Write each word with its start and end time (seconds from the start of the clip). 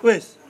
Wes. 0.00 0.40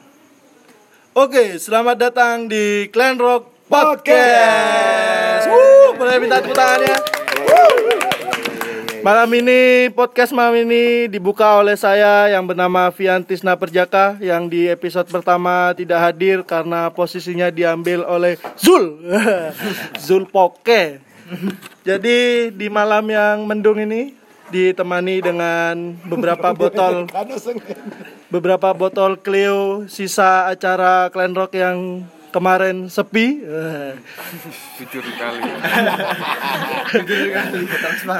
Oke, 1.11 1.59
selamat 1.59 1.99
datang 1.99 2.47
di 2.47 2.87
Clan 2.95 3.19
Rock 3.19 3.51
Podcast. 3.67 5.51
Wuh, 5.51 5.91
boleh 5.99 6.23
minta 6.23 6.39
tepuk 6.39 6.55
tangannya. 6.55 6.95
Malam 9.03 9.27
ini 9.35 9.91
podcast 9.91 10.31
malam 10.31 10.55
ini 10.55 11.11
dibuka 11.11 11.59
oleh 11.59 11.75
saya 11.75 12.31
yang 12.31 12.47
bernama 12.47 12.95
Viantisna 12.95 13.59
Perjaka 13.59 14.23
yang 14.23 14.47
di 14.47 14.71
episode 14.71 15.11
pertama 15.11 15.75
tidak 15.75 15.99
hadir 15.99 16.47
karena 16.47 16.87
posisinya 16.95 17.51
diambil 17.51 18.07
oleh 18.07 18.39
Zul. 18.55 19.03
Zul 20.07 20.31
Poke. 20.31 21.03
Jadi 21.83 22.55
di 22.55 22.71
malam 22.71 23.03
yang 23.11 23.51
mendung 23.51 23.83
ini 23.83 24.20
ditemani 24.51 25.23
dengan 25.23 25.95
beberapa 26.05 26.51
botol 26.61 27.07
beberapa 28.29 28.75
botol 28.75 29.19
Clio 29.19 29.87
sisa 29.87 30.51
acara 30.51 31.09
Clan 31.15 31.35
Rock 31.35 31.55
yang 31.55 32.07
kemarin 32.31 32.87
sepi. 32.87 33.43
jujur 34.79 35.03
kali 35.19 35.43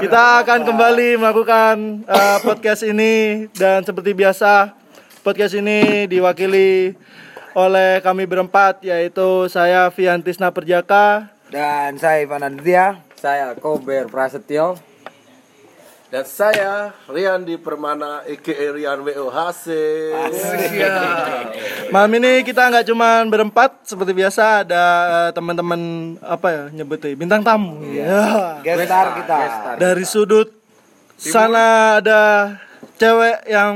Kita 0.03 0.23
akan 0.43 0.59
kembali 0.67 1.15
melakukan 1.15 2.03
uh, 2.07 2.37
podcast 2.43 2.83
ini 2.83 3.47
dan 3.55 3.87
seperti 3.87 4.11
biasa 4.11 4.75
podcast 5.23 5.55
ini 5.55 6.11
diwakili 6.11 6.95
oleh 7.55 7.99
kami 7.99 8.27
berempat 8.27 8.83
yaitu 8.83 9.47
saya 9.51 9.91
Viantisna 9.91 10.51
Perjaka, 10.55 11.31
Dan 11.51 11.99
saya 11.99 12.23
Ivan 12.23 12.47
Aditya. 12.47 13.03
Saya 13.19 13.53
Kober 13.53 14.09
Prasetyo 14.09 14.90
dan 16.11 16.27
saya 16.27 16.91
Rian 17.07 17.47
di 17.47 17.55
Permana 17.55 18.27
aka 18.27 18.53
Rian 18.75 18.99
WOHC 18.99 19.65
Malam 21.87 22.11
ini 22.19 22.43
kita 22.43 22.67
nggak 22.67 22.91
cuma 22.91 23.23
berempat 23.31 23.87
seperti 23.87 24.11
biasa 24.11 24.67
ada 24.67 24.83
uh, 25.07 25.31
teman-teman 25.31 25.79
apa 26.19 26.47
ya 26.51 26.63
nyebutnya 26.71 27.15
bintang 27.15 27.47
tamu. 27.47 27.79
Ya. 27.87 28.59
Gestar 28.59 29.15
kita 29.23 29.35
Dari 29.79 30.03
sudut 30.03 30.51
sana 31.15 32.03
ada 32.03 32.59
cewek 32.99 33.47
yang 33.47 33.75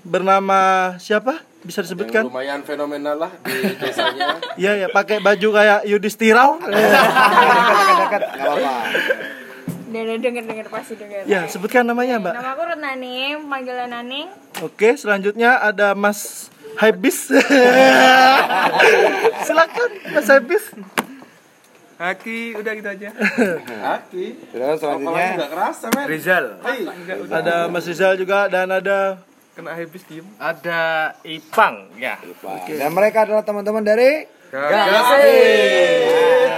bernama 0.00 0.96
siapa? 0.96 1.44
Bisa 1.60 1.84
yang 1.84 1.92
disebutkan? 1.92 2.22
lumayan 2.30 2.64
fenomenal 2.64 3.26
lah 3.26 3.32
di 3.42 3.52
desanya 3.76 4.38
Iya 4.60 4.86
ya, 4.86 4.88
pakai 4.88 5.18
baju 5.18 5.48
kayak 5.50 5.82
Yudhistira. 5.84 6.56
Dekat-dekat 6.62 8.22
apa-apa 8.32 9.44
Udah 10.04 10.16
denger 10.20 10.44
denger 10.44 10.66
pasti 10.68 10.94
denger. 10.98 11.24
ya, 11.24 11.48
sebutkan 11.48 11.86
namanya, 11.86 12.20
Mbak. 12.20 12.34
Nama 12.36 12.50
aku 12.52 12.62
Retnaning, 12.68 13.48
panggilan 13.48 13.88
Naning. 13.88 14.26
Oke, 14.60 14.96
selanjutnya 14.98 15.62
ada 15.62 15.96
Mas 15.96 16.50
Habis. 16.76 17.32
Silakan, 19.46 19.90
Mas 20.12 20.28
Habis. 20.28 20.64
Haki 21.96 22.52
udah 22.60 22.72
gitu 22.76 22.88
aja. 22.92 23.08
Aki 23.96 24.52
Terus 24.52 24.76
selanjutnya 24.84 25.26
nggak 25.40 25.48
kerasa 25.48 25.88
men 25.96 26.04
Rizal. 26.04 26.60
Ada 27.32 27.72
Mas 27.72 27.88
Rizal 27.88 28.20
juga 28.20 28.52
dan 28.52 28.68
ada 28.68 29.24
Kena 29.56 29.72
habis 29.72 30.04
diem. 30.04 30.28
Ada 30.36 31.16
Ipang 31.24 31.88
ya. 31.96 32.20
Dan 32.68 32.92
mereka 32.92 33.24
adalah 33.24 33.40
teman-teman 33.40 33.80
dari 33.80 34.28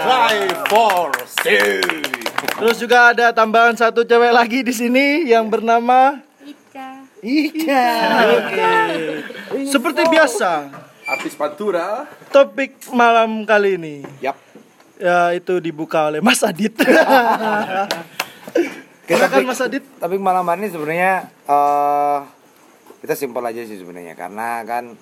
Drive 0.03 0.59
for 0.67 1.15
terus 2.59 2.77
juga 2.83 3.15
ada 3.15 3.31
tambahan 3.31 3.79
satu 3.79 4.03
cewek 4.03 4.33
lagi 4.35 4.61
di 4.67 4.75
sini 4.75 5.25
yang 5.31 5.47
bernama 5.47 6.19
Ica. 6.43 6.89
Ika 7.23 7.87
seperti 9.67 10.03
biasa. 10.11 10.71
artis 11.09 11.33
Pantura 11.33 12.05
Topik 12.29 12.93
malam 12.93 13.49
kali 13.49 13.81
ini 13.81 14.05
Yap 14.21 14.49
ya 14.99 15.31
itu 15.33 15.63
dibuka 15.63 16.11
oleh 16.11 16.19
Mas 16.19 16.43
Adit. 16.43 16.75
Silakan 19.09 19.47
Mas 19.47 19.63
Adit. 19.63 19.87
Tapi 19.97 20.19
malam 20.19 20.45
hari 20.45 20.67
ini 20.67 20.69
sebenarnya 20.75 21.15
eh 21.49 22.19
kita 22.99 23.15
simpel 23.15 23.47
aja 23.47 23.63
sih 23.63 23.79
sebenarnya 23.79 24.19
karena 24.19 24.67
kan 24.67 24.99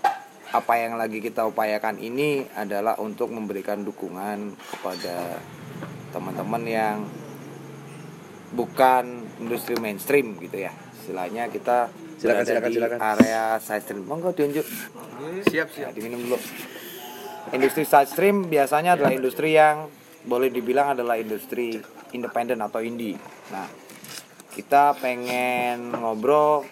apa 0.53 0.73
yang 0.79 1.01
lagi 1.01 1.19
kita 1.19 1.49
upayakan 1.49 1.99
ini 1.99 2.45
adalah 2.55 3.01
untuk 3.01 3.33
memberikan 3.33 3.83
dukungan 3.83 4.55
kepada 4.55 5.41
teman-teman 6.13 6.63
yang 6.69 6.97
bukan 8.57 9.05
industri 9.39 9.77
mainstream 9.77 10.41
gitu 10.41 10.65
ya. 10.65 10.73
Istilahnya 10.97 11.47
kita 11.47 11.93
Silakan, 12.17 12.43
berada 12.43 12.49
silakan, 12.49 12.67
di 12.67 12.77
silakan. 12.81 12.99
area 12.99 13.43
side 13.61 13.83
stream. 13.85 14.03
Monggo 14.09 14.33
diunjuk. 14.33 14.65
Siap 15.47 15.69
Ya, 15.77 15.89
diminum 15.93 16.25
dulu. 16.25 16.39
Industri 17.53 17.85
side 17.85 18.09
stream 18.09 18.49
biasanya 18.49 18.97
adalah 18.97 19.13
industri 19.13 19.55
yang 19.55 19.87
boleh 20.27 20.51
dibilang 20.51 20.99
adalah 20.99 21.15
industri 21.15 21.79
independen 22.11 22.59
atau 22.59 22.83
indie. 22.83 23.15
Nah, 23.55 23.69
kita 24.51 24.99
pengen 24.99 25.95
ngobrol 25.95 26.67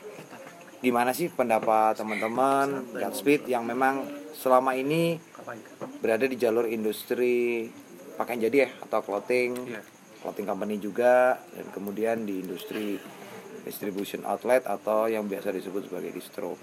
gimana 0.80 1.14
sih 1.14 1.30
pendapat 1.30 1.96
teman-teman 1.96 2.92
Godspeed 2.92 3.46
yang 3.46 3.64
memang 3.64 4.04
selama 4.34 4.74
ini 4.74 5.16
berada 6.02 6.26
di 6.26 6.34
jalur 6.34 6.66
industri 6.66 7.68
pakaian 8.16 8.42
jadi 8.42 8.56
ya 8.66 8.70
atau 8.82 9.00
clothing, 9.00 9.52
Iya. 9.64 9.80
Clothing 10.24 10.48
company 10.48 10.80
juga 10.80 11.36
dan 11.52 11.68
kemudian 11.68 12.24
di 12.24 12.40
industri 12.40 12.96
distribution 13.68 14.24
outlet 14.24 14.64
atau 14.64 15.04
yang 15.04 15.28
biasa 15.28 15.52
disebut 15.52 15.92
sebagai 15.92 16.16
distro. 16.16 16.56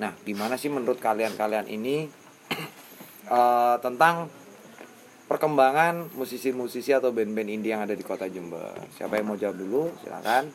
Nah, 0.00 0.16
gimana 0.24 0.56
sih 0.56 0.72
menurut 0.72 0.96
kalian-kalian 0.96 1.68
ini 1.68 2.08
eh, 3.36 3.76
tentang 3.84 4.32
perkembangan 5.28 6.16
musisi-musisi 6.16 6.96
atau 6.96 7.12
band-band 7.12 7.48
indie 7.52 7.76
yang 7.76 7.84
ada 7.84 7.92
di 7.92 8.04
kota 8.04 8.24
Jember? 8.28 8.72
Siapa 8.96 9.20
yang 9.20 9.32
mau 9.32 9.36
jawab 9.36 9.56
dulu? 9.60 9.92
Silakan. 10.00 10.48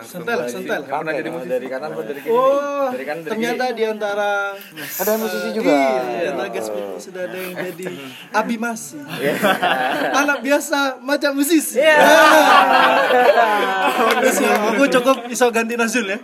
Santai 0.00 0.34
lah. 0.40 0.46
Kamu 0.88 1.02
nanya 1.04 1.22
di 1.22 1.30
musisi. 1.30 1.50
Dari 1.50 1.66
kanan 1.68 1.92
atau 1.92 2.04
dari 2.06 2.20
kiri? 2.24 2.32
Oh, 2.32 2.88
Dari 2.88 3.04
kanan, 3.04 3.20
dari 3.20 3.30
ternyata 3.36 3.64
di 3.76 3.84
antara 3.84 4.30
Ada 4.74 5.12
musisi 5.20 5.48
juga. 5.52 5.70
Iya, 5.70 6.00
di 6.00 6.28
antara 6.32 6.48
guest 6.48 6.66
speaker 6.72 6.98
sudah 7.00 7.22
ada 7.28 7.38
yang 7.38 7.54
jadi 7.58 7.86
abimasi. 8.32 8.98
Anak 10.16 10.38
biasa 10.40 10.78
macam 11.04 11.30
musisi. 11.36 11.76
Terus 14.20 14.36
ya, 14.40 14.52
aku 14.72 14.84
cukup 14.88 15.16
bisa 15.28 15.44
ganti 15.52 15.74
Nazul 15.76 16.06
ya. 16.08 16.18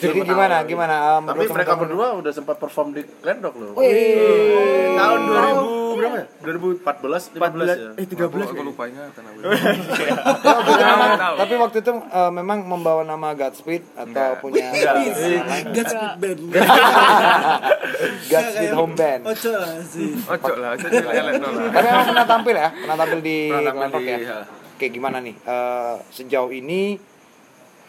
Jadi 0.00 0.18
gimana? 0.22 0.56
Gimana? 0.64 0.94
eh, 0.96 1.18
tapi 1.20 1.36
menurut 1.38 1.52
mereka 1.52 1.70
teman-teman? 1.70 1.80
berdua 1.84 2.18
udah 2.18 2.32
sempat 2.32 2.56
perform 2.56 2.88
di 2.90 3.02
Glendok 3.20 3.54
loh 3.54 3.70
Wih. 3.76 4.96
tahun 4.96 5.20
2000 5.26 5.80
berapa 5.90 6.16
ya 6.16 6.26
2014 6.40 7.36
15 7.36 7.68
ya 7.68 7.90
Eh 7.92 8.06
13 8.08 8.24
aku 8.24 8.62
lupa 8.64 8.82
ingatan 8.88 9.22
aku. 9.22 9.38
Tapi 11.40 11.54
waktu 11.56 11.76
itu 11.80 11.92
eh, 11.92 12.30
memang 12.32 12.58
membawa 12.64 13.02
nama 13.04 13.36
Godspeed 13.36 13.82
atau 13.94 14.28
punya 14.40 14.72
Godspeed 14.72 16.16
Band. 16.16 16.40
Godspeed 18.30 18.72
Home 18.72 18.94
Band. 18.96 19.22
Ojo 19.26 19.50
lah 19.52 19.76
sih. 19.84 20.16
Ojo 20.16 20.52
lah, 20.56 20.68
ojo 20.74 20.86
lah 20.88 21.12
ya 21.12 21.22
lah. 21.22 21.32
Tapi 21.68 21.86
memang 21.86 22.06
pernah 22.06 22.26
tampil 22.26 22.54
ya, 22.56 22.68
pernah 22.72 22.96
tampil 22.96 23.18
di 23.20 23.36
di- 23.52 24.08
ya. 24.08 24.18
ya. 24.18 24.38
Oke, 24.80 24.88
gimana 24.88 25.20
nih? 25.20 25.36
Eh, 25.36 25.94
sejauh 26.08 26.48
ini 26.48 26.96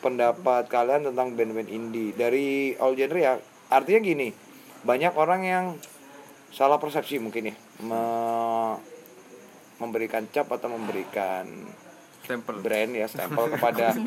pendapat 0.02 0.66
kalian 0.66 1.08
tentang 1.08 1.34
band-band 1.34 1.70
indie. 1.70 2.12
Dari 2.12 2.74
all 2.76 2.94
genre 2.94 3.18
ya? 3.18 3.34
Artinya 3.70 4.02
gini, 4.02 4.28
banyak 4.82 5.14
orang 5.14 5.42
yang 5.42 5.66
salah 6.50 6.76
persepsi 6.76 7.16
mungkin 7.16 7.48
ya, 7.48 7.56
me- 7.80 8.78
memberikan 9.78 10.28
cap 10.28 10.46
atau 10.48 10.68
memberikan 10.68 11.48
Stempel. 12.22 12.62
brand 12.62 12.92
ya 12.94 13.08
stempel 13.08 13.50
kepada 13.58 13.98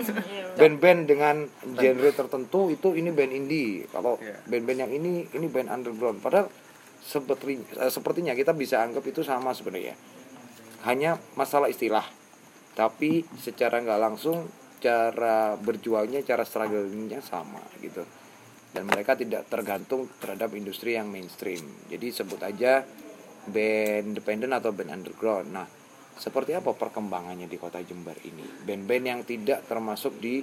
band-band 0.55 1.01
dengan 1.05 1.37
genre 1.75 2.11
tertentu 2.11 2.69
itu 2.69 2.95
ini 2.95 3.11
band 3.11 3.33
indie. 3.33 3.89
Kalau 3.89 4.15
Iya. 4.19 4.39
band-band 4.45 4.79
yang 4.81 4.93
ini 4.93 5.27
ini 5.29 5.47
band 5.47 5.67
underground. 5.69 6.21
Padahal 6.21 6.47
seperti 7.01 7.59
eh, 7.75 7.91
sepertinya 7.91 8.33
kita 8.33 8.53
bisa 8.53 8.79
anggap 8.81 9.03
itu 9.03 9.21
sama 9.21 9.51
sebenarnya. 9.51 9.99
Hanya 10.85 11.17
masalah 11.35 11.67
istilah. 11.67 12.05
Tapi 12.75 13.27
secara 13.35 13.79
nggak 13.79 14.01
langsung 14.01 14.47
cara 14.85 15.57
berjuangnya 15.57 16.21
cara 16.21 16.45
strugglingnya 16.45 17.25
sama 17.25 17.65
gitu 17.81 18.05
dan 18.77 18.85
mereka 18.85 19.17
tidak 19.17 19.49
tergantung 19.49 20.11
terhadap 20.21 20.53
industri 20.53 20.93
yang 21.01 21.09
mainstream 21.09 21.65
jadi 21.89 22.07
sebut 22.13 22.45
aja 22.45 22.85
band 23.49 24.13
independen 24.13 24.53
atau 24.53 24.77
band 24.77 24.93
underground 24.93 25.49
nah 25.49 25.65
seperti 26.15 26.55
apa 26.55 26.77
perkembangannya 26.77 27.49
di 27.49 27.57
kota 27.59 27.81
Jember 27.83 28.15
ini 28.23 28.45
band-band 28.63 29.05
yang 29.05 29.21
tidak 29.27 29.67
termasuk 29.67 30.15
di 30.21 30.39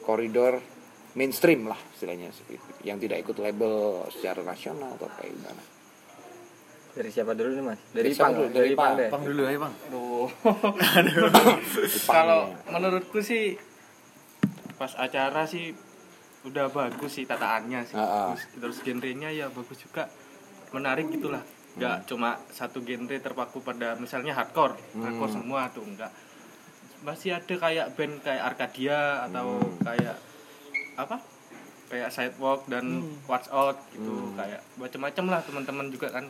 koridor 0.00 0.56
mainstream 1.12 1.66
lah 1.68 1.76
istilahnya 1.92 2.30
seperti 2.32 2.56
itu. 2.56 2.70
yang 2.88 2.96
tidak 3.02 3.26
ikut 3.26 3.36
label 3.42 4.06
secara 4.14 4.40
nasional 4.46 4.94
atau 4.96 5.10
kayak 5.18 5.34
gimana 5.34 5.64
Dari 6.90 7.06
siapa 7.06 7.38
dulu 7.38 7.54
nih 7.54 7.64
mas? 7.70 7.78
Dari 7.94 8.10
Dari 8.10 8.18
Pang, 8.18 8.34
dulu? 8.34 8.48
dari 8.50 8.58
Dari 8.66 8.74
Pang 8.74 8.96
Pang. 8.98 9.22
dulu 9.22 9.42
ayo 9.46 9.58
bang. 9.62 9.74
Kalau 12.10 12.40
menurutku 12.66 13.22
sih 13.22 13.54
pas 14.80 14.96
acara 14.96 15.44
sih 15.44 15.76
udah 16.40 16.72
bagus 16.72 17.20
sih 17.20 17.28
tataannya 17.28 17.84
sih 17.84 17.94
ah. 17.94 18.32
bagus. 18.32 18.48
terus 18.56 18.78
genrenya 18.80 19.28
ya 19.28 19.52
bagus 19.52 19.76
juga 19.76 20.08
menarik 20.72 21.12
gitulah 21.12 21.44
nggak 21.76 21.96
Hmm. 22.00 22.06
cuma 22.08 22.30
satu 22.48 22.80
genre 22.80 23.12
terpaku 23.20 23.60
pada 23.60 23.92
misalnya 23.94 24.32
hardcore 24.32 24.72
Hmm. 24.96 25.04
hardcore 25.04 25.36
semua 25.36 25.68
tuh 25.68 25.84
enggak 25.84 26.08
masih 27.00 27.36
ada 27.36 27.54
kayak 27.54 27.92
band 27.92 28.24
kayak 28.24 28.42
Arcadia 28.42 29.28
atau 29.28 29.60
Hmm. 29.60 29.84
kayak 29.84 30.16
apa 30.96 31.16
kayak 31.92 32.08
Sidewalk 32.08 32.64
dan 32.64 33.04
Watch 33.28 33.52
Out 33.52 33.76
gitu 33.92 34.08
Hmm. 34.08 34.32
kayak 34.32 34.64
macam-macam 34.74 35.24
lah 35.28 35.40
teman-teman 35.44 35.92
juga 35.92 36.08
kan 36.08 36.24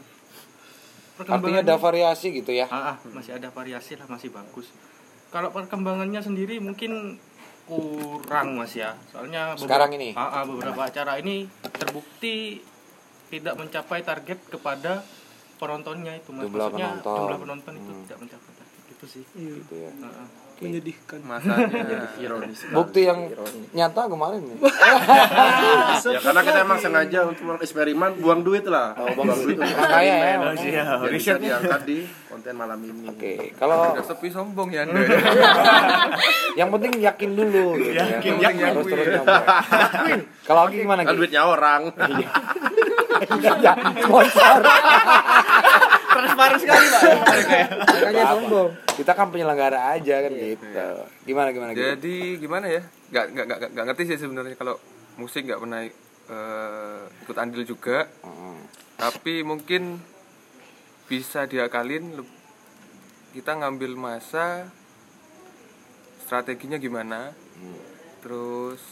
Artinya 1.20 1.60
ada 1.60 1.76
variasi 1.76 2.32
gitu 2.32 2.48
ya. 2.48 2.64
Ah, 2.66 2.92
ah, 2.92 2.96
masih 3.12 3.36
ada 3.36 3.52
variasi 3.52 3.92
lah 3.94 4.08
masih 4.08 4.32
bagus 4.32 4.72
kalau 5.30 5.54
perkembangannya 5.54 6.18
sendiri 6.18 6.58
mungkin 6.58 7.20
kurang 7.70 8.48
mas 8.56 8.74
ya 8.74 8.90
soalnya 9.06 9.54
beberapa- 9.54 9.62
Sekarang 9.62 9.90
ini? 9.94 10.10
Ah, 10.12 10.28
ah, 10.32 10.44
beberapa 10.44 10.82
acara 10.82 11.16
ini 11.16 11.46
terbukti 11.70 12.58
tidak 13.28 13.54
mencapai 13.54 14.02
target 14.02 14.38
kepada 14.44 15.06
penontonnya 15.56 16.12
itu 16.14 16.30
mas 16.30 16.44
Jumlah 16.44 16.66
maksudnya 16.66 16.88
penonton. 16.90 17.16
jumlah 17.16 17.38
penonton 17.38 17.72
itu 17.76 17.90
Hmm. 17.90 18.02
tidak 18.04 18.18
mencapai 18.20 18.52
itu 19.00 19.08
sih 19.08 19.24
Gitu 19.32 19.74
ya. 19.80 19.88
Ah, 20.04 20.12
ah. 20.12 20.28
Menyedihkan. 20.60 21.24
Masanya 21.24 22.04
Ironis. 22.20 22.68
Bukti 22.68 23.08
yang 23.08 23.32
nyata 23.72 24.12
kemarin 24.12 24.44
nih. 24.44 24.56
ya 26.12 26.20
karena 26.20 26.40
kita 26.44 26.58
emang 26.60 26.76
sengaja 26.76 27.24
untuk 27.24 27.56
eksperimen 27.64 28.20
buang 28.20 28.44
duit 28.44 28.68
lah. 28.68 28.92
Oh, 28.92 29.08
buang 29.16 29.40
duit 29.40 29.56
Orang 29.56 29.88
kaya 29.88 30.36
ya. 30.36 31.00
Jadi 31.00 31.16
bisa 31.16 31.40
diangkat 31.40 31.80
di 31.88 32.04
konten 32.28 32.54
malam 32.60 32.76
ini. 32.84 33.08
Oke, 33.08 33.56
kalau 33.56 33.96
Udah 33.96 34.04
sepi 34.04 34.28
sombong 34.28 34.68
ya 34.68 34.84
yang 36.60 36.68
penting 36.68 37.00
yakin 37.00 37.30
dulu 37.32 37.80
gitu 37.80 37.96
ya. 37.96 38.20
Yakin, 38.20 38.32
Yang 38.36 38.52
penting 38.52 38.68
harus 38.68 38.84
terus 38.84 39.06
nyoba. 39.16 39.36
Kalau 40.44 40.60
Aki 40.68 40.76
gimana 40.84 41.00
Kan 41.08 41.16
duitnya 41.16 41.42
orang. 41.48 41.88
ya, 43.40 43.72
sponsor. 43.96 44.60
transparan 46.10 46.58
sekali 46.60 46.84
pak 46.84 47.02
Makanya 47.80 48.24
sombong. 48.36 48.89
Kita 49.00 49.16
kan 49.16 49.32
penyelenggara 49.32 49.96
aja 49.96 50.14
kan 50.20 50.30
gitu. 50.30 50.68
Gimana 51.24 51.48
gimana 51.50 51.70
gitu? 51.72 51.88
Jadi 51.96 52.16
gimana 52.36 52.66
ya? 52.68 52.82
Gak, 53.08 53.32
gak, 53.32 53.44
gak, 53.48 53.58
gak, 53.58 53.70
gak 53.72 53.84
ngerti 53.88 54.02
sih 54.06 54.18
sebenarnya 54.20 54.54
kalau 54.54 54.76
musik 55.16 55.48
gak 55.48 55.56
pernah 55.56 55.80
eh, 55.80 57.00
ikut 57.24 57.36
andil 57.36 57.64
juga. 57.64 58.04
Tapi 58.94 59.40
mungkin 59.40 59.96
bisa 61.08 61.48
diakalin 61.48 62.20
kita 63.32 63.56
ngambil 63.56 63.96
masa 63.96 64.68
strateginya 66.20 66.76
gimana. 66.76 67.32
Terus 68.20 68.84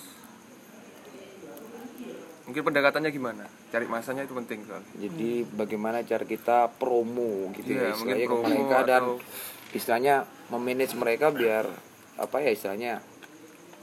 mungkin 2.42 2.64
pendekatannya 2.64 3.12
gimana? 3.12 3.44
Cari 3.68 3.84
masanya 3.84 4.24
itu 4.24 4.32
penting 4.32 4.64
soalnya. 4.64 4.88
Jadi 4.96 5.44
bagaimana 5.52 6.00
cara 6.00 6.24
kita 6.24 6.72
promo 6.72 7.52
gitu 7.52 7.76
Iya, 7.76 7.92
ya 7.92 7.92
mungkin 7.92 8.16
istilahnya 8.16 8.24
ke 8.24 8.32
promo 8.32 8.48
mereka 8.48 8.78
dan 8.82 9.02
atau- 9.04 9.20
istilahnya 9.72 10.24
memanage 10.48 10.96
mereka 10.96 11.28
biar 11.28 11.68
apa 12.16 12.36
ya 12.40 12.50
istilahnya 12.50 13.04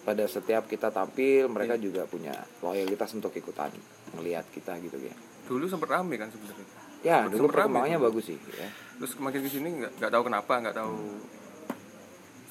pada 0.05 0.25
setiap 0.29 0.69
kita 0.69 0.93
tampil 0.93 1.49
mereka 1.49 1.77
juga 1.77 2.05
punya 2.05 2.33
loyalitas 2.61 3.13
untuk 3.17 3.33
ikutan 3.33 3.73
melihat 4.13 4.45
kita 4.53 4.77
gitu 4.81 5.01
ya. 5.01 5.13
Dulu 5.45 5.65
sempat 5.65 5.89
rame 5.93 6.17
kan 6.17 6.29
sebenarnya. 6.29 6.67
Ya, 7.05 7.25
Sempet 7.25 7.37
dulu 7.37 7.45
rame 7.49 7.53
perkembangannya 7.53 7.99
dulu. 8.01 8.07
bagus 8.09 8.25
sih 8.33 8.37
ya. 8.37 8.69
terus 8.97 9.11
semakin 9.13 9.39
ke 9.45 9.49
sini 9.51 9.69
nggak 9.77 9.91
nggak 10.01 10.11
tahu 10.11 10.23
kenapa 10.25 10.53
nggak 10.57 10.77
tahu 10.77 10.95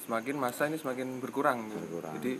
semakin 0.05 0.35
masa 0.37 0.69
ini 0.69 0.77
semakin 0.77 1.07
berkurang, 1.19 1.65
gitu. 1.65 1.75
Berkurang. 1.89 2.13
jadi 2.21 2.33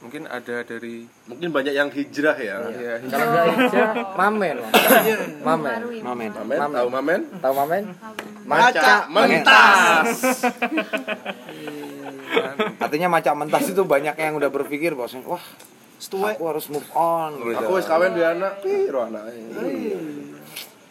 mungkin 0.00 0.24
ada 0.24 0.64
dari 0.64 1.04
Mungkin 1.28 1.48
banyak 1.52 1.74
yang 1.76 1.88
hijrah 1.92 2.36
ya. 2.36 2.56
ya 2.72 2.94
Kalau 3.04 3.26
nggak 3.28 3.44
hijrah, 3.52 3.90
mamen. 4.16 4.56
Mamen. 5.44 5.80
Mamen. 6.02 6.30
Mamen, 6.32 6.68
tahu 6.72 6.88
Mamen? 6.88 7.20
Tahu 7.38 7.54
mamen? 7.54 7.82
Maca 8.48 8.96
mentas. 9.12 10.08
Artinya 12.80 13.08
macam 13.12 13.34
mentas 13.44 13.64
itu 13.68 13.82
banyak 13.84 14.16
yang 14.16 14.34
udah 14.40 14.50
berpikir 14.50 14.96
bahwasanya 14.96 15.26
wah 15.28 15.44
Setuai. 16.00 16.32
aku 16.40 16.44
harus 16.48 16.66
move 16.72 16.88
on 16.96 17.36
gitu. 17.44 17.60
Aku 17.60 17.76
wis 17.76 17.84
kawin 17.84 18.16
dua 18.16 18.32
anak, 18.32 18.64
piro 18.64 19.04
anaknya. 19.04 19.60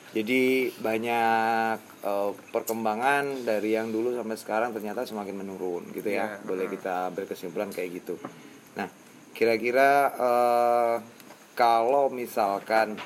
Jadi 0.09 0.73
banyak 0.77 1.77
eh, 2.05 2.31
perkembangan 2.53 3.45
dari 3.45 3.73
yang 3.73 3.89
dulu 3.89 4.13
sampai 4.13 4.37
sekarang 4.37 4.69
ternyata 4.73 5.05
semakin 5.09 5.33
menurun 5.33 5.89
gitu 5.97 6.09
ya. 6.13 6.37
Iya. 6.37 6.45
Boleh 6.45 6.69
kita 6.69 7.09
berkesimpulan 7.13 7.73
kayak 7.73 8.05
gitu. 8.05 8.21
Kira-kira 9.39 10.11
eh, 10.19 10.95
kalau 11.55 12.11
misalkan 12.11 12.99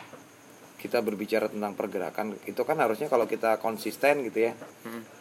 kita 0.82 1.06
berbicara 1.06 1.46
tentang 1.46 1.78
pergerakan 1.78 2.34
itu 2.50 2.60
kan 2.66 2.76
harusnya 2.82 3.06
kalau 3.06 3.30
kita 3.30 3.62
konsisten 3.62 4.26
gitu 4.26 4.50
ya. 4.50 4.58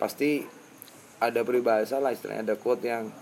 Pasti 0.00 0.40
ada 1.20 1.44
peribahasa 1.44 2.00
lah 2.00 2.16
istilahnya 2.16 2.48
ada 2.48 2.56
quote 2.56 2.88
yang 2.88 3.12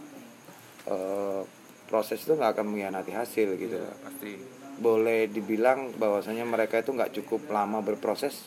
eh, 0.87 1.43
proses 1.91 2.23
itu 2.23 2.39
nggak 2.39 2.55
akan 2.55 2.67
mengkhianati 2.71 3.11
hasil 3.11 3.59
gitu. 3.59 3.75
Ya, 3.75 3.91
pasti. 4.07 4.39
Boleh 4.79 5.27
dibilang 5.27 5.91
bahwasanya 5.99 6.47
mereka 6.47 6.79
itu 6.79 6.95
nggak 6.95 7.11
cukup 7.21 7.51
lama 7.51 7.83
berproses 7.83 8.47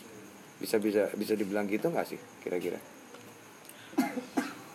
bisa 0.63 0.79
bisa 0.79 1.11
bisa 1.19 1.35
dibilang 1.35 1.67
gitu 1.67 1.91
nggak 1.91 2.07
sih 2.07 2.19
kira-kira? 2.39 2.79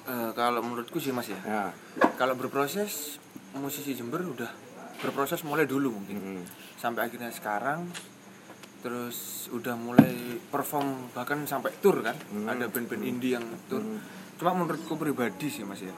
Eh, 0.08 0.30
kalau 0.32 0.60
menurutku 0.64 1.00
sih 1.00 1.12
mas 1.12 1.28
ya. 1.28 1.40
Nah. 1.44 1.72
Kalau 2.16 2.32
berproses 2.32 3.20
musisi 3.56 3.96
Jember 3.96 4.20
udah 4.20 4.50
berproses 5.00 5.40
mulai 5.48 5.64
dulu 5.64 5.96
mungkin. 5.96 6.16
Mm, 6.18 6.42
sampai 6.76 7.08
akhirnya 7.08 7.32
sekarang 7.32 7.88
terus 8.78 9.50
udah 9.50 9.74
mulai 9.74 10.38
perform 10.52 11.14
bahkan 11.16 11.46
sampai 11.48 11.72
tour 11.80 12.04
kan. 12.04 12.14
Ada 12.44 12.68
band-band 12.68 13.04
indie 13.06 13.32
yang 13.38 13.44
tour. 13.72 13.80
Cuma 14.36 14.52
menurutku 14.52 15.00
pribadi 15.00 15.48
sih 15.48 15.64
mas 15.64 15.80
ya. 15.80 15.94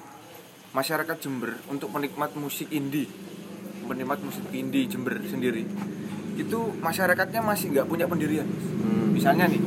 Masyarakat 0.70 1.17
Jember 1.19 1.58
untuk 1.67 1.91
penikmat 1.91 2.38
musik 2.38 2.70
indie 2.70 3.11
penikmat 3.91 4.23
musik 4.23 4.47
indie 4.55 4.87
Jember 4.87 5.19
sendiri 5.26 5.67
itu 6.38 6.58
masyarakatnya 6.79 7.43
masih 7.43 7.75
nggak 7.75 7.91
punya 7.91 8.06
pendirian 8.06 8.47
Mas. 8.47 9.19
misalnya 9.19 9.50
nih 9.50 9.61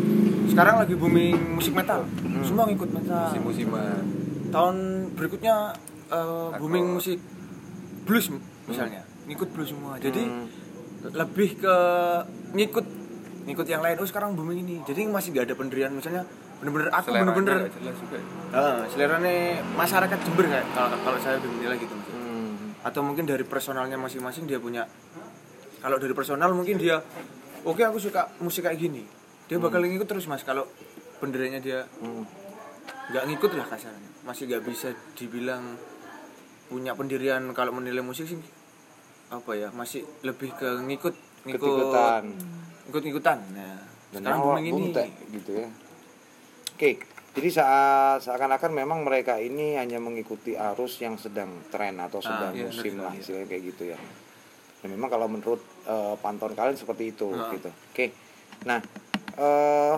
sekarang 0.48 0.80
lagi 0.80 0.96
booming 0.96 1.60
musik 1.60 1.74
metal. 1.74 2.06
Semua 2.46 2.70
ngikut 2.70 2.90
metal. 2.94 3.32
Musim-musiman. 3.32 4.06
tahun 4.54 4.76
berikutnya 5.18 5.74
eh, 6.14 6.50
booming 6.62 6.94
musik 6.94 7.18
blues 8.04 8.28
misalnya. 8.68 9.02
Ngikut 9.28 9.50
blues 9.56 9.72
semua. 9.72 9.98
Jadi 10.00 10.24
lebih 11.12 11.50
ke 11.60 11.76
ngikut. 12.56 12.86
Ngikut 13.44 13.68
yang 13.68 13.84
lain. 13.84 14.00
Oh 14.00 14.08
sekarang 14.08 14.36
booming 14.40 14.64
ini. 14.64 14.76
Jadi 14.88 15.04
masih 15.08 15.36
gak 15.36 15.52
ada 15.52 15.56
pendirian. 15.60 15.92
Misalnya 15.92 16.24
bener-bener 16.64 16.90
aku 16.96 17.12
bener-bener 17.12 17.58
nggak. 17.68 17.96
Ah, 18.56 18.88
seleranya 18.88 19.60
masyarakat 19.76 20.16
Jember 20.24 20.48
kayak 20.48 20.64
kalau 20.72 20.96
kalau 21.04 21.20
saya 21.20 21.36
lebih 21.44 21.52
menilai 21.60 21.76
gitu 21.76 21.92
Mas. 21.92 22.08
mm, 22.08 22.88
atau 22.88 23.02
mungkin 23.04 23.28
dari 23.28 23.44
personalnya 23.44 24.00
masing-masing 24.00 24.48
dia 24.48 24.64
punya. 24.64 24.88
Kalau 25.84 26.00
dari 26.00 26.16
personal 26.16 26.56
mungkin 26.56 26.80
dia 26.80 27.04
oke 27.68 27.84
aku 27.84 28.00
suka 28.00 28.32
musik 28.40 28.64
kayak 28.64 28.80
gini. 28.80 29.04
Dia 29.52 29.60
bakal 29.60 29.84
ngikut 29.84 30.08
terus 30.08 30.24
mas 30.32 30.48
kalau 30.48 30.64
pendiriannya 31.20 31.60
dia 31.60 31.84
mm. 31.84 32.24
nggak 33.12 33.24
ngikut 33.28 33.52
lah 33.60 33.68
kasarnya. 33.68 34.10
Masih 34.24 34.48
nggak 34.48 34.64
bisa 34.64 34.96
dibilang 35.20 35.76
punya 36.68 36.96
pendirian 36.96 37.44
kalau 37.52 37.76
menilai 37.76 38.04
musik 38.04 38.28
sih 38.30 38.40
apa 39.34 39.52
ya 39.58 39.70
masih 39.74 40.06
lebih 40.22 40.54
ke 40.54 40.70
ngikut 40.86 41.16
ngikut 41.50 41.60
Ketikutan. 41.60 42.24
ngikut 42.90 43.02
ngikutan 43.10 43.40
nah 43.58 43.78
dan 44.14 44.20
sekarang 44.22 44.42
booming 44.46 44.66
ini 44.70 44.86
gitu 45.34 45.52
ya 45.58 45.68
oke 46.78 46.90
jadi 47.34 47.50
saat 47.50 48.22
seakan-akan 48.22 48.72
memang 48.78 49.02
mereka 49.02 49.42
ini 49.42 49.74
hanya 49.74 49.98
mengikuti 49.98 50.54
arus 50.54 51.02
yang 51.02 51.18
sedang 51.18 51.66
tren 51.74 51.98
atau 51.98 52.22
sedang 52.22 52.54
iya, 52.54 52.70
musim 52.70 53.02
lah 53.02 53.10
iya. 53.10 53.26
istilahnya 53.26 53.48
kayak 53.50 53.64
gitu 53.74 53.84
ya 53.90 53.98
dan 54.86 54.88
memang 54.94 55.10
kalau 55.10 55.26
menurut 55.26 55.62
eh, 55.90 56.16
pantauan 56.22 56.54
kalian 56.54 56.78
seperti 56.78 57.18
itu 57.18 57.34
Ah. 57.34 57.50
gitu 57.58 57.70
oke 57.74 58.06
nah 58.70 58.80
eh 59.42 59.96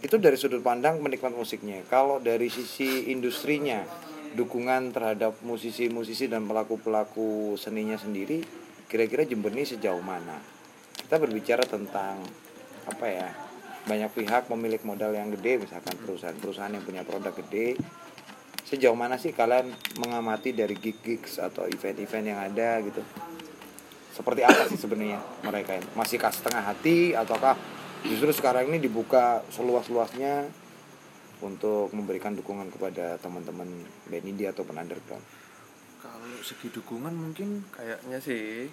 itu 0.00 0.16
dari 0.16 0.34
sudut 0.40 0.64
pandang 0.64 0.98
penikmat 1.04 1.36
musiknya 1.36 1.84
kalau 1.86 2.18
dari 2.18 2.48
sisi 2.48 3.12
industrinya 3.12 3.84
dukungan 4.34 4.94
terhadap 4.94 5.38
musisi-musisi 5.42 6.30
dan 6.30 6.46
pelaku-pelaku 6.46 7.58
seninya 7.58 7.98
sendiri 7.98 8.42
kira-kira 8.90 9.22
Jember 9.22 9.54
ini 9.54 9.62
sejauh 9.62 10.02
mana? 10.02 10.42
Kita 10.98 11.22
berbicara 11.22 11.62
tentang 11.62 12.18
apa 12.90 13.06
ya 13.06 13.30
banyak 13.86 14.10
pihak 14.10 14.50
pemilik 14.50 14.82
modal 14.82 15.14
yang 15.14 15.30
gede 15.30 15.62
misalkan 15.62 15.94
perusahaan-perusahaan 16.02 16.74
yang 16.74 16.82
punya 16.82 17.06
produk 17.06 17.30
gede. 17.30 17.78
Sejauh 18.66 18.98
mana 18.98 19.14
sih 19.18 19.30
kalian 19.30 19.70
mengamati 19.98 20.54
dari 20.54 20.74
gig-gigs 20.74 21.38
atau 21.38 21.70
event-event 21.70 22.26
yang 22.26 22.38
ada 22.42 22.82
gitu? 22.82 23.02
Seperti 24.10 24.42
apa 24.42 24.66
sih 24.66 24.78
sebenarnya 24.78 25.22
mereka 25.46 25.78
ini? 25.78 25.86
Masih 25.94 26.18
kah 26.18 26.34
setengah 26.34 26.66
hati 26.66 27.14
ataukah 27.14 27.54
justru 28.02 28.30
sekarang 28.34 28.70
ini 28.74 28.82
dibuka 28.82 29.42
seluas-luasnya 29.54 30.50
untuk 31.40 31.90
memberikan 31.90 32.32
dukungan 32.32 32.68
kepada 32.68 33.16
teman-teman 33.18 33.68
band 34.06 34.24
indie 34.24 34.46
ataupun 34.46 34.76
underground? 34.76 35.24
Kalau 35.98 36.40
segi 36.40 36.68
dukungan 36.70 37.12
mungkin 37.12 37.64
Kayaknya 37.70 38.18
sih 38.18 38.68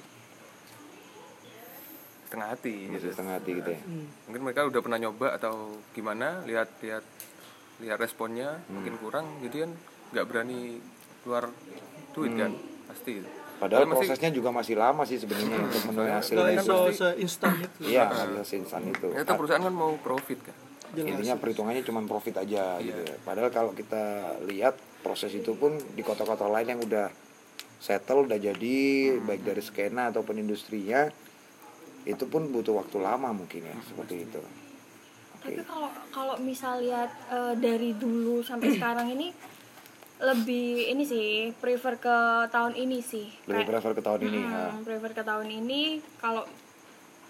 setengah 2.27 2.47
hati 2.51 2.75
masih 2.85 2.99
gitu. 2.99 3.07
setengah 3.09 3.33
hati 3.39 3.51
gitu 3.55 3.69
ya? 3.71 3.81
Mungkin 4.27 4.41
mereka 4.43 4.67
udah 4.67 4.81
pernah 4.83 4.99
nyoba 4.99 5.27
atau 5.33 5.55
gimana 5.91 6.43
lihat 6.43 6.67
lihat 6.81 7.03
lihat 7.79 7.97
responnya 7.97 8.59
mungkin 8.67 8.99
kurang 8.99 9.25
jadi 9.39 9.63
kan 9.63 9.71
nggak 10.11 10.25
berani 10.25 10.83
keluar 11.23 11.47
duit 12.11 12.35
kan 12.35 12.51
pasti. 12.85 13.23
Padahal 13.57 13.83
Tapi 13.83 13.89
masih- 13.89 14.01
prosesnya 14.05 14.29
juga 14.29 14.49
masih 14.51 14.75
lama 14.77 15.01
sih 15.01 15.17
sebenarnya 15.17 15.57
untuk 15.57 15.81
menuai 15.89 16.11
hasilnya 16.13 16.51
itu. 16.53 16.61
iso 16.61 16.77
seinstan 16.93 17.53
itu. 17.57 17.79
iya 17.89 18.05
bisa 18.05 18.43
seinstan 18.45 18.83
itu. 18.85 19.07
Ternyata 19.09 19.33
perusahaan 19.33 19.63
kan 19.63 19.73
mau 19.73 19.97
profit 19.97 20.39
kan 20.45 20.55
intinya 20.93 21.35
perhitungannya 21.35 21.83
cuma 21.83 21.99
profit 22.03 22.37
aja 22.37 22.79
gitu 22.79 23.01
ya. 23.01 23.15
Padahal 23.21 23.49
kalau 23.49 23.71
kita 23.71 24.03
lihat 24.45 24.73
proses 24.99 25.31
itu 25.31 25.51
pun 25.53 25.75
di 25.93 26.01
kota-kota 26.01 26.45
lain 26.45 26.67
yang 26.69 26.81
udah 26.81 27.11
settle 27.77 28.23
udah 28.23 28.37
jadi 28.37 28.77
baik 29.19 29.43
dari 29.43 29.61
skena 29.61 30.09
ataupun 30.09 30.37
industrinya 30.37 31.11
itu 32.03 32.23
pun 32.25 32.47
butuh 32.47 32.77
waktu 32.77 32.97
lama 32.97 33.29
mungkin 33.31 33.61
ya 33.63 33.75
seperti 33.83 34.23
itu. 34.23 34.41
Tapi 35.37 35.61
kalau 35.61 35.89
kalau 36.09 36.35
misal 36.39 36.79
lihat 36.79 37.11
eh, 37.29 37.53
dari 37.55 37.93
dulu 37.93 38.41
sampai 38.41 38.73
sekarang 38.73 39.11
ini 39.11 39.29
lebih 40.17 40.89
ini 40.89 41.03
sih 41.05 41.27
prefer 41.53 42.01
ke 42.01 42.17
tahun 42.49 42.73
ini 42.73 42.97
sih. 42.99 43.29
Lebih 43.45 43.53
Kayak- 43.53 43.69
prefer 43.69 43.91
ke 43.93 44.01
tahun 44.01 44.19
ini 44.23 44.39
ya. 44.41 44.63
Hmm, 44.65 44.81
prefer 44.81 45.11
ke 45.13 45.21
tahun 45.21 45.47
ini 45.53 45.81
kalau 46.17 46.43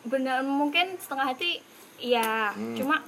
benar 0.08 0.40
mungkin 0.42 0.96
setengah 0.96 1.36
hati 1.36 1.60
ya 2.00 2.54
Hmm. 2.56 2.78
cuma 2.78 3.04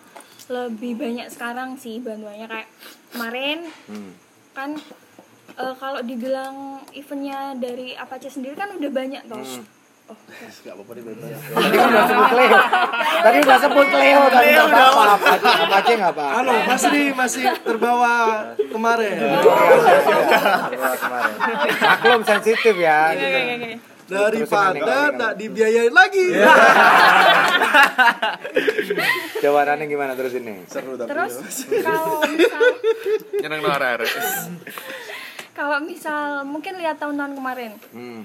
lebih 0.50 0.94
banyak 0.96 1.30
sekarang 1.30 1.74
sih 1.76 1.98
bantuannya 1.98 2.46
kayak 2.46 2.68
kemarin 3.10 3.70
Hmm. 3.86 4.12
kan 4.52 4.70
eh, 5.52 5.74
kalau 5.76 6.02
dibilang 6.02 6.56
eventnya 6.92 7.54
dari 7.56 7.94
Apache 7.94 8.30
sendiri 8.30 8.54
kan 8.54 8.70
udah 8.72 8.92
banyak 8.92 9.22
toh 9.26 9.38
Hmm. 9.38 9.66
oh, 10.10 10.18
Gak 10.60 10.74
apa-apa 10.74 10.92
deh 10.92 11.04
bebas. 11.06 11.30
Tadi 11.54 11.78
udah 11.78 12.04
sebut 12.04 12.32
Leo. 12.34 12.60
Tadi 13.22 13.38
udah 13.40 13.58
sebut 13.60 13.90
Leo 13.92 14.22
tadi 14.28 14.50
apa-apa. 14.58 15.04
Apa 15.38 15.52
apa 15.60 15.76
aja 15.78 15.92
nggak 15.94 16.12
apa. 16.12 16.26
Halo, 16.34 16.54
masih 16.66 16.90
di 16.90 17.04
masih 17.14 17.44
terbawa 17.62 18.14
kemarin. 18.58 19.14
Kemarin. 20.98 21.38
Maklum 21.78 22.22
sensitif 22.24 22.74
ya. 22.74 23.14
Oke, 23.14 23.22
gitu. 23.22 23.99
Daripada 24.10 24.82
tak 25.12 25.32
dibiayain 25.36 25.94
lagi. 25.94 26.28
Coba 29.40 29.60
Nani 29.66 29.86
gimana 29.86 30.14
terus 30.14 30.34
ini? 30.34 30.66
Seru 30.66 30.96
tapi. 30.96 31.10
terus 31.10 31.34
ya. 31.66 31.82
kalau 31.82 32.20
misal 32.32 32.64
nyeneng 33.40 33.62
no 33.62 33.70
arek 33.70 34.10
kalau 35.52 35.78
misal 35.82 36.22
mungkin 36.44 36.74
lihat 36.76 36.98
tahun-tahun 36.98 37.34
kemarin 37.36 37.72
Hmm. 37.92 38.22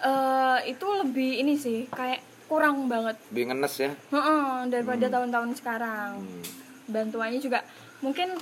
eh 0.00 0.58
itu 0.68 0.86
lebih 0.94 1.40
ini 1.40 1.54
sih 1.54 1.86
kayak 1.88 2.20
kurang 2.44 2.86
banget 2.86 3.16
Lebih 3.30 3.44
ngenes 3.48 3.74
ya. 3.78 3.90
Heeh, 4.10 4.44
daripada 4.68 5.06
tahun-tahun 5.08 5.50
sekarang 5.56 6.20
Hmm. 6.20 6.42
bantuannya 6.86 7.40
juga 7.40 7.64
mungkin 7.98 8.36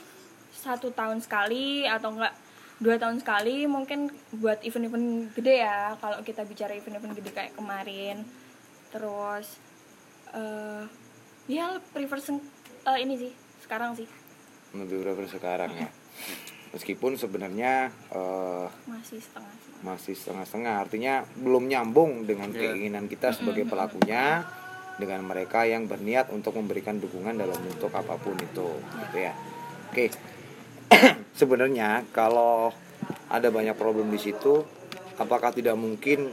satu 0.53 0.91
tahun 0.91 1.19
sekali 1.19 1.87
atau 1.87 2.13
enggak 2.13 2.35
dua 2.83 2.99
tahun 2.99 3.23
sekali 3.23 3.65
mungkin 3.71 4.11
buat 4.43 4.59
event-event 4.67 5.31
gede 5.39 5.63
ya. 5.63 5.95
Kalau 6.03 6.19
kita 6.27 6.43
bicara 6.43 6.75
event-event 6.75 7.15
gede 7.15 7.31
kayak 7.31 7.55
kemarin 7.55 8.27
terus 8.91 9.57
eh 10.35 10.85
ya 11.47 11.79
prefer 11.95 12.19
seng- 12.21 12.45
eh, 12.85 12.99
ini 13.01 13.15
sih 13.17 13.33
sekarang 13.63 13.95
sih. 13.95 14.11
Lebih 14.75 15.07
prefer 15.07 15.27
sekarang 15.39 15.71
ya. 15.79 15.89
Meskipun 16.75 17.15
sebenarnya 17.15 17.95
eh, 18.11 18.67
masih 18.91 19.23
setengah 19.23 19.55
masih 19.83 20.15
setengah-setengah. 20.19 20.75
Artinya 20.83 21.15
belum 21.39 21.71
nyambung 21.71 22.27
dengan 22.27 22.51
keinginan 22.51 23.07
kita 23.07 23.31
sebagai 23.31 23.67
pelakunya 23.67 24.43
dengan 24.99 25.25
mereka 25.25 25.65
yang 25.65 25.89
berniat 25.89 26.29
untuk 26.35 26.59
memberikan 26.59 27.01
dukungan 27.01 27.39
dalam 27.39 27.57
bentuk 27.63 27.95
apa 27.95 28.19
pun 28.19 28.37
itu 28.37 28.69
gitu 29.07 29.17
ya. 29.17 29.33
Oke 29.89 30.11
sebenarnya 31.37 32.05
kalau 32.13 32.73
ada 33.33 33.49
banyak 33.49 33.77
problem 33.77 34.13
di 34.13 34.21
situ 34.21 34.65
apakah 35.17 35.53
tidak 35.53 35.77
mungkin 35.77 36.33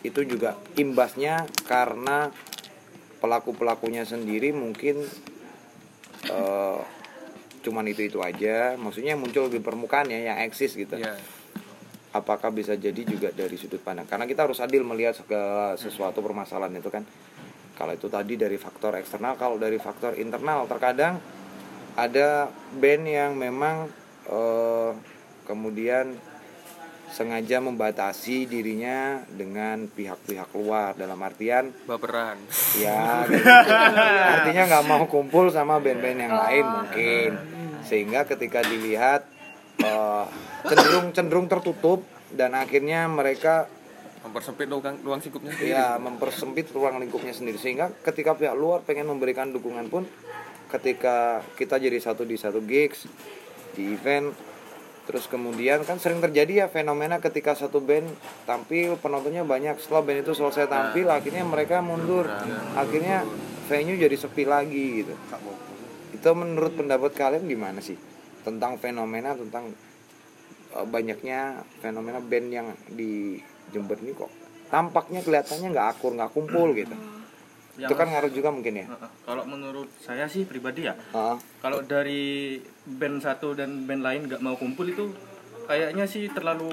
itu 0.00 0.24
juga 0.24 0.56
imbasnya 0.80 1.44
karena 1.68 2.32
pelaku 3.20 3.52
pelakunya 3.52 4.02
sendiri 4.08 4.50
mungkin 4.50 5.04
eh, 6.24 6.80
cuman 7.60 7.84
itu 7.92 8.08
itu 8.08 8.18
aja. 8.24 8.80
Maksudnya 8.80 9.20
muncul 9.20 9.52
di 9.52 9.60
permukaan 9.60 10.08
ya 10.08 10.32
yang 10.32 10.38
eksis 10.48 10.72
gitu. 10.72 10.96
Ya 10.96 11.20
apakah 12.10 12.50
bisa 12.50 12.74
jadi 12.74 13.02
juga 13.06 13.30
dari 13.30 13.54
sudut 13.54 13.78
pandang? 13.84 14.08
Karena 14.08 14.26
kita 14.26 14.48
harus 14.48 14.58
adil 14.58 14.82
melihat 14.82 15.14
segala 15.14 15.78
sesuatu 15.78 16.18
permasalahan 16.24 16.74
itu 16.74 16.90
kan. 16.90 17.04
Kalau 17.78 17.96
itu 17.96 18.12
tadi 18.12 18.36
dari 18.36 18.60
faktor 18.60 18.96
eksternal 19.00 19.40
kalau 19.40 19.56
dari 19.56 19.80
faktor 19.80 20.12
internal 20.20 20.68
terkadang 20.68 21.16
ada 21.96 22.52
band 22.76 23.04
yang 23.08 23.32
memang 23.40 23.88
eh, 24.30 24.90
kemudian 25.44 26.14
sengaja 27.10 27.58
membatasi 27.58 28.46
dirinya 28.46 29.26
dengan 29.26 29.90
pihak-pihak 29.90 30.54
luar. 30.54 30.94
Dalam 30.94 31.18
artian 31.18 31.74
baperan. 31.84 32.38
ya 32.78 33.26
gitu. 33.26 33.50
artinya 34.38 34.62
nggak 34.70 34.84
mau 34.86 35.04
kumpul 35.10 35.50
sama 35.50 35.82
band-band 35.82 36.18
yang 36.22 36.34
lain 36.34 36.64
mungkin. 36.64 37.30
Sehingga 37.82 38.24
ketika 38.30 38.62
dilihat 38.62 39.26
eh, 39.82 40.24
cenderung 40.70 41.10
cenderung 41.10 41.46
tertutup 41.50 42.06
dan 42.30 42.54
akhirnya 42.54 43.10
mereka 43.10 43.66
mempersempit 44.20 44.70
ruang 44.70 44.96
ruang 45.02 45.20
sikupnya 45.20 45.50
sendiri. 45.50 45.74
Ya 45.74 45.98
mempersempit 45.98 46.70
ruang 46.70 47.02
lingkupnya 47.02 47.34
sendiri. 47.34 47.58
Sehingga 47.58 47.90
ketika 48.06 48.38
pihak 48.38 48.54
luar 48.54 48.86
pengen 48.86 49.10
memberikan 49.10 49.50
dukungan 49.50 49.90
pun 49.90 50.06
ketika 50.70 51.42
kita 51.58 51.82
jadi 51.82 51.98
satu 51.98 52.22
di 52.22 52.38
satu 52.38 52.62
gigs 52.62 53.10
di 53.74 53.94
event. 53.94 54.32
Terus 55.08 55.26
kemudian 55.26 55.82
kan 55.82 55.98
sering 55.98 56.22
terjadi 56.22 56.64
ya 56.64 56.66
fenomena 56.70 57.18
ketika 57.18 57.58
satu 57.58 57.82
band 57.82 58.06
tampil 58.46 58.94
penontonnya 59.00 59.42
banyak. 59.42 59.80
Setelah 59.82 60.06
band 60.06 60.18
itu 60.22 60.32
selesai 60.36 60.70
tampil 60.70 61.10
akhirnya 61.10 61.42
mereka 61.42 61.82
mundur. 61.82 62.30
Akhirnya 62.78 63.26
venue 63.66 63.98
jadi 63.98 64.14
sepi 64.14 64.46
lagi 64.46 65.02
gitu. 65.02 65.14
Itu 66.14 66.30
menurut 66.36 66.78
pendapat 66.78 67.14
kalian 67.16 67.46
gimana 67.50 67.82
sih? 67.82 67.98
Tentang 68.46 68.78
fenomena 68.78 69.34
tentang 69.34 69.74
eh, 70.78 70.86
banyaknya 70.86 71.66
fenomena 71.82 72.22
band 72.22 72.48
yang 72.54 72.68
di 72.86 73.40
Jember 73.70 73.98
ini 74.02 74.12
kok 74.14 74.30
tampaknya 74.70 75.20
kelihatannya 75.26 75.68
nggak 75.74 75.88
akur 75.98 76.14
nggak 76.14 76.32
kumpul 76.34 76.70
gitu 76.74 76.94
itu 77.82 77.94
kan 77.94 78.06
ngaruh 78.06 78.28
juga 78.28 78.48
mungkin 78.48 78.74
ya 78.74 78.86
kalau 79.22 79.44
menurut 79.44 79.88
saya 79.96 80.26
sih 80.26 80.42
pribadi 80.42 80.84
ya 80.84 80.92
Heeh. 80.92 81.36
kalau 81.60 81.80
dari 81.80 82.58
band 82.84 83.20
satu 83.20 83.54
dan 83.54 83.86
band 83.86 84.02
lain 84.02 84.26
nggak 84.26 84.40
mau 84.40 84.54
kumpul 84.54 84.84
itu 84.84 85.14
kayaknya 85.64 86.04
sih 86.04 86.26
terlalu 86.28 86.68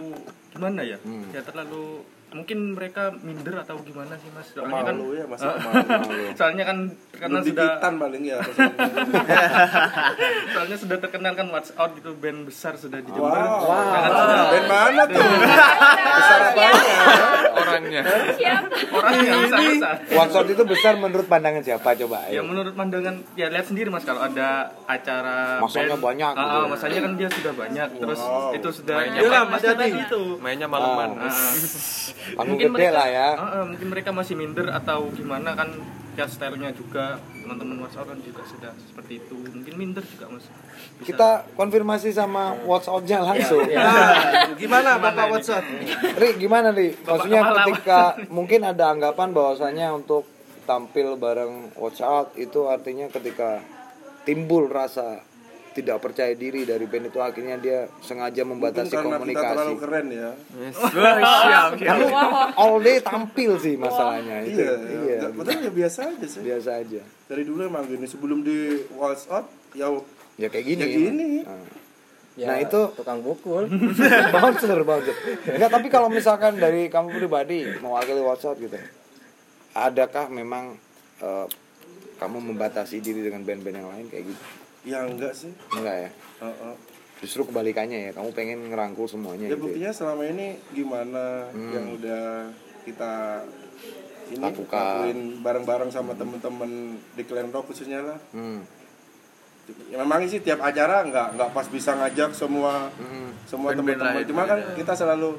gimana 0.49 0.81
ya 0.81 0.97
Hmm. 0.99 1.29
ya 1.29 1.39
terlalu 1.39 2.01
mungkin 2.29 2.75
mereka 2.75 3.15
minder 3.17 3.55
atau 3.57 3.79
gimana 3.79 4.13
sih 4.15 4.27
mas 4.29 4.51
soalnya 4.51 4.84
kan 4.84 4.96
Malu 5.00 5.15
ya 5.15 5.25
masih 5.25 5.48
Eh, 5.48 5.55
malu. 5.63 6.24
soalnya 6.36 6.63
kan 6.65 6.77
karena 7.13 7.39
Belum 7.39 7.50
sudah 7.50 7.69
paling 7.79 8.24
ya. 8.24 8.38
soalnya 10.53 10.77
sudah 10.77 10.98
terkenal 11.00 11.34
kan 11.34 11.48
Watch 11.48 11.72
Out 11.74 11.91
gitu 11.93 12.12
band 12.13 12.43
besar 12.43 12.75
sudah 12.75 13.00
di 13.00 13.10
Jember 13.10 13.31
Wow. 13.31 13.63
Ya 13.63 14.00
kan 14.01 14.12
sudah 14.12 14.46
Band 14.50 14.67
mana 14.67 15.03
tuh? 15.05 15.24
Besar 16.10 16.39
apanya? 16.48 16.98
orangnya 17.57 18.01
orang 18.88 19.13
yang 19.19 19.39
besar 19.41 19.60
besar 19.65 19.96
WhatsApp 20.10 20.48
itu 20.48 20.63
besar 20.63 20.93
menurut 20.96 21.25
pandangan 21.25 21.60
siapa 21.60 21.89
coba 21.98 22.27
ya 22.27 22.38
ayo. 22.38 22.41
menurut 22.43 22.74
pandangan 22.74 23.17
ya 23.34 23.50
lihat 23.50 23.65
sendiri 23.65 23.89
mas 23.89 24.03
kalau 24.03 24.22
ada 24.22 24.72
acara 24.86 25.57
Masanya 25.60 25.96
band, 25.96 26.03
banyak 26.05 26.31
ah, 26.31 26.38
gitu. 26.38 26.55
ah, 26.55 26.65
masanya 26.69 27.00
kan 27.01 27.12
dia 27.13 27.29
sudah 27.29 27.53
banyak 27.55 27.88
terus 27.98 28.22
itu 28.53 28.69
sudah 28.74 28.96
Mainnya 29.00 29.22
ya, 29.22 29.41
mas 29.43 29.57
Hati-hati. 29.57 29.79
tadi 29.79 30.00
itu 30.00 30.22
mainnya 30.38 30.67
malaman 30.67 31.10
Ah. 31.17 31.34
panggung 32.33 32.55
Mungkin 32.55 32.69
gede 32.69 32.75
mereka- 32.79 32.95
lah 32.95 33.07
ya 33.07 33.27
Ah, 33.29 33.43
ah, 33.53 33.63
mungkin 33.63 33.88
mereka 33.88 34.09
masih 34.12 34.33
minder 34.33 34.67
atau 34.69 35.07
gimana 35.12 35.53
kan 35.53 35.69
ya 36.13 36.25
stylenya 36.25 36.74
juga 36.74 37.15
teman-teman 37.38 37.77
WhatsApp 37.79 38.09
kan 38.09 38.17
juga 38.19 38.41
sudah 38.43 38.74
seperti 38.75 39.13
itu 39.19 39.38
mungkin 39.38 39.74
minder 39.75 40.01
juga 40.01 40.25
mas 40.27 40.50
Bisa. 40.97 41.05
kita 41.05 41.29
konfirmasi 41.53 42.09
sama 42.09 42.57
WhatsApp-nya 42.59 43.21
langsung 43.21 43.62
Nah, 43.69 44.50
gimana 44.55 44.97
Bapak? 44.97 45.29
WhatsApp? 45.29 45.62
Ri 46.17 46.29
gimana 46.36 46.71
nih 46.71 46.97
maksudnya 46.97 47.41
kepala. 47.43 47.57
ketika 47.62 48.00
mungkin 48.33 48.62
ada 48.63 48.86
anggapan 48.89 49.29
bahwasanya 49.29 49.93
untuk 49.93 50.25
tampil 50.63 51.15
bareng 51.15 51.69
WhatsApp 51.75 52.33
itu 52.36 52.65
artinya 52.65 53.07
ketika 53.07 53.62
timbul 54.24 54.67
rasa 54.67 55.21
tidak 55.77 55.98
percaya 56.00 56.34
diri 56.34 56.62
dari 56.63 56.84
band 56.84 57.07
itu 57.07 57.19
akhirnya 57.19 57.55
dia 57.55 57.86
sengaja 58.00 58.41
Mungkin 58.41 58.57
membatasi 58.60 58.89
karena 58.89 59.15
kita 59.15 59.41
terlalu 59.46 59.46
komunikasi 59.46 59.74
keren 59.77 60.05
ya. 60.10 60.29
Karena 61.79 62.22
all 62.53 62.75
day 62.79 62.98
tampil 63.00 63.51
sih 63.57 63.75
masalahnya 63.75 64.41
itu 64.41 64.57
Iya, 64.57 64.74
iya 64.74 65.00
iya. 65.15 65.29
Padahal 65.29 65.62
ya 65.62 65.72
biasa 65.72 66.00
aja 66.10 66.25
sih. 66.25 66.41
biasa 66.41 66.69
aja 66.77 67.01
Dari 67.27 67.43
dulu 67.43 67.62
emang 67.63 67.86
gini 67.86 68.05
sebelum 68.05 68.41
di 68.41 68.57
WhatsApp 68.91 69.46
ya 69.72 69.88
ya 70.36 70.48
kayak 70.48 70.65
gini 70.67 70.81
Ya 70.81 70.89
gini. 70.89 71.29
Nah. 71.43 71.65
Ya, 72.34 72.48
Nah, 72.48 72.57
itu- 72.60 72.93
tukang 72.93 73.19
pukul. 73.19 73.65
bouncer 74.34 74.77
bouncer 74.79 75.15
enggak 75.48 75.72
tapi 75.72 75.88
kalau 75.88 76.05
misalkan 76.07 76.53
dari 76.55 76.86
kamu 76.88 77.10
pribadi 77.15 77.65
mewakili 77.75 78.19
WhatsApp 78.19 78.57
gitu 78.57 78.77
adakah 79.72 80.25
memang 80.27 80.77
eh, 81.19 81.46
kamu 82.17 82.38
membatasi 82.43 82.98
diri 82.98 83.22
dengan 83.24 83.41
band-band 83.41 83.77
yang 83.77 83.89
lain 83.89 84.05
kayak 84.07 84.25
gitu 84.27 84.43
ya 84.88 85.03
enggak 85.03 85.34
sih 85.34 85.51
enggak 85.70 85.96
ya 86.00 86.10
Heeh. 86.39 86.74
justru 87.17 87.44
kebalikannya 87.44 88.00
ya 88.00 88.12
kamu 88.13 88.29
pengen 88.32 88.60
ngerangkul 88.67 89.06
semuanya 89.06 89.46
ya 89.46 89.50
gitu 89.50 89.58
ya? 89.58 89.62
buktinya 89.62 89.91
selama 89.91 90.24
ini 90.25 90.48
gimana 90.72 91.25
Hmm. 91.50 91.72
yang 91.72 91.86
udah 91.91 92.25
kita 92.84 93.44
ini 94.27 94.39
Lakukan. 94.39 94.75
lakuin 94.77 95.20
bareng-bareng 95.39 95.89
sama 95.89 96.12
temen-temen 96.13 96.72
di 97.12 97.24
Clan 97.24 97.50
Rock 97.50 97.72
khususnya 97.72 98.00
lah 98.01 98.20
Hmm. 98.32 98.63
ya, 99.89 100.00
memang 100.00 100.24
sih 100.25 100.39
tiap 100.39 100.60
acara 100.62 101.03
nggak 101.03 101.27
nggak 101.36 101.50
pas 101.51 101.67
bisa 101.67 101.91
ngajak 101.94 102.32
semua 102.32 102.88
Hmm. 102.94 103.32
semua 103.44 103.72
teman-teman 103.72 104.24
cuma 104.24 104.44
kan 104.46 104.60
kita 104.74 104.94
selalu 104.94 105.36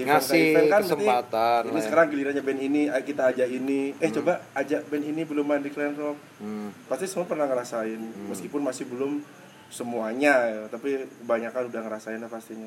event 0.00 0.16
Ngasih 0.16 0.42
event 0.50 0.66
kan, 0.66 0.80
kesempatan 0.82 1.60
ini 1.62 1.72
lah 1.72 1.82
sekarang 1.84 2.06
gilirannya 2.08 2.42
band 2.42 2.60
ini 2.60 2.82
ayo 2.88 3.02
kita 3.02 3.22
ajak 3.28 3.48
ini 3.48 3.80
eh 3.94 4.10
coba 4.10 4.32
ajak 4.54 4.80
band 4.88 5.04
ini 5.04 5.22
belum 5.22 5.44
main 5.44 5.60
di 5.60 5.70
Clan 5.70 5.94
Rock 5.94 6.16
Hmm. 6.40 6.72
pasti 6.88 7.04
semua 7.04 7.28
pernah 7.28 7.44
ngerasain 7.44 8.00
meskipun 8.26 8.64
masih 8.64 8.88
belum 8.88 9.20
semuanya 9.68 10.34
ya, 10.48 10.60
tapi 10.66 11.06
kebanyakan 11.22 11.68
udah 11.68 11.80
ngerasain 11.84 12.18
lah 12.18 12.26
pastinya 12.26 12.66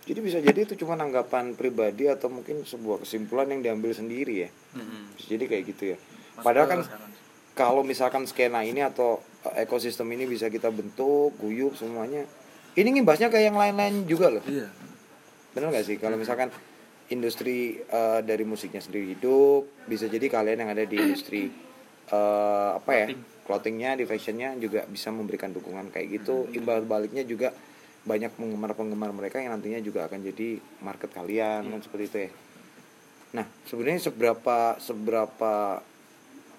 Jadi 0.00 0.18
bisa 0.18 0.40
jadi 0.40 0.64
itu 0.64 0.74
cuma 0.74 0.96
anggapan 0.96 1.52
pribadi 1.52 2.08
atau 2.08 2.26
mungkin 2.26 2.64
sebuah 2.64 3.04
kesimpulan 3.04 3.46
yang 3.46 3.60
diambil 3.60 3.92
sendiri 3.92 4.48
ya. 4.48 4.50
Bisa 5.14 5.36
jadi 5.36 5.44
kayak 5.46 5.64
gitu 5.70 5.82
ya. 5.94 5.96
Padahal 6.40 6.66
kan 6.66 6.80
kalau 7.52 7.84
misalkan 7.84 8.24
skena 8.24 8.64
ini 8.64 8.80
atau 8.80 9.20
eh, 9.44 9.62
ekosistem 9.62 10.08
ini 10.10 10.24
bisa 10.24 10.48
kita 10.48 10.72
bentuk, 10.72 11.36
guyup 11.36 11.76
semuanya. 11.76 12.24
Ini 12.72 12.88
ngimbasnya 12.88 13.28
ke 13.28 13.44
yang 13.44 13.54
lain-lain 13.54 14.08
juga 14.08 14.32
loh. 14.32 14.42
Iya. 14.48 14.72
Bener 15.52 15.68
gak 15.68 15.84
sih? 15.84 16.00
Kalau 16.00 16.16
misalkan 16.16 16.48
industri 17.10 17.82
eh, 17.82 18.20
dari 18.22 18.46
musiknya 18.46 18.80
sendiri 18.80 19.18
hidup, 19.18 19.86
bisa 19.90 20.06
jadi 20.06 20.26
kalian 20.30 20.66
yang 20.66 20.70
ada 20.70 20.86
di 20.86 20.96
industri 20.96 21.50
eh, 22.10 22.70
apa 22.74 22.92
ya? 22.94 23.06
Clothingnya, 23.50 23.98
di 23.98 24.06
fashionnya 24.06 24.54
juga 24.62 24.86
bisa 24.86 25.10
memberikan 25.10 25.50
dukungan 25.50 25.90
kayak 25.90 26.22
gitu. 26.22 26.46
Imbal 26.54 26.86
baliknya 26.86 27.26
juga 27.26 27.50
banyak 28.00 28.32
penggemar-penggemar 28.38 29.10
mereka 29.12 29.42
yang 29.42 29.52
nantinya 29.58 29.82
juga 29.82 30.08
akan 30.08 30.24
jadi 30.32 30.56
market 30.80 31.10
kalian 31.12 31.68
kan 31.68 31.80
seperti 31.82 32.04
itu 32.06 32.18
ya. 32.24 32.30
Nah, 33.30 33.46
sebenarnya 33.66 34.10
seberapa 34.10 34.78
seberapa 34.78 35.82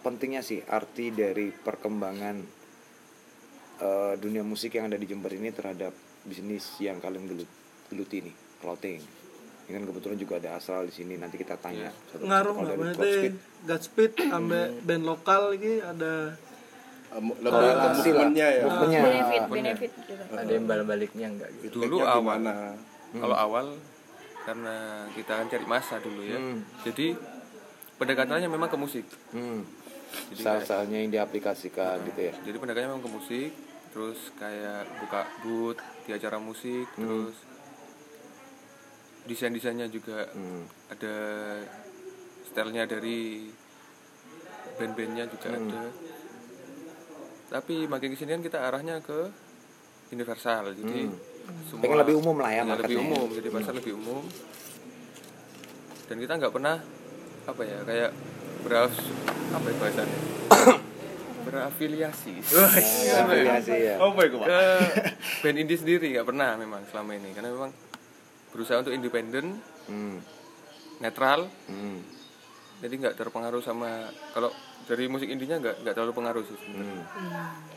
pentingnya 0.03 0.43
sih 0.43 0.59
arti 0.67 1.15
dari 1.15 1.49
perkembangan 1.49 2.35
eh, 3.79 4.13
dunia 4.19 4.43
musik 4.43 4.75
yang 4.75 4.91
ada 4.91 4.99
di 4.99 5.07
Jember 5.07 5.31
ini 5.31 5.49
terhadap 5.55 5.95
bisnis 6.27 6.75
yang 6.83 6.99
kalian 6.99 7.25
gelut, 7.25 7.49
geluti 7.87 8.19
nih, 8.19 8.35
clothing. 8.59 9.20
Ini 9.71 9.79
kan 9.79 9.87
kebetulan 9.87 10.17
juga 10.19 10.35
ada 10.35 10.59
asal 10.59 10.83
di 10.83 10.91
sini 10.91 11.15
nanti 11.15 11.39
kita 11.39 11.55
tanya. 11.55 11.87
satu- 12.05 12.27
ngaruh 12.27 12.53
nggak 12.53 12.75
berarti 12.75 13.11
Godspeed. 13.63 14.11
Sampai 14.27 14.75
band 14.83 15.03
lokal 15.05 15.55
ini 15.55 15.79
ada 15.79 16.35
Em, 17.09 17.27
lebih 17.29 17.59
ke 17.63 17.87
movementnya 17.93 18.47
ya 18.49 18.63
Movementnya. 18.65 18.99
benefit 19.01 19.41
benefit 19.49 19.91
gitu 20.01 20.23
ada 20.31 20.51
imbal 20.53 20.79
baliknya 20.81 21.27
enggak 21.29 21.51
gitu 21.57 21.79
Dulu 21.81 21.97
awal. 22.01 22.19
gimana? 22.39 22.53
Kalau 23.13 23.37
awal 23.37 23.65
karena 24.41 24.75
kita 25.11 25.31
kan 25.33 25.47
cari 25.47 25.65
masa 25.65 25.95
dulu 25.99 26.19
ya. 26.21 26.35
Hmm. 26.35 26.59
Jadi 26.81 27.15
pendekatannya 27.97 28.47
memang 28.47 28.67
ke 28.67 28.75
musik. 28.75 29.07
Hmm. 29.29 29.63
Jadi 30.27 30.39
Style-stylenya 30.41 30.97
yang 30.97 31.11
diaplikasikan 31.13 31.95
gitu 32.05 32.19
ya. 32.21 32.33
Jadi 32.41 32.55
pendekatannya 32.57 32.89
memang 32.89 33.03
ke 33.03 33.11
musik, 33.13 33.51
terus 33.89 34.19
kayak 34.35 34.83
buka 34.97 35.21
booth 35.41 35.79
di 36.03 36.11
acara 36.11 36.35
musik, 36.37 36.87
terus 36.93 37.35
desain-desainnya 39.23 39.87
juga 39.87 40.25
Hmm. 40.27 40.65
ada 40.87 41.13
stylenya 42.43 42.83
dari 42.85 43.47
band-bandnya 44.75 45.25
juga 45.25 45.49
Hmm. 45.49 45.67
ada. 45.67 45.81
Tapi 47.51 47.85
makin 47.85 48.09
ke 48.09 48.17
sini 48.17 48.31
kan 48.31 48.41
kita 48.41 48.59
arahnya 48.61 48.99
ke 48.99 49.27
universal, 50.09 50.71
jadi 50.71 51.07
semua 51.07 51.19
Hmm. 51.71 51.81
Pengen 51.81 51.97
lebih 51.99 52.15
umum 52.17 52.37
lah 52.37 52.49
ya 52.49 52.63
Ya, 52.63 52.75
lebih 52.77 52.95
ya. 52.95 53.03
umum, 53.03 53.27
jadi 53.29 53.47
pasar 53.49 53.73
lebih 53.73 53.93
umum. 53.93 54.23
Dan 56.05 56.17
kita 56.17 56.33
nggak 56.37 56.51
pernah 56.51 56.75
apa 57.41 57.61
ya 57.61 57.77
kayak 57.81 58.11
beraf 58.61 58.93
apa 59.49 59.65
ya 59.65 59.75
bahasanya 59.75 60.19
berafiliasi 61.41 62.33
Nah, 62.53 62.69
afiliasi 63.25 63.73
ya. 63.73 63.95
ke 63.97 64.59
band 65.41 65.57
indie 65.57 65.73
sendiri 65.75 66.07
nggak 66.11 66.23
pernah 66.23 66.53
memang 66.53 66.85
selama 66.85 67.17
ini 67.17 67.33
karena 67.33 67.49
memang 67.49 67.71
berusaha 68.51 68.83
untuk 68.83 68.93
independen 68.95 69.57
Hmm. 69.89 70.21
netral 71.01 71.49
Hmm. 71.65 71.99
jadi 72.79 72.93
nggak 73.01 73.15
terpengaruh 73.17 73.63
sama 73.65 74.07
kalau 74.31 74.53
dari 74.85 75.05
musik 75.07 75.29
indinya 75.29 75.57
nggak 75.61 75.85
nggak 75.85 75.93
terlalu 75.93 76.13
pengaruh 76.17 76.43
sih 76.43 76.57
sebenarnya. 76.57 77.05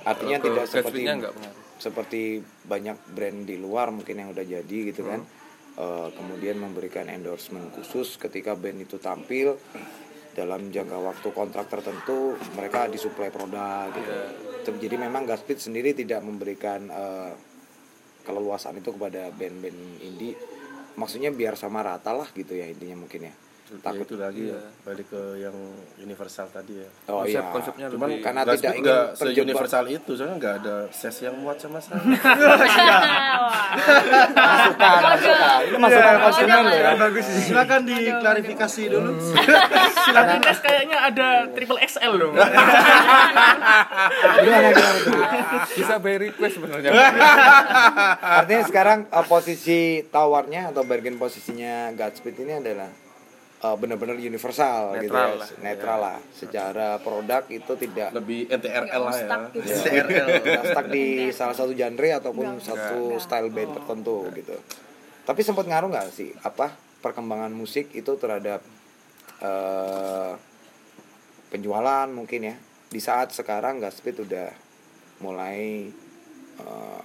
Artinya 0.08 0.36
Kalau 0.40 0.46
tidak 0.56 0.66
seperti 0.66 1.00
nggak 1.04 1.34
pengaruh 1.36 1.62
seperti 1.74 2.22
banyak 2.64 2.96
brand 3.12 3.38
di 3.44 3.56
luar 3.60 3.92
mungkin 3.92 4.14
yang 4.16 4.28
udah 4.32 4.44
jadi 4.46 4.78
gitu 4.92 5.04
kan. 5.04 5.20
Hmm. 5.20 5.42
Eh, 5.74 6.08
kemudian 6.14 6.56
memberikan 6.62 7.10
endorsement 7.10 7.74
khusus 7.74 8.14
ketika 8.14 8.54
band 8.54 8.86
itu 8.86 8.96
tampil 9.02 9.58
dalam 10.34 10.70
jangka 10.70 10.98
waktu 10.98 11.28
kontrak 11.34 11.66
tertentu 11.66 12.38
mereka 12.54 12.86
disuplai 12.86 13.30
produk 13.34 13.90
gitu. 13.90 14.10
Iya. 14.10 14.70
Jadi 14.70 14.96
memang 14.96 15.26
Gaspit 15.26 15.58
sendiri 15.58 15.92
tidak 15.92 16.22
memberikan 16.22 16.86
eh, 16.88 17.32
keleluasan 18.24 18.80
itu 18.80 18.94
kepada 18.94 19.34
band-band 19.34 20.00
indie. 20.00 20.38
Maksudnya 20.94 21.34
biar 21.34 21.58
sama 21.58 21.82
rata 21.82 22.14
lah 22.14 22.28
gitu 22.34 22.54
ya 22.54 22.70
intinya 22.70 23.02
mungkin 23.02 23.30
ya. 23.30 23.34
Takut. 23.78 24.04
Itu 24.04 24.14
lagi 24.16 24.42
Iya. 24.44 24.54
ya 24.54 24.60
balik 24.84 25.06
ke 25.08 25.22
yang 25.38 25.56
universal 25.96 26.46
tadi 26.46 26.76
ya. 26.76 26.88
Oh 27.06 27.20
Konsep- 27.20 27.32
iya. 27.32 27.42
konsepnya 27.48 27.86
cuman 27.88 28.08
lebih 28.08 28.20
karena 28.20 28.40
Gatsby 28.42 28.54
tidak 28.54 28.70
ingin 28.70 28.84
nggak 28.84 29.04
terjebak. 29.10 29.34
se-universal 29.34 29.84
itu 29.88 30.10
soalnya 30.12 30.36
nggak 30.36 30.54
ada 30.58 30.74
ses 30.90 31.16
yang 31.20 31.34
muat 31.36 31.56
sama 31.56 31.78
saya 31.78 31.96
masukan, 34.34 35.00
masukan. 35.00 35.60
Ini 35.64 35.76
masukan 35.78 36.14
konsumen 36.20 36.58
loh 36.60 36.74
ya. 36.74 36.92
bagus 36.96 37.24
silakan 37.40 37.80
diklarifikasi 37.84 38.82
dulu. 38.88 39.10
Silakan. 39.96 40.36
Tes 40.40 40.58
kayaknya 40.60 40.98
ada 41.02 41.28
triple 41.50 41.80
XL 41.80 42.12
dong. 42.14 42.34
Gimana 44.36 44.68
bisa 45.66 45.94
by 45.98 46.14
request 46.20 46.54
sebenarnya. 46.54 46.90
Artinya 48.20 48.64
sekarang 48.64 48.98
uh, 49.08 49.24
posisi 49.24 49.80
tawarnya 50.06 50.70
atau 50.70 50.82
bargain 50.82 51.16
posisinya 51.16 51.92
Godspeed 51.94 52.36
ini 52.38 52.52
adalah 52.54 52.88
uh, 53.64 53.76
benar-benar 53.80 54.20
universal 54.20 54.92
gitu 55.00 55.08
Netral 55.08 55.32
ya. 55.32 55.40
lah. 55.40 55.48
netral 55.64 55.98
lah. 56.04 56.18
Secara 56.36 56.88
produk 57.00 57.42
itu 57.48 57.72
tidak 57.80 58.12
lebih 58.12 58.52
NTRL 58.52 59.00
lah 59.00 59.14
ya 59.16 59.24
stuck 59.24 59.42
gitu. 59.56 59.68
ya, 59.88 60.24
tidak 60.44 60.64
stuck 60.68 60.86
di 60.92 61.06
salah 61.32 61.56
satu 61.56 61.72
genre 61.72 62.10
ataupun 62.20 62.46
satu 62.60 63.16
style 63.16 63.48
band 63.48 63.72
tertentu 63.80 64.28
gitu. 64.36 64.56
Tapi 65.24 65.40
sempat 65.40 65.64
ngaruh 65.64 65.88
nggak 65.88 66.12
sih 66.12 66.30
apa 66.44 66.76
perkembangan 67.00 67.52
musik 67.52 67.88
itu 67.96 68.12
terhadap 68.20 68.60
uh, 69.40 70.36
penjualan 71.48 72.08
mungkin 72.12 72.52
ya 72.52 72.56
di 72.92 73.00
saat 73.00 73.32
sekarang 73.32 73.80
Godspeed 73.80 74.28
udah 74.28 74.48
mulai 75.24 75.88
uh, 76.60 77.02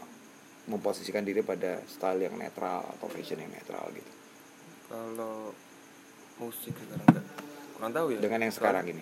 memposisikan 0.70 1.26
diri 1.26 1.42
pada 1.42 1.82
style 1.90 2.30
yang 2.30 2.36
netral 2.38 2.86
atau 2.98 3.08
fashion 3.10 3.42
yang 3.42 3.50
netral 3.50 3.90
gitu 3.94 4.12
kalau 4.90 5.54
musik 6.40 6.74
sekarang 6.74 7.06
nggak 7.06 7.26
kurang 7.76 7.92
tahu 7.92 8.08
ya 8.12 8.20
dengan 8.20 8.40
yang 8.44 8.54
sekarang 8.54 8.86
ini 8.88 9.02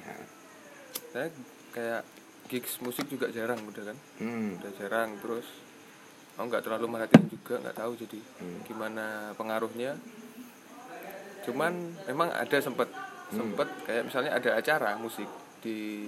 saya 1.14 1.28
kayak 1.72 2.02
gigs 2.48 2.80
musik 2.80 3.06
juga 3.06 3.30
jarang 3.30 3.60
udah 3.62 3.84
kan 3.86 3.98
hmm. 4.20 4.62
udah 4.62 4.72
jarang 4.76 5.10
terus 5.20 5.48
aku 6.36 6.46
nggak 6.48 6.64
terlalu 6.64 6.86
merhatiin 6.88 7.26
juga 7.28 7.58
nggak 7.60 7.78
tahu 7.78 7.92
jadi 7.96 8.20
Hmm. 8.38 8.60
gimana 8.64 9.06
pengaruhnya 9.34 9.98
cuman 11.44 11.74
memang 12.06 12.30
ada 12.30 12.58
sempet 12.60 12.90
Hmm. 13.28 13.44
sempet 13.44 13.68
kayak 13.84 14.08
misalnya 14.08 14.32
ada 14.34 14.50
acara 14.56 14.96
musik 14.96 15.28
di 15.60 16.08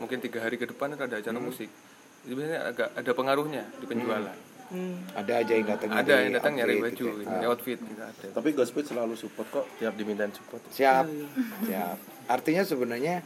mungkin 0.00 0.18
tiga 0.18 0.42
hari 0.42 0.58
ke 0.58 0.66
depan 0.66 0.90
itu 0.90 1.02
ada 1.04 1.16
acara 1.16 1.38
Hmm. 1.38 1.46
musik 1.46 1.70
itu 2.24 2.32
biasanya 2.34 2.60
agak 2.66 2.88
ada 2.90 3.12
pengaruhnya 3.12 3.62
di 3.78 3.86
penjualan 3.86 4.34
ada 5.14 5.32
aja 5.38 5.52
yang 5.54 5.66
datang 5.66 5.90
ada 5.94 6.14
yang 6.26 6.32
datang 6.34 6.52
nyari 6.58 6.74
outfit 6.78 6.84
baju 6.90 7.06
gitu 7.06 7.22
ya. 7.22 7.30
nyari 7.30 7.46
Ah. 7.46 7.50
outfit 7.54 7.78
gitu 7.78 8.02
ada. 8.02 8.26
Tapi 8.34 8.48
Godspeed 8.54 8.86
selalu 8.90 9.14
support 9.14 9.48
kok 9.52 9.66
tiap 9.78 9.94
dimintain 9.94 10.32
support. 10.34 10.62
Siap 10.74 11.06
siap. 11.66 11.96
Artinya 12.26 12.62
sebenarnya 12.66 13.22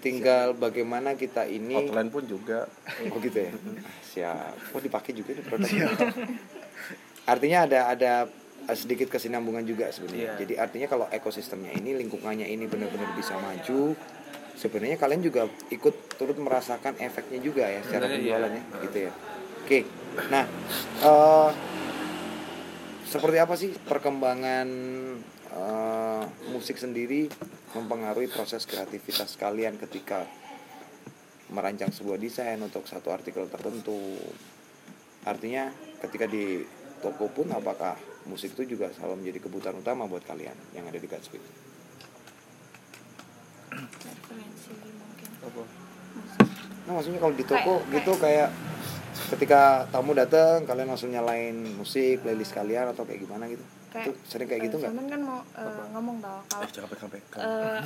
tinggal 0.00 0.56
bagaimana 0.56 1.14
kita 1.14 1.46
ini 1.46 1.76
outline 1.78 2.10
pun 2.10 2.24
juga. 2.26 2.66
Oh 3.14 3.18
gitu 3.22 3.38
ya? 3.38 3.52
Siap. 4.02 4.74
Oh 4.74 4.80
dipakai 4.82 5.14
juga 5.14 5.36
nih 5.36 5.44
produknya 5.46 5.86
artinya 7.30 7.58
ada 7.68 7.80
ada 7.92 8.12
sedikit 8.74 9.10
kesinambungan 9.10 9.62
juga 9.66 9.90
sebenarnya. 9.90 10.34
Iya. 10.36 10.40
jadi 10.46 10.54
artinya 10.62 10.86
kalau 10.90 11.06
ekosistemnya 11.10 11.74
ini 11.74 11.96
lingkungannya 11.96 12.46
ini 12.46 12.66
benar-benar 12.66 13.14
bisa 13.18 13.34
maju 13.38 13.96
sebenarnya 14.54 15.00
kalian 15.00 15.22
juga 15.24 15.48
ikut 15.72 15.94
turut 16.20 16.36
merasakan 16.36 16.98
efeknya 17.00 17.40
juga 17.40 17.64
ya 17.66 17.80
secara 17.86 18.06
iya. 18.06 18.14
penjualannya 18.18 18.62
gitu 18.88 18.98
ya? 19.08 19.12
Oke 19.64 19.78
nah 20.30 20.44
eh, 21.02 21.50
seperti 23.06 23.36
apa 23.38 23.54
sih 23.58 23.70
perkembangan 23.74 24.68
eh, 25.50 26.24
musik 26.50 26.78
sendiri 26.78 27.30
mempengaruhi 27.74 28.26
proses 28.30 28.66
kreativitas 28.66 29.38
kalian 29.38 29.78
ketika 29.78 30.26
merancang 31.50 31.90
sebuah 31.90 32.18
desain 32.18 32.58
untuk 32.62 32.86
satu 32.86 33.10
artikel 33.10 33.46
tertentu? 33.50 34.18
Artinya 35.26 35.70
ketika 36.02 36.26
di 36.30 36.62
toko 37.02 37.26
pun 37.30 37.50
apakah 37.50 37.98
musik 38.26 38.54
itu 38.54 38.74
juga 38.76 38.90
selalu 38.94 39.22
menjadi 39.26 39.38
kebutuhan 39.46 39.76
utama 39.82 40.06
buat 40.06 40.22
kalian 40.26 40.54
yang 40.74 40.86
ada 40.86 40.98
di 40.98 41.06
Godspeed 41.10 41.70
referensi 43.70 44.72
mungkin. 44.94 45.28
Nah 46.86 46.92
maksudnya 46.96 47.20
kalau 47.22 47.34
di 47.34 47.44
toko 47.46 47.72
Kayak- 47.82 47.92
gitu 47.94 48.12
kayak 48.18 48.48
ketika 49.30 49.60
tamu 49.88 50.12
datang 50.12 50.62
kalian 50.62 50.88
langsung 50.88 51.08
nyalain 51.08 51.54
musik 51.72 52.20
playlist 52.20 52.50
kalian 52.50 52.90
atau 52.90 53.02
kayak 53.02 53.20
gimana 53.20 53.46
gitu? 53.46 53.62
Kayak- 53.88 54.06
Itu 54.06 54.12
sering 54.24 54.46
kayak 54.46 54.62
gitu 54.64 54.76
Eh, 54.76 54.80
nggak? 54.80 54.90
Salman 54.92 55.06
kan 55.08 55.20
mau 55.20 55.38
eh, 55.52 55.86
ngomong 55.90 56.16
tau 56.18 56.38
kalau 56.46 56.66
jangan 56.68 56.88
pegang-pegang 56.88 57.40
eh, 57.40 57.78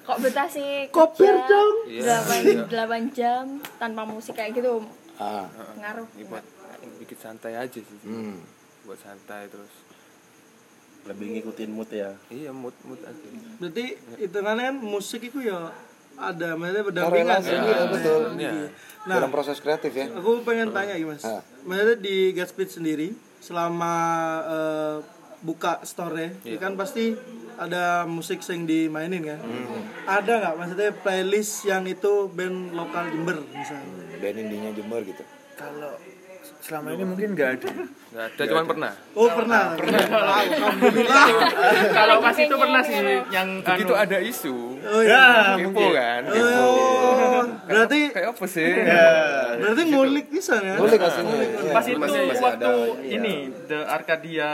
kok 0.06 0.18
betah 0.18 0.48
sih? 0.48 0.88
Koper 0.88 1.24
kerja 1.26 1.44
dong. 1.46 1.76
delapan 1.86 2.40
Iya. 2.42 2.64
delapan 2.66 3.02
jam 3.10 3.44
tanpa 3.74 4.02
musik 4.04 4.32
kayak 4.32 4.52
gitu. 4.54 4.80
Ah, 5.14 5.44
ngaruh. 5.76 6.08
Ini 6.12 6.24
buat 6.26 6.44
bikin 6.98 7.18
santai 7.18 7.54
aja 7.54 7.76
sih. 7.76 7.98
Hmm. 8.02 8.40
buat 8.82 8.96
santai 8.98 9.46
terus. 9.46 9.72
Lebih 11.04 11.26
ngikutin 11.34 11.70
mood 11.70 11.88
ya. 11.88 12.16
Iya 12.26 12.48
mood 12.50 12.72
mood 12.82 13.00
aja. 13.00 13.28
Berarti 13.58 13.84
hitungannya 14.18 14.64
kan 14.66 14.76
musik 14.78 15.20
itu 15.22 15.40
ya 15.42 15.68
ada 16.16 16.48
maksudnya 16.54 16.84
berdampingan 16.84 17.26
Korelasi, 17.36 17.50
kan? 17.50 17.62
iya, 17.62 17.78
betul. 17.88 18.20
Iya. 18.36 18.52
Nah, 19.04 19.16
Dalam 19.18 19.30
proses 19.30 19.58
kreatif 19.58 19.92
ya. 19.92 20.06
aku 20.08 20.40
pengen 20.42 20.70
tanya 20.70 20.94
gimana 20.94 21.14
mas 21.14 21.24
maksudnya 21.62 21.96
di 21.98 22.16
Gatspeed 22.30 22.70
sendiri 22.72 23.08
selama 23.38 23.94
eh, 24.42 24.96
buka 25.40 25.82
store 25.82 26.40
Iya. 26.40 26.40
itu 26.46 26.58
kan 26.58 26.72
pasti 26.74 27.12
ada 27.54 28.02
musik 28.04 28.40
yang 28.42 28.64
dimainin 28.64 29.22
kan 29.22 29.38
Hmm. 29.38 29.84
ada 30.06 30.32
nggak 30.40 30.54
maksudnya 30.56 30.90
playlist 30.96 31.62
yang 31.64 31.84
itu 31.84 32.26
band 32.28 32.72
lokal 32.72 33.04
Jember 33.06 33.44
misalnya 33.46 33.84
Band 34.16 34.36
indinya 34.38 34.70
Jember 34.72 35.00
gitu. 35.02 35.20
kalau 35.54 35.92
selama 36.60 36.88
ini 36.94 37.04
mungkin 37.04 37.28
nggak 37.32 37.50
ada. 37.60 37.68
Nggak 38.12 38.24
ada 38.30 38.42
cuman 38.46 38.64
pernah. 38.68 38.92
Oh 39.16 39.28
pernah. 39.32 39.62
Pernah. 39.74 40.00
Alhamdulillah 40.04 41.26
Kalau 41.92 42.16
pas 42.22 42.36
itu 42.38 42.54
pernah 42.54 42.82
sih 42.84 42.96
yang 43.32 43.48
begitu 43.60 43.92
anu, 43.92 44.02
ada 44.04 44.18
isu 44.20 44.56
oh 44.80 45.00
iya. 45.02 45.58
kepo 45.58 45.84
kan? 45.92 46.22
Oh. 46.30 47.42
Berarti 47.68 47.98
kayak 48.12 48.28
apa 48.36 48.44
sih? 48.46 48.70
Berarti 49.60 49.82
ngulik 49.88 50.26
bisa 50.30 50.54
ya. 50.60 50.76
Iya. 50.80 51.72
pas 51.72 51.84
itu 51.88 52.00
waktu 52.00 52.44
ada. 52.44 52.68
Ini 53.02 53.34
The 53.68 53.78
Arcadia 53.88 54.52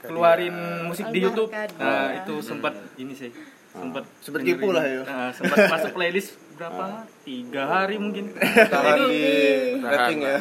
keluarin 0.00 0.56
musik 0.88 1.12
di 1.12 1.20
YouTube. 1.24 1.52
Nah, 1.52 2.24
itu 2.24 2.34
sempat 2.40 2.72
ini 2.96 3.12
sih. 3.12 3.30
Sempat 3.70 4.02
Sempet 4.18 4.40
tipu 4.42 4.70
lah 4.70 4.82
ya. 4.82 5.02
Nah, 5.02 5.30
sempat 5.30 5.56
masuk 5.68 5.94
playlist 5.94 6.34
berapa? 6.52 7.06
Tiga 7.22 7.62
hari 7.64 7.96
mungkin. 7.96 8.34
tahan 8.34 8.98
di 9.06 9.22
rating 9.78 10.18
ya 10.20 10.36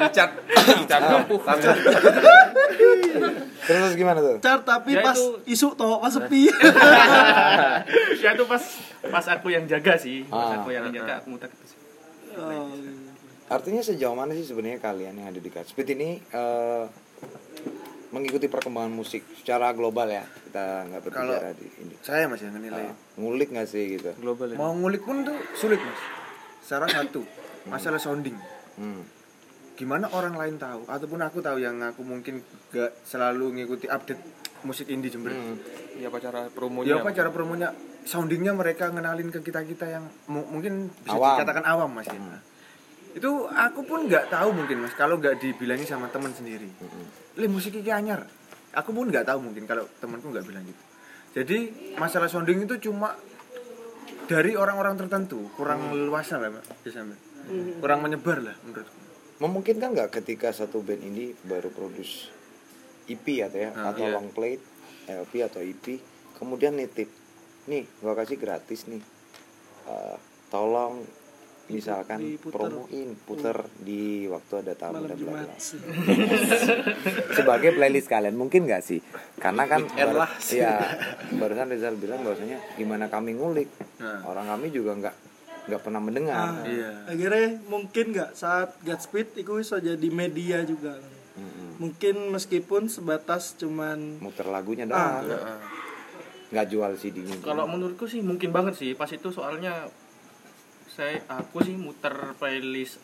dicat 0.00 0.30
Dicat 0.78 1.02
kampuh. 1.04 1.40
Terus 3.60 3.92
gimana 3.94 4.18
tuh? 4.18 4.36
Car 4.38 4.62
tapi 4.62 4.90
Ya, 4.92 5.02
pas 5.02 5.12
itu- 5.14 5.38
isu 5.50 5.74
toh 5.74 5.98
pas 5.98 6.08
sepi 6.08 6.48
ya 8.22 8.30
itu 8.32 8.44
pas 8.46 8.62
pas 9.04 9.24
aku 9.28 9.50
yang 9.50 9.66
jaga 9.66 9.94
sih. 9.94 10.24
Pas 10.24 10.48
Ah. 10.48 10.56
aku 10.56 10.70
yang 10.70 10.88
jaga 10.88 11.18
aku 11.18 11.28
muter 11.30 11.50
itu 11.50 11.64
sih. 11.66 11.78
Oh, 12.34 12.70
Artinya 13.48 13.80
sejauh 13.80 14.12
mana 14.12 14.32
sih 14.32 14.44
sebenarnya 14.44 14.78
kalian 14.78 15.14
yang 15.14 15.28
ada 15.28 15.40
di 15.40 15.48
Godspeed 15.48 15.88
ini 15.90 16.20
eh, 16.22 16.84
mengikuti 18.08 18.46
perkembangan 18.46 18.88
musik 18.90 19.22
secara 19.34 19.70
global 19.70 20.06
ya? 20.06 20.24
Kita 20.24 20.86
nggak 20.86 21.00
berbicara 21.02 21.52
di 21.52 21.66
ini. 21.78 21.94
saya 22.00 22.24
mas 22.24 22.40
yang 22.40 22.52
menilai 22.52 22.84
Ah, 22.84 22.94
ngulik 23.16 23.48
nggak 23.48 23.64
sih 23.64 23.84
gitu? 23.94 24.10
global 24.16 24.48
mau 24.54 24.72
ngulik 24.72 25.02
pun 25.02 25.22
tuh 25.22 25.36
sulit 25.54 25.78
mas. 25.78 26.00
Salah 26.60 26.86
satu 26.86 27.24
masalah 27.64 27.96
sounding. 27.96 28.36
Hmm. 28.74 29.02
gimana 29.74 30.10
orang 30.10 30.34
lain 30.34 30.58
tahu? 30.58 30.82
Ataupun 30.84 31.20
aku 31.20 31.38
tahu 31.38 31.58
yang 31.58 31.78
aku 31.78 32.02
mungkin 32.02 32.42
gak 32.68 32.98
selalu 33.02 33.54
ngikuti 33.54 33.86
update 33.86 34.18
musik 34.60 34.90
indie 34.90 35.06
Jember. 35.06 35.30
Ya 35.94 36.10
apa 36.10 36.18
cara 36.18 36.40
ya 36.40 36.50
promonya 36.50 36.98
apa 36.98 37.10
cara 37.10 37.30
promonya? 37.30 37.70
Soundingnya 38.02 38.50
mereka 38.52 38.88
ngenalin 38.88 39.30
ke 39.30 39.38
kita 39.38 39.62
kita 39.62 39.86
yang 39.86 40.04
mu- 40.26 40.48
mungkin 40.48 40.90
bisa 40.98 41.14
Awam. 41.14 41.30
dikatakan 41.36 41.62
awam 41.62 41.90
mas 41.92 42.08
ya 42.08 42.18
itu 43.18 43.30
aku 43.50 43.82
pun 43.82 44.06
nggak 44.06 44.30
tahu 44.30 44.54
mungkin 44.54 44.86
mas 44.86 44.94
kalau 44.94 45.18
nggak 45.18 45.42
dibilangin 45.42 45.84
sama 45.84 46.06
teman 46.08 46.30
sendiri. 46.30 46.70
Le 47.34 47.46
musik 47.50 47.74
ini 47.74 47.90
anyar. 47.90 48.22
Aku 48.72 48.94
pun 48.94 49.10
nggak 49.10 49.26
tahu 49.26 49.42
mungkin 49.42 49.66
kalau 49.66 49.90
temanku 49.98 50.30
nggak 50.30 50.46
bilang 50.46 50.62
gitu. 50.62 50.82
Jadi 51.34 51.58
masalah 51.98 52.30
sounding 52.30 52.62
itu 52.62 52.78
cuma 52.88 53.18
dari 54.26 54.54
orang-orang 54.54 54.94
tertentu. 54.94 55.50
Kurang 55.52 55.90
luas 55.90 56.30
lah 56.30 56.46
Mbak. 56.46 56.64
kurang 57.80 58.04
menyebar 58.04 58.38
lah 58.44 58.56
menurutku. 58.62 58.98
Memungkinkan 59.40 59.96
nggak 59.96 60.10
ketika 60.20 60.52
satu 60.52 60.84
band 60.84 61.00
ini 61.00 61.32
baru 61.42 61.72
produce 61.72 62.28
EP 63.08 63.24
atau 63.40 63.58
ya 63.58 63.70
Ah, 63.72 63.90
atau 63.90 64.04
iya. 64.04 64.12
long 64.12 64.28
play 64.28 64.60
LP 65.08 65.32
atau 65.40 65.64
EP 65.64 65.96
kemudian 66.36 66.76
nitip. 66.76 67.08
Nih 67.66 67.88
gua 67.98 68.12
kasih 68.14 68.36
gratis 68.36 68.84
nih. 68.84 69.00
Eh, 69.88 70.16
tolong 70.52 71.00
misalkan 71.68 72.18
Diputer. 72.18 72.52
promoin 72.54 73.08
puter 73.22 73.56
di 73.78 74.24
waktu 74.24 74.52
ada 74.58 74.72
tamu 74.72 75.04
malam 75.04 75.08
dan 75.08 75.18
bla 75.20 75.42
sebagai 77.36 77.70
playlist 77.72 78.08
kalian 78.08 78.34
mungkin 78.34 78.64
nggak 78.64 78.80
sih? 78.80 79.00
Karena 79.36 79.64
kan 79.64 79.84
lah. 79.86 80.30
ya 80.48 80.80
barusan 81.34 81.68
Rizal 81.68 81.94
bilang 81.96 82.20
bahwasanya 82.22 82.58
gimana 82.74 83.06
kami 83.06 83.34
ngulik. 83.34 83.68
Nah. 83.98 84.24
orang 84.24 84.46
kami 84.48 84.70
juga 84.70 84.94
nggak 84.96 85.14
nggak 85.68 85.80
pernah 85.82 86.00
mendengar. 86.00 86.36
Ah, 86.36 86.64
Iya. 86.64 86.90
akhirnya 87.06 87.48
mungkin 87.66 88.04
nggak 88.10 88.30
saat 88.32 88.72
Godspeed 88.80 89.36
itu 89.36 89.52
bisa 89.54 89.76
jadi 89.78 90.08
media 90.08 90.64
juga. 90.64 90.96
Mm-mm. 91.38 91.78
mungkin 91.78 92.34
meskipun 92.34 92.90
sebatas 92.90 93.54
cuman 93.54 94.18
muter 94.18 94.42
lagunya 94.50 94.82
Ah, 94.90 95.22
dah 95.22 95.54
nggak 96.50 96.66
jual 96.66 96.90
CD-nya 96.98 97.38
Kalau 97.38 97.70
menurutku 97.70 98.10
sih 98.10 98.18
mungkin 98.18 98.50
banget 98.50 98.74
sih. 98.74 98.90
Pas 98.96 99.06
itu 99.06 99.30
soalnya 99.30 99.86
saya 100.98 101.22
aku 101.30 101.62
sih 101.62 101.78
muter 101.78 102.10
playlist 102.42 102.98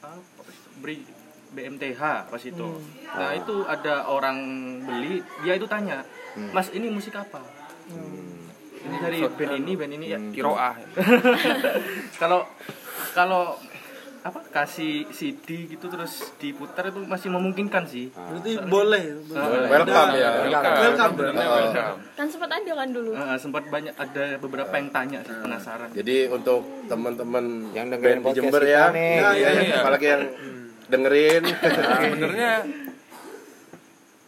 apa 0.00 0.48
beri 0.80 1.04
BMTH 1.52 2.32
pas 2.32 2.40
itu. 2.40 2.68
Nah 3.04 3.30
itu 3.36 3.68
ada 3.68 4.08
orang 4.08 4.40
beli 4.80 5.20
dia 5.44 5.60
itu 5.60 5.68
tanya, 5.68 6.08
Mas 6.56 6.72
ini 6.72 6.88
musik 6.88 7.12
apa? 7.12 7.44
Ini 8.80 8.96
dari 8.96 9.20
band 9.28 9.52
ini 9.60 9.72
band 9.76 9.92
ini 9.92 10.06
ya. 10.08 10.18
kiroah. 10.32 10.72
Kalau 12.20 12.48
kalau 13.12 13.60
apa? 14.24 14.40
Kasih 14.48 15.04
CD 15.12 15.68
gitu 15.68 15.84
terus 15.92 16.32
diputar 16.40 16.88
itu 16.88 17.04
masih 17.04 17.28
memungkinkan 17.28 17.84
sih. 17.84 18.08
berarti 18.08 18.56
boleh 18.64 19.20
welcome 19.68 20.16
ya. 20.16 20.30
welcome. 20.48 20.76
welcome 20.80 21.96
kan 22.16 22.26
sempat 22.32 22.48
ada 22.56 22.72
kan 22.72 22.88
dulu? 22.88 23.12
Eh, 23.12 23.36
sempat 23.36 23.68
banyak 23.68 23.92
ada 23.92 24.40
beberapa 24.40 24.72
yang 24.80 24.88
tanya 24.88 25.20
sih 25.28 25.36
penasaran. 25.36 25.92
jadi 25.92 26.32
untuk 26.32 26.64
teman-teman 26.88 27.68
Yang 27.76 27.86
dengerin 27.92 28.16
di 28.16 28.24
podcast 28.24 28.38
Jember 28.40 28.62
ya. 28.64 28.84
nih. 28.96 29.12
Iya, 29.12 29.28
Iya, 29.28 29.50
iya. 29.60 29.76
apalagi 29.84 30.06
yang 30.08 30.22
dengerin. 30.88 31.42
Nah, 31.84 32.00
sebenarnya 32.00 32.52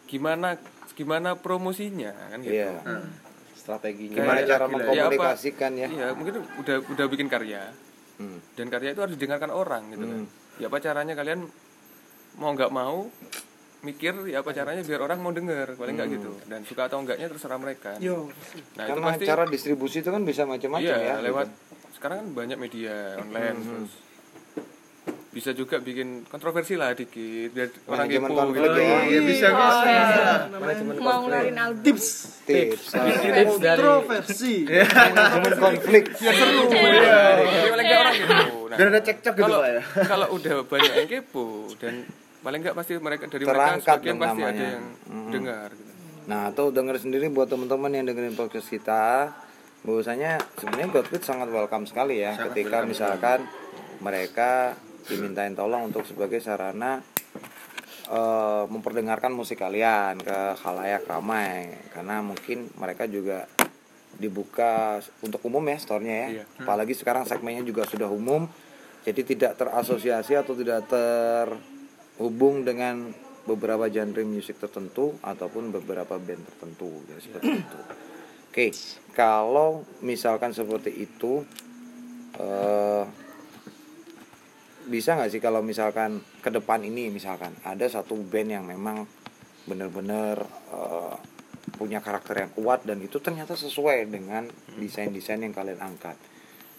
gimana 0.07 0.49
gimana 0.93 1.29
promosinya 1.41 2.13
kan 2.13 2.39
gitu. 2.45 2.53
Iya. 2.53 2.73
strateginya. 3.57 4.17
Gimana 4.23 4.41
cara 4.45 4.65
mengkomunikasikan 4.69 5.73
ya? 5.75 5.89
iya 5.89 6.07
mungkin 6.13 6.45
udah 6.61 6.77
udah 6.85 7.07
bikin 7.09 7.27
karya 7.27 7.65
Hmm. 8.17 8.39
dan 8.57 8.67
karya 8.73 8.97
itu 8.97 9.01
harus 9.05 9.15
didengarkan 9.21 9.53
orang 9.53 9.93
gitu 9.93 10.05
kan 10.09 10.23
ya 10.57 10.67
apa 10.73 10.79
caranya 10.81 11.13
kalian 11.13 11.45
mau 12.41 12.51
nggak 12.57 12.73
mau 12.73 13.09
mikir 13.85 14.15
ya 14.27 14.41
apa 14.41 14.51
caranya 14.57 14.83
biar 14.83 15.01
orang 15.05 15.19
mau 15.21 15.31
denger 15.31 15.77
paling 15.77 15.95
nggak 15.95 16.09
gitu 16.17 16.31
dan 16.49 16.65
suka 16.65 16.89
atau 16.89 16.99
enggaknya 17.05 17.29
terserah 17.29 17.61
mereka 17.61 18.01
yo 18.01 18.33
nah 18.75 18.89
itu 18.89 18.91
Karena 18.97 19.07
pasti 19.13 19.25
cara 19.29 19.45
distribusi 19.47 20.01
itu 20.01 20.11
kan 20.11 20.25
bisa 20.25 20.43
macam-macam 20.49 20.83
iya 20.83 20.97
ya. 20.97 21.15
lewat 21.23 21.47
gitu. 21.53 21.97
sekarang 22.01 22.17
kan 22.25 22.29
banyak 22.33 22.59
media 22.59 23.21
online 23.21 23.59
terus 23.63 23.93
bisa 25.37 25.53
juga 25.53 25.77
bikin 25.79 26.25
kontroversi 26.25 26.75
lah 26.75 26.97
dikit 26.97 27.53
biar 27.53 27.69
orang 27.87 28.09
kepo 28.09 28.33
konflik 28.33 28.65
gitu. 28.65 28.81
ya. 28.81 28.99
Iya, 29.05 29.21
bisa 29.23 29.47
Oh, 29.53 30.97
mau 30.99 31.19
ngeluarin 31.23 31.53
album. 31.55 31.85
Tips. 31.85 32.07
Tips. 32.43 32.97
kontroversi. 32.97 34.55
Manajemen 34.65 35.53
konflik. 35.61 36.05
Iya, 36.17 36.33
Jadi 37.37 37.69
paling 37.69 37.85
nggak 37.85 38.01
orang 38.01 38.15
gitu. 38.17 38.35
Nah, 38.67 38.77
dan 38.77 38.87
ada 38.89 39.01
cekcok 39.03 39.35
gitu 39.35 39.45
kalau 39.45 39.59
pak 39.59 39.71
ya. 39.71 39.83
kalau 40.05 40.27
udah 40.33 40.55
banyak 40.65 40.93
yang 40.95 41.09
kepo 41.11 41.47
dan 41.77 41.95
paling 42.41 42.61
nggak 42.61 42.75
pasti 42.75 42.93
mereka 42.97 43.25
dari 43.27 43.45
mereka 43.45 43.77
sebagian 43.79 44.17
pasti 44.17 44.41
ada 44.43 44.65
yang 44.73 44.85
Mm. 45.07 45.31
dengar 45.31 45.69
gitu. 45.71 45.91
Nah, 46.27 46.43
tuh 46.51 46.69
denger 46.71 46.97
sendiri 46.97 47.29
buat 47.29 47.47
teman-teman 47.47 47.93
yang 47.93 48.05
dengerin 48.05 48.35
podcast 48.35 48.67
kita, 48.67 49.31
bahwasanya 49.83 50.41
sebenarnya 50.57 50.89
Godfit 50.91 51.23
sangat 51.23 51.49
welcome 51.49 51.85
sekali 51.85 52.19
ya 52.19 52.35
ketika 52.41 52.83
misalkan 52.83 53.47
mereka 53.99 54.75
dimintain 55.07 55.55
tolong 55.55 55.91
untuk 55.91 56.03
sebagai 56.07 56.43
sarana 56.43 57.03
eh, 58.11 58.65
memperdengarkan 58.67 59.31
musik 59.31 59.63
kalian 59.63 60.19
ke 60.19 60.39
khalayak 60.59 61.07
ramai 61.07 61.75
karena 61.95 62.23
mungkin 62.23 62.71
mereka 62.79 63.07
juga 63.07 63.47
dibuka 64.17 64.99
untuk 65.21 65.45
umum 65.45 65.63
ya 65.69 65.77
store-nya 65.77 66.17
ya. 66.17 66.29
Iya. 66.41 66.45
Apalagi 66.65 66.97
sekarang 66.97 67.29
segmennya 67.29 67.63
juga 67.63 67.85
sudah 67.85 68.09
umum. 68.09 68.49
Jadi 69.07 69.23
tidak 69.23 69.55
terasosiasi 69.55 70.35
atau 70.35 70.59
tidak 70.59 70.91
terhubung 70.91 72.67
dengan 72.67 73.07
beberapa 73.47 73.87
genre 73.87 74.27
musik 74.27 74.59
tertentu 74.59 75.15
ataupun 75.23 75.71
beberapa 75.71 76.19
band 76.19 76.43
tertentu 76.43 76.91
ya 77.07 77.19
seperti 77.23 77.63
itu. 77.63 77.79
Oke, 78.51 78.67
kalau 79.15 79.87
misalkan 80.03 80.51
seperti 80.51 80.91
itu 80.91 81.47
eh 82.41 83.05
bisa 84.87 85.19
nggak 85.19 85.31
sih 85.35 85.43
kalau 85.43 85.61
misalkan 85.67 86.23
ke 86.39 86.51
depan 86.51 86.83
ini 86.87 87.11
misalkan 87.11 87.51
ada 87.67 87.87
satu 87.91 88.15
band 88.15 88.51
yang 88.55 88.65
memang 88.65 89.03
bener-bener 89.67 90.39
eh, 90.71 91.17
punya 91.75 91.99
karakter 91.99 92.47
yang 92.47 92.53
kuat 92.55 92.87
dan 92.87 93.03
itu 93.03 93.19
ternyata 93.19 93.59
sesuai 93.59 94.07
dengan 94.07 94.47
desain-desain 94.79 95.43
yang 95.43 95.53
kalian 95.53 95.83
angkat. 95.83 96.15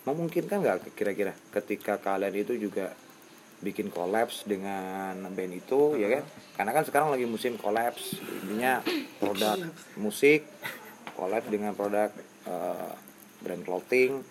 Memungkinkan 0.07 0.63
nggak 0.63 0.95
kira-kira 0.95 1.35
ketika 1.51 1.99
kalian 1.99 2.31
itu 2.31 2.55
juga 2.55 2.95
bikin 3.59 3.91
kolaps 3.91 4.47
dengan 4.47 5.19
band 5.35 5.53
itu 5.53 5.99
ya 5.99 6.07
kan? 6.07 6.23
Karena 6.55 6.71
kan 6.71 6.83
sekarang 6.87 7.09
lagi 7.11 7.27
musim 7.27 7.59
kolaps 7.59 8.15
intinya 8.47 8.79
produk 9.19 9.59
musik 9.99 10.47
kolaps 11.19 11.51
dengan 11.51 11.75
produk 11.75 12.09
eh, 12.47 12.91
brand 13.43 13.63
clothing 13.67 14.23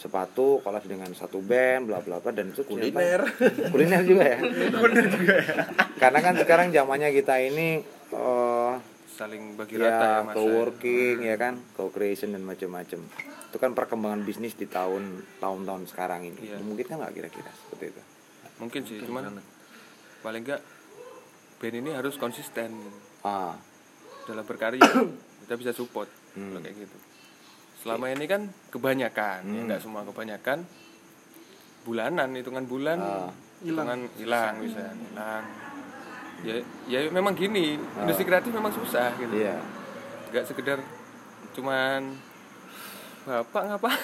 sepatu 0.00 0.64
kolaps 0.64 0.88
dengan 0.88 1.12
satu 1.12 1.44
band 1.44 1.84
bla 1.84 2.00
bla 2.00 2.16
bla 2.18 2.32
dan 2.32 2.48
itu 2.50 2.64
kuliner. 2.64 3.20
Kuliner 3.68 4.00
juga 4.00 4.24
ya? 4.24 4.38
Kuliner 4.80 5.06
juga 5.12 5.34
ya. 5.36 5.54
Karena 6.00 6.18
kan 6.24 6.34
sekarang 6.40 6.72
zamannya 6.72 7.12
kita 7.12 7.36
ini 7.36 7.84
eh, 8.10 8.72
saling 9.12 9.60
bagi 9.60 9.76
rata 9.76 9.92
ya 9.92 10.08
ya. 10.08 10.20
masa 10.24 10.36
co-working 10.40 11.16
ya 11.20 11.36
kan? 11.36 11.54
Co-creation 11.76 12.32
dan 12.32 12.42
macam-macam 12.42 13.00
itu 13.50 13.58
kan 13.58 13.74
perkembangan 13.74 14.22
bisnis 14.24 14.54
di 14.54 14.64
tahun 14.64 15.20
tahun-tahun 15.36 15.82
sekarang 15.92 16.24
ini. 16.24 16.38
Iya. 16.48 16.62
mungkin 16.64 16.86
kan 16.88 16.96
nggak 17.04 17.12
kira-kira 17.12 17.50
seperti 17.52 17.92
itu? 17.92 18.02
Mungkin 18.56 18.80
sih 18.88 18.96
cuman 19.04 19.36
paling 20.20 20.40
enggak 20.40 20.62
band 21.60 21.76
ini 21.76 21.90
harus 21.92 22.16
konsisten. 22.16 22.72
Ah. 23.20 23.52
Dalam 24.24 24.48
berkarya 24.48 24.80
kita 25.44 25.54
bisa 25.60 25.76
support 25.76 26.08
Hmm. 26.30 26.62
kayak 26.62 26.86
gitu 26.86 26.96
selama 27.80 28.08
ini 28.08 28.24
kan 28.24 28.48
kebanyakan 28.68 29.40
ya 29.46 29.60
nggak 29.66 29.80
semua 29.80 30.02
kebanyakan. 30.04 30.64
Bulanan 31.80 32.28
hitungan 32.34 32.64
bulan 32.64 32.98
Ah. 32.98 33.30
hitungan 33.60 33.98
hilang. 34.14 34.54
bisa 34.60 34.84
hilang. 34.84 35.44
Ya 36.40 36.54
ya 36.86 36.98
memang 37.08 37.32
gini 37.32 37.76
industri 37.76 38.24
kreatif 38.24 38.50
memang 38.50 38.70
susah 38.70 39.10
gitu. 39.16 39.32
Iya. 39.32 39.56
Nggak 40.28 40.44
sekedar 40.46 40.78
cuman 41.50 42.14
bapak 43.20 43.62
ngapa 43.66 43.90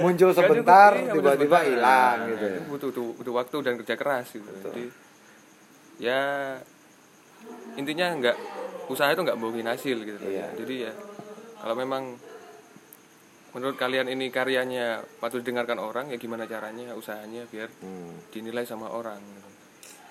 muncul 0.00 0.30
sebentar 0.32 0.90
Iya, 0.96 1.12
tiba-tiba 1.12 1.58
hilang 1.62 2.16
Nah, 2.18 2.28
gitu 2.28 2.44
itu 2.48 2.60
butuh, 2.64 2.88
butuh 2.90 3.06
butuh 3.20 3.32
waktu 3.36 3.56
dan 3.60 3.72
kerja 3.78 3.94
keras 3.94 4.26
gitu. 4.32 4.48
Jadi 4.64 4.84
ya 5.98 6.54
intinya 7.74 8.06
nggak 8.14 8.36
usaha 8.88 9.08
itu 9.08 9.20
nggak 9.20 9.36
bohongin 9.36 9.66
hasil 9.66 9.96
gitu 9.98 10.18
Iya. 10.22 10.48
jadi 10.54 10.74
ya 10.82 10.92
kalau 11.58 11.74
memang 11.74 12.16
menurut 13.50 13.76
kalian 13.76 14.06
ini 14.06 14.28
karyanya 14.28 14.86
patut 15.18 15.40
didengarkan 15.40 15.78
orang 15.78 16.08
ya 16.08 16.16
gimana 16.16 16.44
caranya 16.44 16.92
usahanya 16.92 17.44
biar 17.46 17.68
Hmm. 17.78 18.12
dinilai 18.30 18.62
sama 18.62 18.88
orang 18.88 19.16
gitu. 19.18 19.46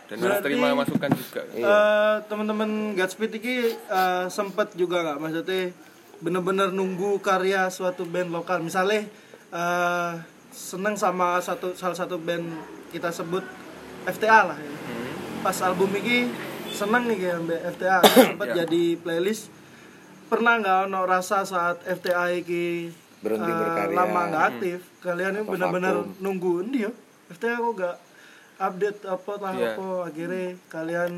dan 0.07 0.15
harus 0.17 0.29
Berarti- 0.39 0.45
terima 0.47 0.67
masukan 0.73 1.11
juga 1.11 1.41
Iya. 1.51 1.65
Eh, 1.65 2.15
teman-teman 2.25 2.69
Godspeed 2.93 3.33
ini 3.35 3.55
eh, 3.71 4.25
sempet 4.27 4.73
juga 4.73 5.03
nggak 5.03 5.17
maksudnya 5.17 5.69
bener-bener 6.17 6.71
nunggu 6.71 7.19
karya 7.19 7.67
suatu 7.67 8.03
band 8.03 8.31
lokal 8.31 8.59
misalnya 8.59 9.05
eh, 9.47 10.11
seneng 10.49 10.95
sama 10.95 11.37
satu 11.37 11.71
salah 11.73 11.93
satu 11.93 12.17
band 12.17 12.45
kita 12.89 13.11
sebut 13.11 13.43
FTA 14.07 14.47
lah 14.47 14.57
ya. 14.57 14.71
pas 15.37 15.57
album 15.61 15.91
ini 15.93 16.31
seneng 16.77 17.03
nih 17.05 17.17
kayak 17.17 17.37
mbak 17.41 17.59
FTA 17.73 17.97
sempet 18.05 18.47
jadi 18.55 18.83
playlist. 18.95 19.49
Pernah 20.27 20.53
nggak 20.57 20.77
ono 20.85 21.01
rasa 21.03 21.41
saat 21.43 21.81
FTA 21.81 22.29
ini 22.29 22.91
Berhenti 23.17 23.47
eh, 23.47 23.57
berkarya. 23.57 23.95
lama 23.95 24.21
nggak 24.27 24.45
aktif 24.47 24.79
kalian 24.99 25.31
ini 25.33 25.47
vakum. 25.47 26.05
nunggu 26.19 26.53
ini 26.63 26.77
ya 26.83 26.91
FTA 27.29 27.57
kok 27.57 27.73
nggak 27.73 27.95
update 28.59 28.99
apa 29.05 29.31
lah 29.37 29.51
Iya. 29.51 29.71
apa 29.73 29.87
akhirnya 30.05 30.45
kalian 30.67 31.11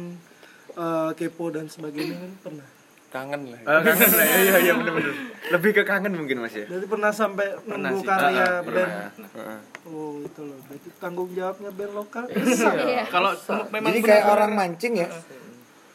eh, 0.72 1.10
kepo 1.13 1.45
dan 1.50 1.67
sebagainya 1.67 2.15
kan 2.15 2.32
pernah? 2.39 2.67
Kangen 3.10 3.41
lah. 3.50 3.60
Eh, 3.60 3.82
kangen 3.82 4.10
lah. 4.13 4.26
Iya 4.38 4.56
iya 4.62 4.74
bener 4.76 4.93
bener 4.93 5.13
lebih 5.50 5.72
ke 5.74 5.84
kangen 5.84 6.13
mungkin 6.13 6.38
mas 6.39 6.54
ya? 6.54 6.69
Jadi 6.69 6.86
pernah 6.86 7.10
sampai 7.10 7.48
nunggu 7.65 8.00
sih. 8.00 8.06
karya 8.06 8.38
Ah, 8.39 8.45
ah, 8.45 8.58
band? 8.62 8.91
Heeh. 9.34 9.60
oh 9.89 10.22
itu 10.22 10.41
loh. 10.45 10.58
Berarti 10.63 10.89
tanggung 10.95 11.30
jawabnya 11.34 11.69
band 11.74 11.93
lokal. 11.98 12.26
Iya. 12.30 13.04
Kalau 13.10 13.34
memang 13.74 13.89
jadi 13.89 14.00
kayak 14.00 14.26
orang 14.30 14.52
mancing 14.54 14.93
ya 14.95 15.10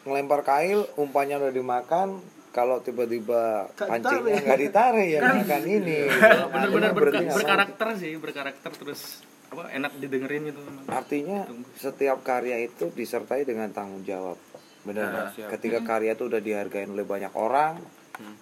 ngelempar 0.05 0.41
kail 0.41 0.85
umpannya 0.95 1.41
udah 1.41 1.51
dimakan 1.51 2.21
kalau 2.49 2.79
tiba-tiba 2.79 3.67
pancingnya 3.75 4.39
nggak 4.39 4.61
ditarik 4.61 5.07
ya 5.11 5.19
makan 5.19 5.63
ini 5.65 5.99
Kalau 6.07 6.47
benar-benar 6.47 6.55
Akhirnya 6.55 6.79
berka- 6.79 6.95
berhenti 6.95 7.23
nggak 7.25 7.35
berkarakter 7.35 7.87
sih 7.97 8.13
berkarakter 8.15 8.71
terus 8.71 9.01
apa 9.45 9.63
enak 9.69 9.91
didengerin 9.99 10.41
gitu 10.49 10.61
Artinya 10.87 11.39
setiap 11.75 12.23
karya 12.23 12.61
itu 12.61 12.89
disertai 12.89 13.43
dengan 13.43 13.69
tanggung 13.69 14.01
jawab. 14.01 14.35
Benar. 14.83 15.05
Nah, 15.05 15.27
siap. 15.31 15.53
Ketika 15.53 15.79
karya 15.81 16.13
itu 16.13 16.25
udah 16.25 16.41
dihargain 16.41 16.89
oleh 16.89 17.05
banyak 17.05 17.33
orang, 17.33 17.77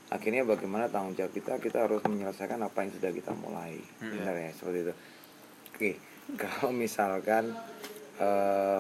akhirnya 0.10 0.44
bagaimana 0.44 0.88
tanggung 0.88 1.14
jawab 1.14 1.32
kita? 1.32 1.60
Kita 1.60 1.86
harus 1.86 2.02
menyelesaikan 2.04 2.60
apa 2.60 2.88
yang 2.88 2.92
sudah 2.94 3.12
kita 3.12 3.32
mulai. 3.36 3.78
Benar 4.00 4.36
ya, 4.38 4.52
seperti 4.52 4.80
itu. 4.80 4.94
Oke, 5.70 5.92
kalau 6.42 6.72
misalkan 6.72 7.52
eh, 8.18 8.80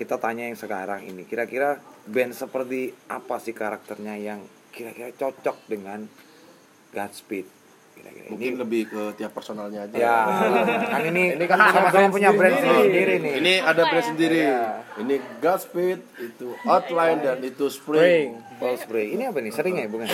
kita 0.00 0.16
tanya 0.16 0.48
yang 0.48 0.56
sekarang 0.56 1.04
ini, 1.04 1.28
kira-kira 1.28 1.76
band 2.08 2.32
seperti 2.32 2.88
apa 3.12 3.36
sih 3.36 3.52
karakternya 3.52 4.16
yang 4.16 4.40
kira-kira 4.72 5.12
cocok 5.12 5.68
dengan 5.68 6.08
Godspeed? 6.96 7.59
Kira-kira. 8.00 8.24
Ini 8.24 8.32
mungkin 8.32 8.52
lebih 8.56 8.82
ke 8.88 9.02
tiap 9.20 9.36
personalnya 9.36 9.84
aja. 9.84 9.96
Ya, 10.00 10.16
kan 10.96 11.02
ini 11.04 11.36
kan 11.44 11.58
sama-sama 11.68 12.08
punya 12.08 12.32
brand 12.32 12.56
sendiri. 12.56 13.20
nih. 13.20 13.32
ini 13.44 13.52
ada 13.60 13.82
brand 13.84 14.06
sendiri. 14.08 14.40
Ini 15.00 15.16
Godspeed 15.44 16.00
itu 16.16 16.48
Outline 16.64 17.20
dan 17.20 17.36
itu 17.44 17.68
Spring. 17.68 18.40
Ball 18.60 18.76
spray. 18.76 19.16
Ini 19.16 19.32
apa 19.32 19.40
nih? 19.40 19.56
Sering 19.56 19.72
ya, 19.72 19.88
bukan? 19.88 20.04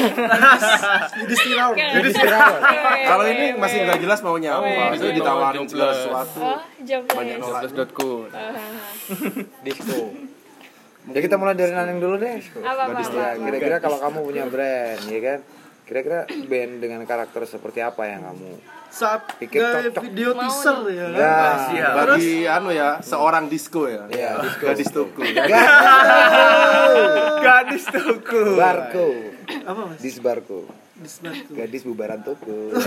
kalau 3.11 3.27
ini 3.27 3.59
masih 3.59 3.91
nggak 3.91 3.99
jelas 3.99 4.23
maunya 4.23 4.55
apa. 4.55 4.95
Itu 4.95 5.11
ditawarin 5.11 5.67
segala 5.67 5.99
sesuatu 5.99 6.39
oh 6.39 6.63
banyak 7.11 7.43
nolak. 7.43 7.67
Jobless.co 7.67 8.31
Disco. 9.67 10.15
Ya 11.07 11.23
kita 11.23 11.39
mulai 11.39 11.55
dari 11.55 11.71
Naneng 11.75 12.03
dulu 12.03 12.19
deh. 12.19 12.43
apa 12.67 12.91
apa, 12.91 12.99
Ya, 12.99 13.07
apa, 13.07 13.39
kira-kira 13.47 13.79
kalau 13.79 14.03
kamu 14.03 14.19
punya 14.27 14.43
brand, 14.51 14.99
ya 15.07 15.21
kan? 15.23 15.39
Kira-kira 15.87 16.27
band 16.27 16.83
dengan 16.83 17.01
karakter 17.07 17.47
seperti 17.47 17.79
apa 17.79 18.03
yang 18.05 18.27
kamu? 18.27 18.53
saat 18.87 19.29
Pikir 19.37 19.61
cocok. 19.61 20.03
video 20.03 20.33
teaser 20.33 20.79
ya. 20.89 21.07
Kan 21.11 21.75
Ya, 21.75 21.89
bagi 21.93 22.49
anu 22.49 22.71
ya 22.73 22.97
seorang 23.05 23.45
disco 23.45 23.85
ya. 23.85 24.09
Ya, 24.09 24.41
disco. 24.41 24.65
gadis 24.65 24.89
toko 24.89 25.21
gadis 27.45 27.85
toko 27.85 28.57
Barco. 28.57 29.07
apa 29.47 29.81
mas? 29.85 30.01
Disbarco. 30.01 30.65
Disbantu 30.97 31.53
Gadis 31.53 31.85
bubaran 31.85 32.25
toko. 32.25 32.73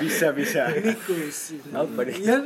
bisa 0.00 0.32
bisa. 0.32 0.72
Nikus 0.72 1.60
apa 1.68 2.00
nih? 2.02 2.16
Ya 2.24 2.38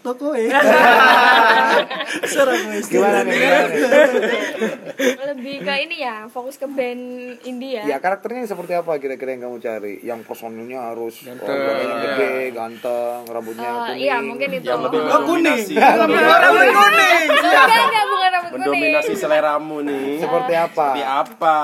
toko 0.00 0.32
ya 0.32 0.56
serang 2.32 2.60
mas. 2.70 2.86
Gimana 2.90 3.22
nih? 3.22 3.38
Lebih 5.30 5.54
ke 5.62 5.74
ini 5.86 5.96
ya 6.02 6.26
fokus 6.26 6.56
ke 6.56 6.66
band 6.66 7.02
indie 7.44 7.70
Ya. 7.70 7.86
Ya 7.86 7.96
karakternya 8.02 8.50
seperti 8.50 8.74
apa 8.74 8.98
kira-kira 8.98 9.30
yang 9.36 9.46
kamu 9.46 9.56
cari? 9.62 9.94
Yang 10.02 10.26
personilnya 10.26 10.90
harus 10.90 11.22
oh, 11.22 11.38
badannya 11.38 11.96
gede, 12.02 12.34
ganteng, 12.50 13.22
rambutnya 13.30 13.62
Eh, 13.62 13.74
kuning. 13.78 13.98
iya 14.02 14.16
mungkin 14.18 14.48
itu. 14.58 14.66
Yang 14.66 14.82
lebih 14.90 14.98
oh 15.06 15.22
kuning. 15.22 15.60
Rambut 15.78 16.70
kuning. 16.74 17.26
Enggak 17.30 17.78
enggak 17.78 18.04
bukan 18.10 18.30
rambut 18.34 18.50
kuning. 18.50 18.62
Mendominasi 18.66 19.12
seleramu 19.14 19.76
nih. 19.86 20.18
Seperti 20.18 20.52
apa? 20.58 20.88
seperti 20.90 21.02
apa? 21.06 21.58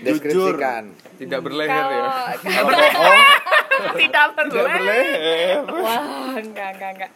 Jujur. 0.00 0.04
Deskripsikan. 0.08 0.84
tidak 1.20 1.40
berleher 1.44 1.84
ya? 1.84 2.08
Kalau 2.40 2.78
tidak 4.00 4.24
berleher. 4.32 5.60
Wah 5.68 6.32
enggak 6.40 6.70
enggak 6.80 6.90
enggak 6.96 7.10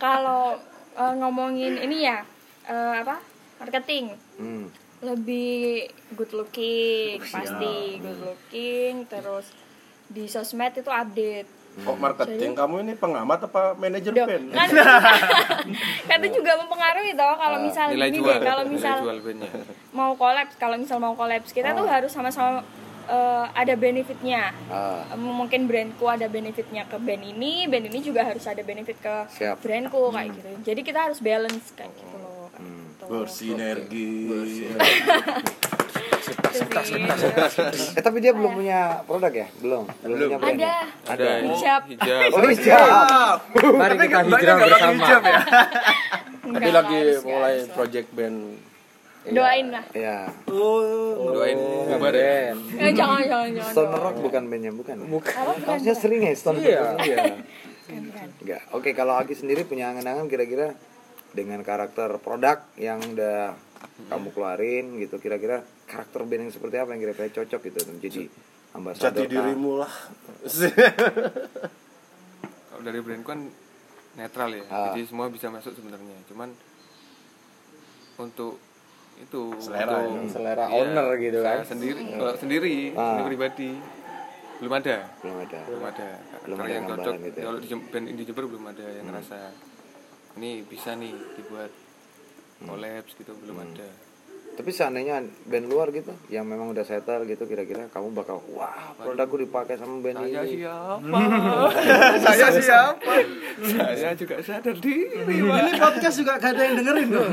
kalau 0.00 0.56
eh, 0.92 1.14
ngomongin 1.14 1.76
ini 1.78 2.02
ya 2.02 2.24
eh, 2.64 2.94
apa 2.98 3.20
marketing 3.58 4.16
Hmm. 4.34 4.72
lebih 5.00 5.84
good 6.10 6.32
looking 6.32 7.20
pasti 7.22 7.76
good 7.98 8.20
looking 8.22 9.04
terus 9.04 9.52
di 10.06 10.24
sosmed 10.26 10.72
itu 10.74 10.88
update 10.90 11.46
Kok 11.70 11.96
marketing? 11.96 12.50
Kamu 12.52 12.82
ini 12.82 12.92
pengamat 12.94 13.46
apa 13.46 13.78
manajer 13.78 14.10
band? 14.10 14.50
kan 14.50 14.68
kan 16.10 16.18
itu 16.18 16.34
juga 16.34 16.58
mempengaruhi 16.58 17.14
toh 17.14 17.30
kalau 17.32 17.58
misal 17.60 17.86
Ah, 17.86 17.94
nilai 17.94 18.10
jual 18.10 18.26
deh, 18.34 18.42
kalau 18.42 18.62
nilai 18.64 18.74
misal 18.74 18.96
jual 18.98 19.18
bandnya 19.22 19.50
mau 19.90 20.12
collab 20.14 20.48
kalau 20.56 20.76
misal 20.76 20.98
mau 20.98 21.14
collab 21.14 21.42
kita 21.44 21.70
tuh 21.70 21.86
harus 21.86 22.10
sama-sama 22.10 22.66
eh, 23.10 23.46
ada 23.52 23.74
benefitnya 23.74 24.54
Ah, 24.66 25.02
Eh, 25.04 25.18
mungkin 25.18 25.66
brandku 25.66 26.06
ada 26.06 26.26
benefitnya 26.26 26.86
ke 26.86 26.96
band 26.96 27.26
ini 27.26 27.66
band 27.66 27.86
ini 27.86 27.98
juga 28.00 28.22
harus 28.22 28.44
ada 28.44 28.62
benefit 28.62 28.96
ke 28.96 29.14
Siap. 29.32 29.58
brandku 29.58 30.08
kayak 30.08 30.30
gitu 30.32 30.50
jadi 30.64 30.80
kita 30.80 30.98
harus 31.04 31.18
balance 31.18 31.74
kayak 31.74 31.90
gitu 31.92 32.16
loh 32.16 32.38
Hmm. 32.52 32.92
Bersinergi. 33.00 34.28
Itu 34.28 34.36
sih. 34.44 34.68
Eh 37.90 38.02
tapi 38.02 38.18
dia 38.18 38.30
belum 38.30 38.52
punya 38.54 39.00
produk 39.02 39.32
ya? 39.32 39.46
Belum. 39.58 39.84
Belum, 40.00 40.28
punya 40.36 40.38
brand. 40.38 40.54
ada 40.54 40.66
ya? 40.66 40.80
ada 41.08 41.28
hijab 41.42 41.82
hijab 41.88 42.30
Oh, 42.30 42.42
hijab. 42.44 43.38
Mari 43.72 43.94
kita 43.98 44.18
hijrah 44.22 44.54
bersama. 44.58 45.06
Tapi 45.08 45.30
Enggak 46.46 46.72
lagi 46.74 47.00
mulai 47.22 47.54
project 47.68 48.08
band. 48.12 48.38
Doain 49.22 49.68
lah 49.68 49.84
Ya. 49.92 50.32
doain 50.46 51.58
bubar 51.86 52.12
ya 52.12 52.56
Eh, 52.78 52.92
jangan 52.92 53.20
jangan 53.22 53.48
jangan 53.52 53.70
Stone. 53.70 53.92
Rock 53.92 54.16
bukan 54.18 54.42
bandnya 54.46 54.72
bukan. 54.72 54.96
Bukan. 55.04 55.34
Apa? 55.34 55.52
Bukan, 55.54 55.68
Harusnya 55.68 55.94
sering 55.94 56.22
ya 56.22 56.32
Stone 56.32 56.56
Rock. 56.56 56.64
Iya. 56.64 56.80
Iya. 56.98 57.16
Bukan, 57.84 58.00
bukan. 58.06 58.26
Enggak. 58.40 58.62
Oke, 58.72 58.90
kalau 58.92 59.14
Aki 59.14 59.34
sendiri 59.34 59.62
punya 59.62 59.90
angan-angan 59.90 60.24
kira-kira 60.26 60.72
dengan 61.30 61.60
karakter 61.60 62.16
produk 62.16 62.64
yang 62.74 62.98
udah 62.98 63.54
kamu 64.06 64.28
keluarin 64.30 64.98
gitu 64.98 65.16
kira-kira 65.16 65.60
karakter 65.84 66.22
band 66.22 66.42
yang 66.42 66.52
seperti 66.52 66.76
apa 66.76 66.90
yang 66.90 67.02
kira-kira 67.02 67.28
cocok 67.30 67.60
gitu 67.62 67.78
untuk 67.82 68.00
jadi 68.00 68.22
ambasador 68.72 69.14
Jati 69.20 69.30
dirimu 69.30 69.72
lah. 69.76 69.92
kalau 72.68 72.82
dari 72.82 73.00
brand 73.00 73.22
kan 73.22 73.38
netral 74.12 74.50
ya 74.52 74.64
Ah. 74.66 74.90
jadi 74.90 75.06
semua 75.06 75.28
bisa 75.28 75.48
masuk 75.48 75.70
sebenarnya 75.70 76.18
cuman 76.26 76.50
untuk 78.18 78.58
itu 79.20 79.42
Selera 79.58 79.96
untuk, 80.00 80.16
ya. 80.18 80.30
Selera 80.30 80.64
iya, 80.64 80.76
owner 80.76 81.06
gitu 81.16 81.38
kan. 81.38 81.56
saya 81.56 81.64
sendiri 81.68 82.00
kalau 82.10 82.34
sendiri 82.34 82.74
Ah. 82.92 83.12
ini 83.12 83.22
pribadi 83.26 83.70
belum 84.58 84.72
ada 84.74 84.96
belum 85.18 85.36
ada 85.40 85.58
belum 85.64 85.82
ada 85.84 86.08
Belum 86.40 86.58
ada 86.58 86.68
yang 86.70 86.84
cocok 86.86 87.14
gitu 87.22 87.36
ya. 87.36 87.44
kalau 87.44 87.58
di 87.58 87.68
band 87.86 88.06
indie 88.06 88.24
Jember 88.24 88.44
belum 88.46 88.64
ada 88.66 88.86
yang 88.86 89.06
ngerasa 89.06 89.38
ini 90.36 90.50
bisa 90.62 90.90
nih 90.94 91.12
dibuat 91.34 91.72
collabs 92.60 93.12
gitu 93.14 93.32
belum 93.36 93.56
ada 93.58 93.88
tapi 94.60 94.76
seandainya 94.76 95.24
band 95.48 95.66
luar 95.72 95.88
gitu 95.88 96.12
yang 96.28 96.44
memang 96.44 96.76
udah 96.76 96.84
settle 96.84 97.24
gitu 97.24 97.48
kira-kira 97.48 97.88
kamu 97.88 98.12
bakal 98.12 98.44
wah 98.52 98.92
produkku 99.00 99.40
dipakai 99.40 99.80
sama 99.80 100.04
band 100.04 100.20
saya 100.20 100.44
ini. 100.44 100.60
siapa? 100.60 101.20
Saya 102.28 102.48
siapa? 102.52 103.12
Saya 103.96 104.12
juga 104.12 104.36
sadar 104.44 104.76
diri 104.76 105.08
Ini 105.24 105.72
podcast 105.80 106.16
juga 106.20 106.36
gak 106.36 106.52
ada 106.52 106.62
yang 106.68 106.76
dengerin 106.76 107.08
kok. 107.08 107.24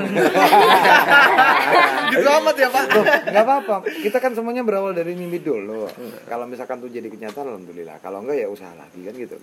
Gitu 2.08 2.24
amat 2.24 2.56
ya, 2.56 2.72
Pak. 2.72 2.84
Loh, 2.88 3.04
nggak 3.04 3.44
apa-apa. 3.44 3.76
Kita 4.00 4.18
kan 4.24 4.32
semuanya 4.32 4.64
berawal 4.64 4.96
dari 4.96 5.12
mimpi 5.12 5.44
dulu. 5.44 5.92
Kalau 6.24 6.48
misalkan 6.48 6.80
tuh 6.80 6.88
jadi 6.88 7.12
kenyataan 7.12 7.52
alhamdulillah. 7.52 8.00
Kalau 8.00 8.24
enggak 8.24 8.40
ya 8.40 8.48
usaha 8.48 8.72
lagi 8.80 9.04
kan 9.04 9.12
gitu 9.12 9.36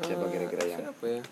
siapa 0.00 0.24
kira-kira 0.32 0.64
yang 0.64 0.80
siapa 0.80 1.04
ya 1.04 1.22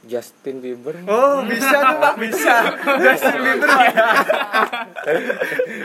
Justin 0.00 0.60
Bieber. 0.60 0.94
Oh, 1.04 1.42
bisa 1.42 1.74
tuh 1.74 1.96
Pak, 1.98 2.14
bisa. 2.16 2.54
Justin 2.98 3.38
Bieber 3.40 3.66
ya. 3.66 3.92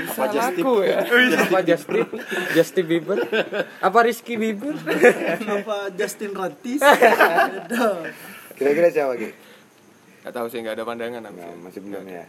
Apa 0.06 0.26
just 0.30 0.50
tip? 0.54 0.64
aku 0.64 0.74
ya 0.82 0.98
Apa 1.40 1.60
Justin? 1.62 2.06
Justin 2.54 2.86
Bieber? 2.86 3.18
Apa 3.80 4.00
Rizky 4.02 4.36
Bieber? 4.36 4.76
Apa 5.44 5.90
Justin 5.92 6.32
Rantis? 6.32 6.82
kira-kira 8.54 8.90
siapa 8.90 9.14
Ki? 9.16 9.34
nggak 10.24 10.32
tahu 10.32 10.48
sih 10.48 10.62
nggak 10.62 10.76
ada 10.78 10.86
pandangan 10.86 11.20
Nah, 11.20 11.34
sih. 11.34 11.58
masih 11.60 11.80
belum 11.82 12.06
ya 12.06 12.24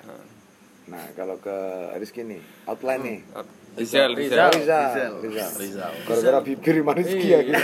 nah 0.84 1.04
kalau 1.14 1.38
ke 1.38 1.56
Rizky 1.94 2.20
nih 2.22 2.40
outline 2.66 3.00
nih 3.00 3.18
Rizal 3.22 3.46
Rizal 3.74 4.10
Rizal 4.12 4.50
Rizal 4.54 5.18
Rizal. 5.20 5.90
gara-gara 6.04 6.38
bibir 6.40 6.76
Mas 6.86 6.94
Rizky 6.96 7.28
ya 7.28 7.40
gitu 7.40 7.58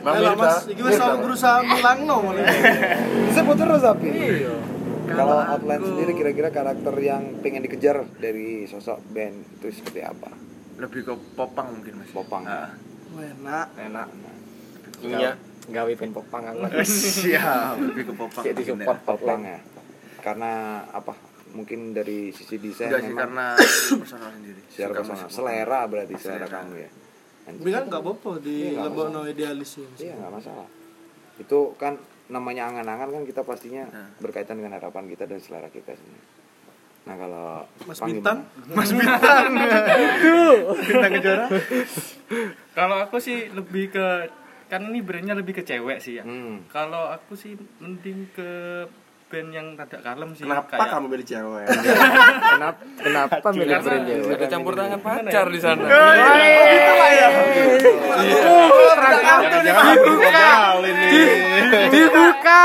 Bang 0.00 0.14
Alah, 0.14 0.32
Mirta. 0.32 0.42
Mas, 0.42 0.56
iki 0.66 0.82
wis 0.82 0.98
aku 0.98 1.16
berusaha 1.22 1.58
milangno 1.62 2.16
mulai. 2.20 2.44
disebut 3.26 3.56
terus 3.56 3.80
tapi 3.80 4.10
kalau 5.08 5.38
outline 5.40 5.80
sendiri 5.80 6.12
kira-kira 6.12 6.48
karakter 6.50 6.94
yang 6.98 7.22
pengen 7.38 7.62
dikejar 7.62 8.04
dari 8.16 8.66
sosok 8.66 8.98
band 9.08 9.36
itu 9.56 9.72
seperti 9.72 10.02
apa 10.02 10.30
Lebih 10.76 11.00
ke 11.02 11.14
popang 11.34 11.72
mungkin 11.72 11.94
Mas. 11.96 12.10
popang 12.10 12.42
Ah, 12.42 12.70
Enak. 13.10 13.66
enak. 13.78 14.08
Iya. 15.00 15.32
Gawe 15.68 15.92
pen 15.92 16.10
popang 16.10 16.42
aku. 16.44 16.64
Siap, 17.18 17.76
lebih 17.78 18.04
ke 18.04 18.12
popang. 18.14 18.42
Jadi 18.42 18.62
support 18.64 18.96
ya. 18.96 19.04
popang 19.04 19.40
ya 19.44 19.58
karena 20.18 20.52
apa 20.88 21.14
mungkin 21.50 21.90
dari 21.90 22.28
sisi 22.30 22.56
desain 22.56 22.88
Enggak 22.88 23.00
sih 23.00 23.08
memang 23.08 23.20
karena 23.24 23.46
personal 24.02 24.30
sendiri. 24.30 24.60
secara 24.66 24.92
personal 24.94 25.28
selera 25.28 25.80
berarti 25.84 26.14
selera 26.14 26.44
Selera. 26.44 26.56
kamu 26.58 26.74
ya 26.76 26.90
Tapi 27.48 27.68
kan 27.70 27.84
gak 27.86 28.00
apa-apa 28.00 28.32
di 28.38 28.54
Iya, 28.54 28.70
nggak 28.74 28.86
lebokno 28.86 29.20
idealis 29.24 29.70
ya. 29.74 29.88
iya 29.98 30.12
nggak 30.14 30.32
masalah 30.32 30.68
itu 31.36 31.58
kan 31.74 31.94
namanya 32.28 32.62
angan-angan 32.66 33.08
kan 33.10 33.22
kita 33.24 33.40
pastinya 33.42 33.84
Nah. 33.86 34.08
berkaitan 34.18 34.56
dengan 34.56 34.74
harapan 34.74 35.06
kita 35.06 35.24
dan 35.24 35.38
selera 35.38 35.68
kita 35.68 35.92
sendiri 35.92 36.26
nah 37.02 37.16
kalau 37.16 37.64
Mas 37.82 38.00
Bintang? 38.00 38.38
Mas 38.76 38.92
Bintang. 38.92 39.48
Bintang 40.78 41.12
kejora. 41.16 41.46
Kalau 42.70 42.96
aku 43.00 43.16
sih 43.18 43.48
lebih 43.48 43.88
ke 43.88 44.06
kan 44.68 44.84
ini 44.84 45.00
brandnya 45.00 45.32
lebih 45.32 45.54
ke 45.54 45.64
cewek 45.64 45.98
sih 45.98 46.20
ya. 46.20 46.24
hmm. 46.24 46.68
Kalau 46.68 47.08
aku 47.08 47.32
sih 47.32 47.56
mending 47.78 48.28
ke 48.30 48.84
band 49.28 49.50
yang 49.52 49.66
rada 49.76 49.98
kalem 50.00 50.32
sih. 50.32 50.48
Kenapa 50.48 50.72
kayak, 50.72 50.88
kamu 50.88 51.06
milih 51.12 51.26
cewek? 51.28 51.66
Kenapa 52.56 52.80
kenapa 52.96 53.48
milih 53.52 53.76
brand 53.84 54.04
cewek? 54.08 54.34
ada 54.40 54.46
campur 54.48 54.72
tangan 54.72 55.00
pacar 55.04 55.46
di 55.52 55.60
sana 55.60 55.84
Kali 60.28 60.90
nih. 60.90 61.12
Dibuka. 61.92 62.64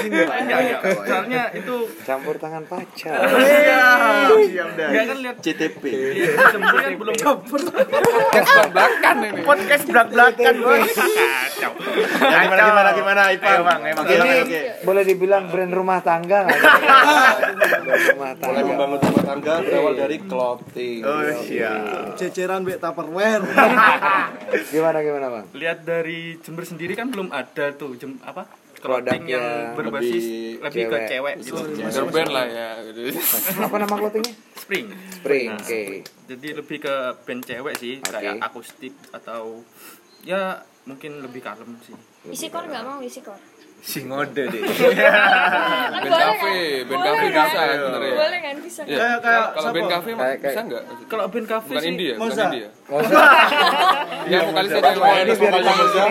Enggak, 0.00 0.28
enggak. 0.40 0.80
Soalnya 1.04 1.42
itu 1.52 1.76
campur 2.08 2.34
tangan 2.40 2.64
pacar 2.64 3.20
dah. 3.20 4.88
enggak 4.88 5.04
kan 5.04 5.16
lihat 5.20 5.36
CTP. 5.40 5.82
di 5.84 6.20
Jember 6.24 6.76
kan 6.80 6.92
belum 6.96 7.14
belakang 8.70 9.18
ini 9.20 9.42
Podcast 9.44 9.84
belak-belakan, 9.88 10.54
kacau. 10.64 11.72
Ya, 12.20 12.38
gimana 12.46 12.62
gimana 12.64 12.90
gimana 12.94 13.22
Bang, 13.60 13.80
emang. 13.84 14.04
Oke, 14.06 14.14
ini 14.16 14.32
boleh 14.84 15.02
dibilang 15.04 15.44
brand 15.50 15.72
rumah 15.72 15.89
tangga 15.98 16.46
nggak? 16.46 16.60
Rumah 17.90 18.30
Mulai 18.38 18.38
tangga 18.38 18.62
membangun 18.62 18.98
rumah 19.02 19.24
tangga 19.26 19.54
berawal 19.66 19.94
dari 19.98 20.16
clothing. 20.22 21.02
Oh, 21.02 21.22
siap. 21.42 22.14
Ceceran 22.14 22.62
bek 22.62 22.78
Tupperware. 22.78 23.42
gimana 24.74 24.98
gimana 25.02 25.26
bang 25.30 25.44
Lihat 25.56 25.78
dari 25.82 26.38
Jember 26.38 26.62
sendiri 26.62 26.94
kan 26.94 27.10
belum 27.10 27.34
ada 27.34 27.74
tuh 27.74 27.98
jem 27.98 28.18
apa 28.22 28.46
clothing 28.80 29.28
yang 29.28 29.76
berbasis 29.76 30.24
lebih 30.56 30.62
lebih, 30.64 30.84
ke 30.88 30.98
cewek. 31.12 31.34
cewek 31.44 31.84
gitu. 31.92 32.02
Band 32.08 32.30
lah 32.32 32.46
ya 32.48 32.68
gitu. 32.88 33.00
apa 33.60 33.76
nama 33.76 33.94
clothingnya 33.94 34.34
Spring. 34.56 34.86
spring 35.20 35.48
Nah, 35.52 35.60
oke 35.60 35.82
Jadi 36.30 36.48
lebih 36.56 36.78
ke 36.80 36.94
band 37.28 37.42
cewek 37.44 37.74
sih, 37.76 37.94
kayak 38.00 38.40
akustik 38.40 38.94
atau 39.12 39.60
ya 40.24 40.64
mungkin 40.88 41.20
lebih 41.20 41.44
kalem 41.44 41.76
sih. 41.84 41.96
Isikor 42.24 42.64
nggak 42.64 42.84
mau 42.88 42.98
isikor 43.04 43.36
Si 43.80 44.00
ngode 44.02 44.44
deh. 44.44 44.60
kan 44.60 46.00
Band 46.00 46.04
boleh 46.04 46.20
cafe, 46.20 46.52
kan? 46.52 46.86
band 46.86 46.90
Boleh 46.90 47.06
cafe 47.06 47.26
kan? 47.26 47.32
bisa 47.40 47.60
sebenarnya. 47.70 48.14
boleh 48.14 48.38
kan 48.38 48.56
bisa 48.60 48.80
Iya. 48.82 48.96
Kayak- 48.96 49.20
kayak 49.20 49.44
Kalau 49.50 49.70
band 49.70 49.80
siapa? 49.80 49.94
cafe 49.94 50.10
mah 50.10 50.20
Kayak- 50.20 50.36
bisa 50.36 50.46
kayak- 50.46 50.64
enggak? 50.64 50.82
Kalau 51.06 51.24
band 51.26 51.46
cafe 51.46 51.68
Bukan 51.70 51.82
sih 51.82 51.90
indie 51.90 52.06
ya, 52.06 52.16
bukan 52.16 52.36
indie 52.46 52.60
ya. 52.60 52.70
Iya, 54.30 54.38
vokalis 54.42 54.70
aja 54.70 54.84
yang 54.84 55.16
ini 55.18 55.32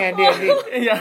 Edi 0.02 0.24
Edi 0.24 0.48
Iya, 0.80 0.96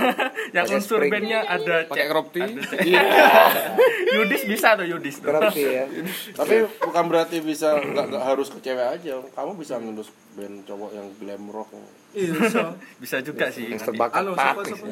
yang 0.51 0.65
unsur 0.69 0.99
bandnya 1.03 1.39
ada 1.41 1.75
pakai 1.83 1.97
cek- 1.97 2.09
crop 2.09 2.27
tee. 2.29 2.47
Yudis 4.15 4.41
bisa 4.45 4.67
tuh 4.73 4.85
Yudis 4.85 5.15
tuh. 5.17 5.25
berarti 5.27 5.61
ya 5.61 5.85
Tapi 6.33 6.55
bukan 6.79 7.03
berarti 7.05 7.37
bisa 7.39 7.75
nggak 7.75 8.05
nggak 8.07 8.23
harus 8.23 8.47
ke 8.49 8.59
cewek 8.61 8.87
aja. 8.91 9.19
Kamu 9.27 9.51
bisa 9.55 9.77
ngurus 9.77 10.07
band 10.33 10.63
cowok 10.63 10.89
yang 10.91 11.07
glam 11.17 11.43
rock. 11.49 11.69
Iya. 12.13 12.73
Bisa 13.03 13.17
juga 13.21 13.49
sih. 13.53 13.69
yang 13.69 13.81
terbakat 13.81 14.25
Halo, 14.25 14.33
siapa 14.33 14.61
siapa? 14.65 14.85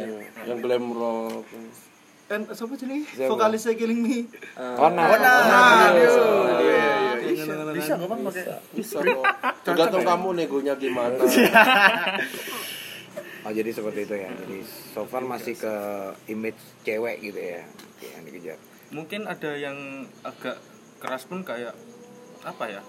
Yang 0.45 0.59
glam 0.61 0.86
rock. 0.93 1.45
Kan 2.28 2.41
siapa 2.51 2.74
jenenge? 2.76 3.07
Vokalisnya 3.26 3.74
Killing 3.74 4.01
Me. 4.03 4.18
oh 4.57 4.89
nah 4.91 5.05
Bisa 7.74 7.91
nggak 7.97 8.09
bang 8.09 8.22
pakai? 8.22 8.43
Bisa. 8.76 8.97
Tergantung 9.65 10.03
kamu 10.05 10.28
negonya 10.38 10.74
gimana. 10.78 11.18
oh 13.47 13.51
jadi 13.55 13.72
seperti 13.72 14.03
itu 14.03 14.15
ya 14.20 14.28
jadi 14.43 14.59
so 14.91 15.07
far 15.07 15.24
masih 15.24 15.55
ke 15.55 15.74
image 16.28 16.59
cewek 16.84 17.24
gitu 17.24 17.39
ya 17.39 17.63
Oke, 17.63 18.07
yang 18.11 18.24
dikejar 18.28 18.59
Mungkin 18.91 19.24
ada 19.24 19.51
yang 19.55 20.03
agak 20.24 20.59
keras 20.99 21.24
pun 21.28 21.43
kayak 21.47 21.72
apa 22.43 22.65
ya? 22.72 22.82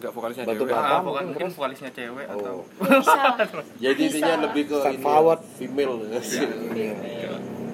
Paling 0.00 0.02
nggak 0.02 0.12
vokalisnya 0.12 0.44
Batu 0.46 0.56
cewek 0.58 0.72
bata. 0.72 0.88
Ah, 0.88 1.00
mungkin 1.00 1.24
mungkin 1.26 1.44
keras. 1.44 1.54
vokalisnya 1.54 1.90
cewek 1.92 2.26
atau 2.26 2.54
Oh. 2.56 2.64
bisa 2.80 3.20
Jadi 3.78 4.00
intinya 4.02 4.34
lebih 4.42 4.64
ke 4.66 4.78
ini, 4.86 4.98
forward. 4.98 5.40
female. 5.54 5.94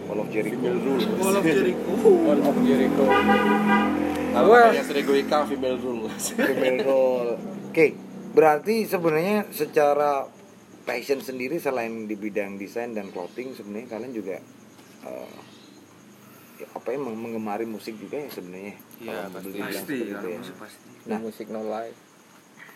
Wall 0.06 0.20
of 0.20 0.28
Jericho. 0.28 0.54
female 0.56 0.78
rule. 0.80 1.02
Wall 1.16 1.36
of 1.36 1.44
Jericho. 1.44 1.92
Wall 1.96 2.40
of 2.40 2.56
Jericho. 2.60 3.04
Kalau 4.28 4.52
kayak 4.52 4.84
Sri 4.84 5.02
Goika 5.02 5.38
female 5.44 5.78
rule. 5.78 6.06
Female 6.20 6.78
role. 6.82 7.30
Oke, 7.66 7.86
berarti 8.32 8.84
sebenarnya 8.84 9.48
secara 9.48 10.28
passion 10.82 11.18
sendiri 11.18 11.56
selain 11.56 12.04
di 12.04 12.14
bidang 12.14 12.54
desain 12.54 12.92
dan 12.92 13.08
clothing 13.08 13.50
sebenarnya 13.52 13.88
kalian 13.88 14.12
juga 14.12 14.38
eh, 15.02 15.34
ya, 16.56 16.66
apa 16.70 16.88
ya 16.88 16.98
meng- 16.98 17.18
menggemari 17.18 17.64
musik 17.64 17.96
juga 17.96 18.18
ya 18.18 18.28
sebenarnya. 18.28 18.74
Iya, 18.98 19.18
pasti. 19.28 19.50
pasti 19.50 19.74
seperti 19.74 20.04
kan 20.06 20.14
itu 20.14 20.28
ya. 20.28 20.38
musik 20.38 20.56
pasti 20.56 20.86
Nah, 21.06 21.18
musik 21.18 21.46
no 21.48 21.62
life 21.64 21.98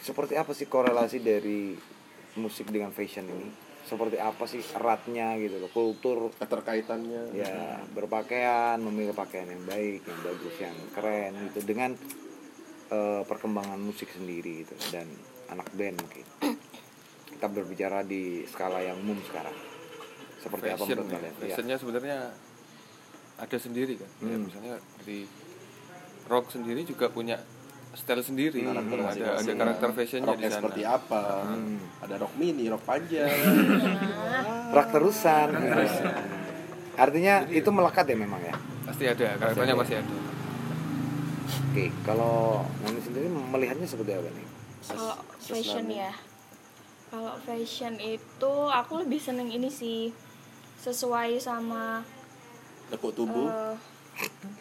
seperti 0.01 0.35
apa 0.35 0.51
sih 0.51 0.67
korelasi 0.67 1.19
dari 1.19 1.77
musik 2.35 2.69
dengan 2.69 2.91
fashion 2.91 3.27
ini? 3.27 3.49
Seperti 3.81 4.17
apa 4.17 4.45
sih 4.45 4.61
eratnya 4.71 5.35
gitu 5.37 5.57
loh, 5.59 5.71
kultur 5.71 6.31
Keterkaitannya. 6.33 7.35
ya 7.35 7.81
berpakaian 7.91 8.79
memilih 8.79 9.13
pakaian 9.13 9.47
yang 9.47 9.65
baik 9.65 10.03
yang 10.03 10.21
bagus 10.23 10.55
yang 10.59 10.77
keren 10.91 11.33
gitu 11.49 11.61
dengan 11.65 11.91
eh, 12.89 13.23
perkembangan 13.25 13.79
musik 13.79 14.09
sendiri 14.09 14.63
gitu 14.63 14.75
dan 14.91 15.09
anak 15.49 15.67
band 15.73 15.97
mungkin 15.97 16.27
kita 17.31 17.47
berbicara 17.47 18.03
di 18.03 18.45
skala 18.45 18.79
yang 18.81 18.95
umum 18.97 19.19
sekarang 19.25 19.57
seperti 20.39 20.67
apa 20.69 20.77
fashion 20.79 20.97
menurut 20.97 21.07
ya. 21.07 21.17
kalian 21.17 21.33
ya. 21.33 21.41
fashionnya 21.43 21.77
sebenarnya 21.77 22.17
ada 23.39 23.57
sendiri 23.59 23.95
kan 23.97 24.11
Ya, 24.21 24.27
Hmm. 24.29 24.43
misalnya 24.45 24.75
di 25.03 25.19
rock 26.27 26.47
sendiri 26.49 26.85
juga 26.85 27.09
punya 27.09 27.41
style 27.93 28.23
sendiri 28.23 28.63
Hmm, 28.63 28.71
ada 28.71 28.81
ada 28.81 29.03
masing-masing. 29.03 29.57
karakter 29.57 29.89
fashionnya 29.93 30.29
Rocknya 30.29 30.47
sana 30.47 30.57
seperti 30.57 30.83
apa? 30.85 31.25
Hmm. 31.43 31.79
Ada 32.01 32.15
rock 32.19 32.35
mini, 32.35 32.65
rock 32.67 32.83
panjang. 32.83 33.27
rock 34.71 34.89
terusan 34.89 35.49
artinya 36.93 37.35
itu 37.49 37.67
melekat 37.67 38.05
ya 38.05 38.15
memang 38.15 38.39
ya 38.41 38.55
pasti 38.85 39.05
ada 39.05 39.35
karakternya 39.35 39.73
ada. 39.73 39.81
pasti 39.81 39.95
ada 39.97 40.15
oke 41.65 41.85
kalau 42.05 42.37
Nani 42.79 43.01
sendiri 43.01 43.27
melihatnya 43.27 43.83
seperti 43.85 44.13
apa 44.13 44.29
nih 44.29 44.47
kalau 44.85 45.11
fashion 45.41 45.87
ya 45.89 46.13
kalau 47.09 47.35
fashion 47.41 47.95
itu 47.97 48.53
aku 48.69 49.01
lebih 49.01 49.19
seneng 49.19 49.49
ini 49.49 49.67
sih 49.67 50.13
sesuai 50.79 51.41
sama 51.41 52.05
Lekuk 52.89 53.11
tubuh. 53.13 53.49
eh, 53.49 53.75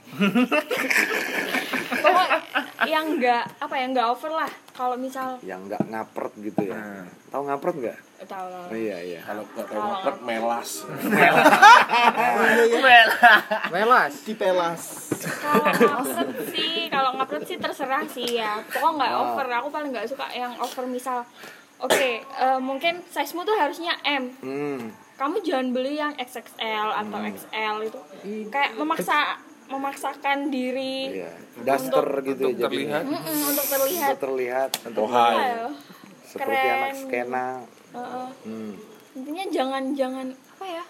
pokok 1.99 2.29
yang 2.85 3.05
enggak 3.13 3.43
apa 3.57 3.73
ya 3.75 3.85
enggak 3.85 4.07
over 4.07 4.31
lah. 4.31 4.51
Kalau 4.71 4.95
misal 4.95 5.35
yang 5.41 5.67
nggak 5.67 5.83
ngapret 5.85 6.33
gitu 6.39 6.61
ya. 6.65 7.03
Tahu 7.27 7.41
ngapret 7.45 7.75
nggak? 7.77 7.97
Tahu. 8.21 8.47
Oh, 8.67 8.75
iya 8.75 8.97
iya. 8.99 9.19
Kalau 9.21 9.43
nggak 9.45 9.65
tahu 9.65 9.79
ngapret, 9.81 10.17
melas. 10.23 10.69
melas. 13.69 14.13
Dipelas. 14.23 14.81
kalau 15.39 15.61
ngapret 15.65 16.29
sih 16.49 16.75
kalau 16.87 17.09
ngapret 17.15 17.43
sih 17.45 17.57
terserah 17.57 18.05
sih 18.07 18.27
ya. 18.35 18.59
Pokoknya 18.65 18.95
nggak 18.97 19.11
Ah. 19.11 19.21
over. 19.25 19.45
Aku 19.59 19.67
paling 19.69 19.89
nggak 19.91 20.07
suka 20.07 20.25
yang 20.31 20.53
over 20.57 20.85
misal 20.85 21.23
oke 21.79 21.95
eh, 22.19 22.59
mungkin 22.59 22.99
size 23.07 23.31
mu 23.33 23.43
tuh 23.43 23.55
harusnya 23.55 23.95
M. 24.03 24.31
Hmm. 24.39 24.83
kamu 25.15 25.43
jangan 25.43 25.75
beli 25.75 25.99
yang 25.99 26.15
XXL 26.15 26.87
atau 26.95 27.19
XL 27.19 27.75
itu. 27.83 27.99
Kayak 28.47 28.79
memaksa 28.79 29.35
memaksakan 29.69 30.49
diri 30.49 31.15
iya 31.15 31.31
daster 31.61 32.03
gitu 32.21 32.43
untuk 32.47 32.57
ya 32.57 32.65
terlihat. 32.65 33.03
jadinya. 33.03 33.19
Mm-mm, 33.21 33.37
untuk 33.45 33.65
terlihat 33.65 34.09
untuk 34.09 34.19
terlihat 34.19 34.69
untuk. 34.83 35.05
Ayo, 35.07 35.67
seperti 36.23 36.55
keren. 36.57 36.73
anak 36.75 36.91
skena 36.95 37.47
Heeh. 37.89 38.27
hmm. 38.43 38.71
intinya 39.15 39.45
jangan 39.49 39.83
jangan 39.93 40.27
apa 40.29 40.65
ya 40.67 40.83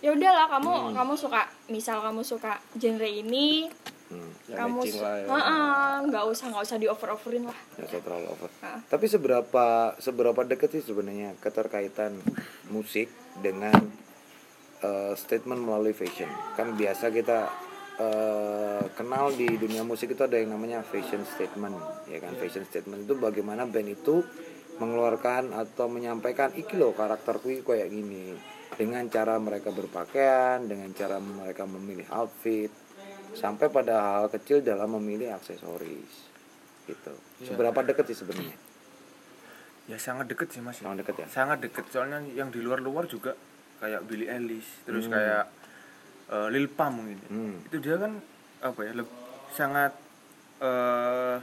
ya 0.00 0.10
udahlah 0.10 0.46
kamu 0.50 0.70
Hmm. 0.70 0.92
kamu 0.94 1.12
suka 1.14 1.40
misal 1.66 2.00
kamu 2.00 2.22
suka 2.22 2.52
genre 2.74 3.06
ini 3.06 3.68
Hmm. 4.10 4.26
Yang 4.44 4.58
kamu 4.58 4.80
su- 4.84 4.98
lah 4.98 5.14
ya. 5.14 5.26
Heeh, 5.30 5.70
nggak 6.04 6.24
usah 6.26 6.46
nggak 6.50 6.64
usah 6.66 6.76
di 6.76 6.86
over 6.86 7.08
overin 7.10 7.46
lah 7.46 7.54
nggak 7.70 7.86
usah 7.86 8.00
terlalu 8.02 8.26
over 8.28 8.50
Ah. 8.58 8.82
tapi 8.84 9.06
seberapa 9.06 9.66
seberapa 9.96 10.40
dekat 10.42 10.68
sih 10.72 10.82
sebenarnya 10.82 11.38
keterkaitan 11.38 12.18
musik 12.66 13.06
dengan 13.38 13.70
eh, 14.80 15.14
statement 15.14 15.62
melalui 15.62 15.92
fashion 15.92 16.26
kan 16.52 16.74
biasa 16.74 17.06
kita 17.08 17.46
eh, 18.00 18.84
kenal 18.96 19.28
di 19.36 19.44
dunia 19.60 19.84
musik 19.84 20.16
itu 20.16 20.22
ada 20.24 20.40
yang 20.40 20.56
namanya 20.56 20.80
fashion 20.80 21.20
statement 21.28 21.76
ya 22.08 22.18
kan? 22.18 22.32
Fashion 22.40 22.64
statement 22.64 23.04
itu 23.04 23.14
bagaimana 23.20 23.68
band 23.68 23.92
itu 23.92 24.24
mengeluarkan 24.80 25.52
atau 25.52 25.92
menyampaikan 25.92 26.56
iki 26.56 26.80
loh 26.80 26.96
karakterku 26.96 27.52
iki 27.52 27.62
kayak 27.62 27.92
gini. 27.92 28.32
Dengan 28.80 29.04
cara 29.12 29.36
mereka 29.36 29.68
berpakaian 29.68 30.64
dengan 30.64 30.88
cara 30.96 31.20
mereka 31.20 31.68
memilih 31.68 32.08
outfit 32.16 32.72
sampai 33.36 33.68
pada 33.68 34.24
hal 34.24 34.26
kecil 34.32 34.64
dalam 34.64 34.96
memilih 34.96 35.36
aksesoris 35.36 36.32
gitu. 36.88 37.12
Seberapa 37.44 37.84
dekat 37.84 38.08
sih 38.08 38.24
sebenarnya? 38.24 38.56
Ya 39.84 39.98
sangat 40.00 40.32
deket 40.32 40.48
sih 40.54 40.64
mas. 40.64 40.80
Sangat 40.80 41.04
dekat 41.04 41.14
ya? 41.20 41.26
Sangat 41.28 41.58
deket. 41.60 41.84
Soalnya 41.92 42.24
yang 42.32 42.48
di 42.48 42.62
luar 42.64 42.80
luar 42.80 43.04
juga 43.04 43.36
kayak 43.84 44.06
Billie 44.08 44.28
Eilish 44.30 44.86
terus 44.88 45.08
Hmm. 45.08 45.14
kayak 45.18 45.44
eh, 46.30 46.48
Lil 46.48 46.66
Pump 46.66 46.94
mungkin 46.94 47.18
Hmm. 47.26 47.54
itu 47.62 47.76
dia 47.78 47.96
kan 47.96 48.22
apa 48.60 48.80
ya 48.80 48.92
leb- 48.94 49.16
sangat 49.50 49.92
eh 50.60 51.36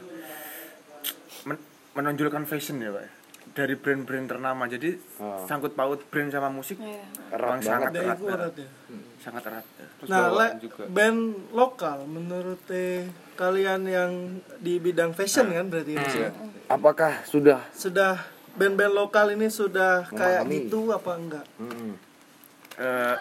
men- 1.43 1.65
menonjolkan 1.93 2.43
fashion 2.43 2.79
ya 2.79 2.91
pak 2.91 3.03
ya. 3.03 3.11
dari 3.49 3.73
brand-brand 3.73 4.27
ternama 4.27 4.63
jadi 4.65 5.01
Oh. 5.17 5.41
sangkut 5.43 5.73
paut 5.73 5.97
brand 6.05 6.29
sama 6.29 6.45
musik 6.47 6.77
Iya. 6.77 7.01
erat 7.31 7.57
sangat 7.59 7.89
erat, 7.91 8.19
erat 8.21 8.53
ya. 8.53 8.69
sangat 9.17 9.43
erat 9.43 9.65
ya. 9.73 9.88
Terus 9.97 10.07
Nah, 10.07 10.25
le, 10.29 10.47
juga. 10.61 10.83
band 10.85 11.19
lokal 11.51 12.05
menurut 12.05 12.61
eh, 12.69 13.09
kalian 13.33 13.81
yang 13.83 14.11
di 14.57 14.77
bidang 14.77 15.09
fashion 15.11 15.49
kan 15.49 15.65
berarti 15.65 15.89
ya, 15.91 15.99
Mas, 15.99 16.15
ya? 16.15 16.29
apakah 16.69 17.25
sudah 17.25 17.65
Sudah 17.73 18.21
band-band 18.53 18.93
lokal 18.93 19.33
ini 19.33 19.49
sudah 19.49 20.05
kayak 20.07 20.45
Memahami. 20.45 20.57
gitu 20.61 20.79
apa 20.91 21.11
enggak? 21.15 21.45
hmm, 21.57 21.91
Eh, 22.77 23.15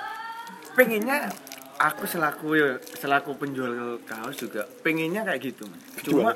pengennya 0.75 1.33
aku 1.77 2.05
selaku 2.09 2.57
selaku 2.97 3.37
penjual 3.37 4.01
kaos 4.09 4.37
juga 4.41 4.65
pengennya 4.81 5.23
kayak 5.29 5.41
gitu 5.53 5.65
mas 5.69 6.03
cuma 6.05 6.33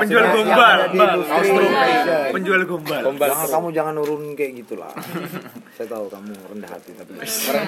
penjual 0.00 0.24
gombal 0.32 0.78
di 0.88 0.98
industri 0.98 1.48
Indonesia. 1.52 2.16
penjual 2.32 2.62
gombal 2.64 3.02
Jangan 3.18 3.48
kamu 3.48 3.68
jangan 3.74 3.92
nurunin 3.98 4.32
kayak 4.38 4.52
gitulah. 4.64 4.92
Saya 5.76 5.86
tahu 5.90 6.06
kamu 6.10 6.32
rendah 6.54 6.70
hati 6.70 6.90
tapi 6.96 7.12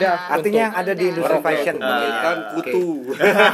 artinya 0.09 0.61
yang 0.71 0.75
ada 0.75 0.93
di 0.97 1.05
industri 1.11 1.39
fashion. 1.43 1.77
Kan 1.79 2.39
Oke. 2.57 2.71
kutu. 2.71 2.89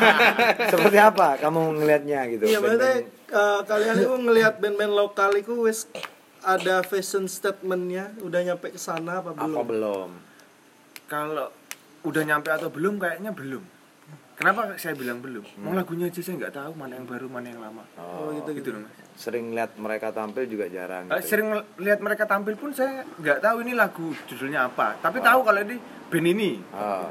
Seperti 0.73 0.99
apa 1.01 1.37
kamu 1.41 1.61
ngelihatnya 1.83 2.21
gitu? 2.31 2.45
Iya 2.47 2.59
berarti 2.63 2.93
eh, 3.33 3.61
kalian 3.67 3.97
itu 4.01 4.15
ngelihat 4.17 4.55
band-band 4.63 4.93
lokal 4.95 5.31
itu 5.35 5.67
wis 5.67 5.91
ada 6.47 6.87
fashion 6.87 7.27
statementnya 7.27 8.15
udah 8.23 8.41
nyampe 8.47 8.71
ke 8.71 8.79
sana 8.79 9.19
apa 9.19 9.35
belum? 9.35 9.51
apa 9.51 9.63
belum? 9.67 10.11
kalau 11.07 11.49
udah 12.07 12.23
nyampe 12.23 12.49
atau 12.49 12.69
belum 12.69 12.97
kayaknya 12.97 13.31
belum 13.31 13.63
kenapa 14.35 14.77
saya 14.77 14.95
bilang 14.95 15.19
belum 15.19 15.43
mau 15.59 15.73
lagunya 15.73 16.07
aja 16.07 16.21
saya 16.21 16.37
nggak 16.37 16.55
tahu 16.55 16.73
mana 16.73 16.93
yang 16.95 17.05
baru 17.05 17.27
mana 17.27 17.47
yang 17.49 17.59
lama 17.59 17.83
Oh, 17.97 18.31
gitu 18.33 18.55
gitu 18.55 18.63
gitu. 18.63 18.69
loh 18.73 18.83
mas 18.83 18.95
Sering 19.17 19.49
lihat 19.51 19.73
mereka 19.77 20.13
tampil 20.13 20.45
juga 20.45 20.69
jarang. 20.69 21.09
Eh, 21.09 21.17
gitu. 21.17 21.33
sering 21.33 21.49
lihat 21.79 21.99
mereka 21.99 22.25
tampil 22.25 22.53
pun 22.55 22.69
saya 22.71 23.01
nggak 23.17 23.41
tahu 23.41 23.57
ini 23.61 23.73
lagu 23.73 24.07
judulnya 24.27 24.67
apa 24.67 24.95
tapi 24.99 25.19
tahu 25.19 25.41
kalau 25.41 25.59
ini 25.59 25.77
band 26.07 26.27
ini 26.29 26.51
Ah. 26.71 27.09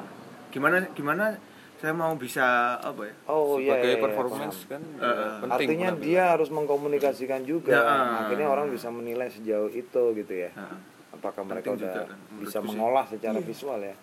gimana 0.48 0.86
gimana 0.94 1.34
saya 1.76 1.92
mau 1.92 2.14
bisa 2.14 2.46
apa 2.78 3.04
ya 3.04 3.14
Oh 3.28 3.58
iya. 3.58 3.74
sebagai 3.74 3.84
iya, 3.86 3.98
iya, 3.98 4.04
performance 4.06 4.58
paham. 4.60 4.70
kan 4.70 4.82
eh. 4.96 5.12
penting 5.36 5.52
Artinya 5.52 5.90
penampilan. 5.92 6.06
dia 6.06 6.24
harus 6.30 6.50
mengkomunikasikan 6.50 7.42
juga. 7.44 7.70
Ya, 7.70 7.82
ah. 7.82 8.22
Akhirnya 8.24 8.48
orang 8.48 8.70
bisa 8.70 8.88
menilai 8.90 9.28
sejauh 9.28 9.68
itu 9.70 10.04
gitu 10.16 10.34
ya. 10.38 10.54
Nah, 10.54 10.78
Apakah 11.12 11.44
mereka 11.44 11.72
udah 11.72 11.80
juga 11.82 12.02
kan, 12.06 12.18
bisa 12.38 12.60
sih. 12.60 12.66
mengolah 12.66 13.06
secara 13.06 13.40
visual 13.40 13.80
ya? 13.82 13.96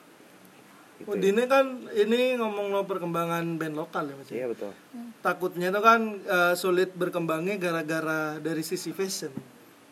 Gitu 1.02 1.08
Oh, 1.08 1.16
ya. 1.16 1.28
ini 1.28 1.42
kan 1.44 1.64
ini 1.92 2.20
ngomong 2.34 2.70
lo 2.70 2.82
perkembangan 2.84 3.44
band 3.56 3.74
lokal 3.74 4.06
ya 4.06 4.14
Mas. 4.14 4.28
ya? 4.28 4.34
Iya 4.34 4.46
betul. 4.48 4.70
Takutnya 5.18 5.68
itu 5.68 5.80
kan 5.80 6.00
eh, 6.20 6.54
sulit 6.54 6.90
berkembangnya 6.92 7.58
gara-gara 7.58 8.38
dari 8.38 8.62
sisi 8.62 8.90
fashion. 8.90 9.34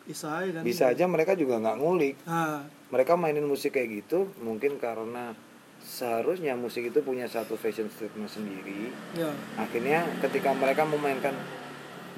Bisa 0.01 0.39
aja 0.39 0.59
kan. 0.59 0.63
Bisa 0.63 0.83
aja 0.87 1.03
mereka 1.05 1.35
juga 1.35 1.55
nggak 1.57 1.77
ngulik. 1.77 2.15
Nah, 2.23 2.63
mereka 2.87 3.13
mainin 3.13 3.43
musik 3.43 3.73
kayak 3.73 4.03
gitu 4.03 4.31
mungkin 4.39 4.75
karena 4.77 5.35
seharusnya 5.81 6.53
musik 6.53 6.85
itu 6.85 7.01
punya 7.01 7.25
satu 7.25 7.55
fashion 7.55 7.89
statement 7.89 8.29
sendiri 8.29 8.93
ya. 9.11 9.33
akhirnya 9.57 10.05
ketika 10.21 10.53
mereka 10.53 10.85
memainkan 10.85 11.33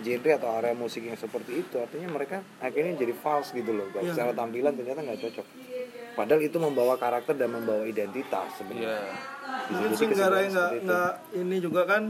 genre 0.01 0.31
atau 0.33 0.51
area 0.53 0.75
musik 0.75 0.99
yang 1.01 1.15
seperti 1.15 1.63
itu 1.63 1.79
artinya 1.79 2.11
mereka 2.11 2.43
akhirnya 2.59 2.97
jadi 2.97 3.15
false 3.15 3.55
gitu 3.55 3.71
loh 3.71 3.87
Iya. 3.93 4.11
secara 4.11 4.35
tampilan 4.35 4.75
ternyata 4.75 4.99
nggak 4.99 5.15
cocok 5.21 5.47
padahal 6.13 6.39
itu 6.39 6.57
membawa 6.57 6.95
karakter 6.95 7.33
dan 7.33 7.49
membawa 7.51 7.83
identitas 7.83 8.47
sebenarnya 8.55 9.01
Bisa 9.63 9.81
Mungkin 9.83 10.07
jadi 10.09 10.09
kesimpulan 10.09 10.45
nggak 10.49 10.71
itu. 10.75 10.99
ini 11.37 11.55
juga 11.57 11.81
kan 11.83 12.03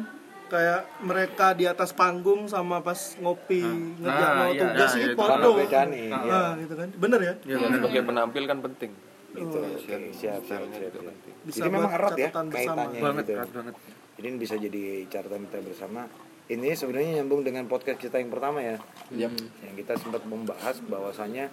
kayak 0.45 0.81
mereka 1.01 1.47
di 1.51 1.65
atas 1.65 1.91
panggung 1.91 2.45
sama 2.45 2.79
pas 2.79 2.95
ngopi 3.17 3.63
ngerjain 3.97 4.37
Ah, 4.37 4.47
iya, 4.47 4.61
tugas 4.61 4.77
iya, 4.85 4.93
sih 4.93 5.03
itu. 5.03 5.15
podo. 5.15 5.33
Karena 5.33 5.49
beda 5.57 5.81
nih, 5.87 6.07
Ah, 6.07 6.21
iya. 6.21 6.41
gitu 6.61 6.73
kan. 6.75 6.87
Bener 6.93 7.19
ya? 7.19 7.33
sebagai 7.43 8.01
penampil 8.03 8.43
kan 8.45 8.59
penting 8.61 8.91
Gitu. 9.33 9.57
Oke, 9.57 9.73
siap, 10.13 10.13
siap, 10.13 10.41
siap, 10.45 10.61
siap. 10.69 10.93
Bisa 11.41 11.57
Jadi 11.57 11.69
memang 11.73 11.89
erat 11.91 12.13
ya 12.13 12.29
catatan 12.29 12.45
bersama. 12.47 12.61
kaitannya 12.85 12.99
banget 13.01 13.23
gitu. 13.23 13.33
erat 13.33 13.49
banget 13.51 13.75
Ini 14.13 14.27
bisa 14.37 14.55
jadi 14.55 14.83
catatan 15.09 15.41
kita 15.43 15.57
bersama. 15.63 16.01
Ini 16.45 16.69
sebenarnya 16.71 17.09
nyambung 17.17 17.41
dengan 17.41 17.65
podcast 17.65 17.97
kita 17.97 18.21
yang 18.21 18.29
pertama 18.29 18.61
ya. 18.61 18.77
Yang 19.09 19.33
kita 19.73 19.97
sempat 19.97 20.21
membahas 20.23 20.77
bahwasannya 20.85 21.49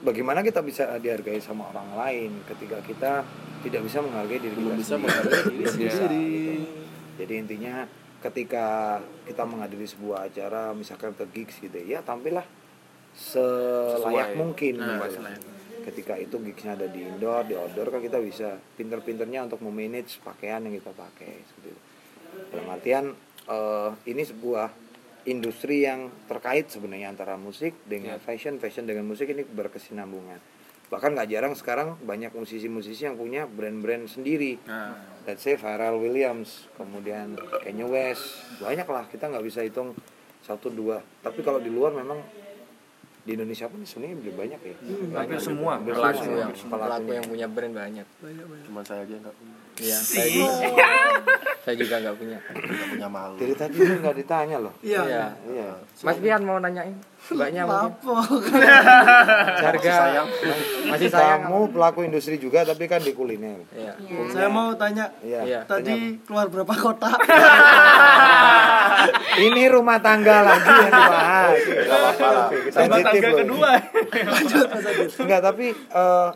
bagaimana 0.00 0.40
kita 0.40 0.60
bisa 0.60 0.96
dihargai 0.96 1.38
sama 1.38 1.68
orang 1.68 1.90
lain 1.94 2.30
ketika 2.46 2.78
kita 2.80 3.12
tidak 3.60 3.82
bisa 3.82 3.98
menghargai 3.98 4.38
diri 4.38 4.54
kita 4.54 4.72
bisa 4.72 4.94
sendiri. 4.94 5.02
menghargai 5.02 5.42
diri 5.42 5.58
Belum 5.58 5.74
bisa, 5.76 5.96
sendiri. 5.98 6.24
gitu. 6.24 6.52
Jadi 7.18 7.32
intinya 7.34 7.74
ketika 8.18 8.66
kita 9.24 9.42
menghadiri 9.42 9.86
sebuah 9.86 10.26
acara 10.26 10.70
misalkan 10.72 11.14
ke 11.14 11.24
gigs 11.28 11.58
gitu 11.58 11.78
ya 11.78 12.02
tampillah 12.02 12.42
selayak 13.14 14.34
Sesuai. 14.34 14.38
mungkin 14.38 14.74
Nah, 14.78 15.02
gitu. 15.02 15.22
ketika 15.86 16.14
itu 16.14 16.36
gigsnya 16.44 16.74
ada 16.74 16.86
di 16.86 17.02
indoor 17.02 17.46
di 17.46 17.54
outdoor 17.54 17.88
kan 17.88 18.00
kita 18.00 18.18
bisa 18.18 18.48
pinter-pinternya 18.74 19.46
untuk 19.46 19.62
memanage 19.62 20.18
pakaian 20.20 20.62
yang 20.62 20.74
kita 20.76 20.90
pakai 20.92 21.42
seperti 21.42 21.68
itu 21.72 21.82
dalam 22.52 22.66
artian 22.68 23.04
eh, 23.48 23.90
ini 24.06 24.22
sebuah 24.22 24.68
industri 25.28 25.84
yang 25.84 26.08
terkait 26.26 26.72
sebenarnya 26.72 27.12
antara 27.12 27.36
musik 27.36 27.76
dengan 27.84 28.16
fashion 28.18 28.56
fashion 28.56 28.88
dengan 28.88 29.04
musik 29.04 29.28
ini 29.28 29.44
berkesinambungan. 29.44 30.40
Bahkan 30.88 31.12
nggak 31.12 31.28
jarang 31.28 31.52
sekarang 31.52 32.00
banyak 32.00 32.32
musisi-musisi 32.32 33.04
yang 33.04 33.20
punya 33.20 33.44
brand-brand 33.44 34.08
sendiri. 34.08 34.56
Nah. 34.64 35.20
Let's 35.28 35.44
say 35.44 35.60
Pharrell 35.60 36.00
Williams 36.00 36.72
kemudian 36.80 37.36
Kanye 37.60 37.84
West 37.84 38.40
banyak 38.64 38.88
lah 38.88 39.04
kita 39.12 39.28
nggak 39.28 39.44
bisa 39.44 39.60
hitung 39.60 39.92
satu 40.40 40.72
dua. 40.72 41.04
Tapi 41.20 41.44
kalau 41.44 41.60
di 41.60 41.68
luar 41.68 41.92
memang 41.92 42.24
di 43.28 43.36
Indonesia 43.36 43.68
pun 43.68 43.84
sebenarnya 43.84 44.16
lebih 44.24 44.34
banyak 44.40 44.60
ya. 44.64 44.74
Hampir 45.12 45.40
semua. 45.44 45.76
pelaku 45.84 46.24
semua 46.24 46.40
yang 46.48 46.52
ya, 46.56 46.64
pelaku 46.64 47.10
yang 47.12 47.26
punya 47.28 47.46
brand 47.52 47.74
banyak. 47.76 48.06
Cuman 48.64 48.82
saya 48.88 49.04
aja 49.04 49.14
nggak 49.20 49.34
punya, 49.36 49.56
iya 49.84 49.96
saya 50.00 50.26
juga. 50.32 50.88
Saya 51.68 51.84
juga 51.84 52.00
nggak 52.00 52.16
punya. 52.16 52.38
Nggak 52.40 52.88
punya 52.96 53.08
malu. 53.12 53.36
dari 53.36 53.52
tadi 53.52 53.76
lu 53.76 54.00
nggak 54.00 54.16
ditanya 54.16 54.56
loh. 54.56 54.72
Iya. 54.80 55.02
iya. 55.04 55.26
Iya. 55.44 55.70
Mas 56.00 56.16
Bian 56.16 56.40
mau 56.40 56.56
nanyain 56.56 56.96
mbaknya 57.28 57.62
mungkin 57.68 57.92
Apa? 58.00 58.16
harga 59.68 60.24
masih 60.88 61.08
sayang. 61.12 61.44
kamu 61.44 61.76
pelaku 61.76 62.00
industri 62.08 62.40
juga 62.40 62.64
tapi 62.64 62.88
kan 62.88 63.04
di 63.04 63.12
kuliner. 63.12 63.60
Iya. 63.76 63.92
Saya 64.32 64.48
mau 64.48 64.72
tanya 64.72 65.12
iya. 65.20 65.44
Iya. 65.44 65.60
tadi 65.68 66.16
keluar 66.24 66.48
berapa 66.48 66.72
kota? 66.72 67.08
ini 69.46 69.62
rumah 69.68 70.00
tangga 70.00 70.40
lagi 70.40 70.72
yang 70.72 70.92
dibahas. 70.92 71.60
Rumah 72.72 73.00
tangga 73.04 73.30
kedua. 73.44 73.70
Enggak 75.20 75.40
tapi 75.44 75.66
eh, 75.76 76.28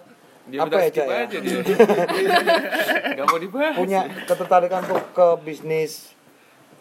dia 0.53 0.59
apa 0.61 0.77
ya 0.77 0.91
Cak 0.93 1.07
ya? 1.07 1.23
nggak 3.17 3.27
mau 3.31 3.39
dibahas. 3.41 3.75
Punya 3.81 4.01
ketertarikan 4.29 4.85
untuk 4.85 5.01
ke 5.17 5.27
bisnis 5.49 6.13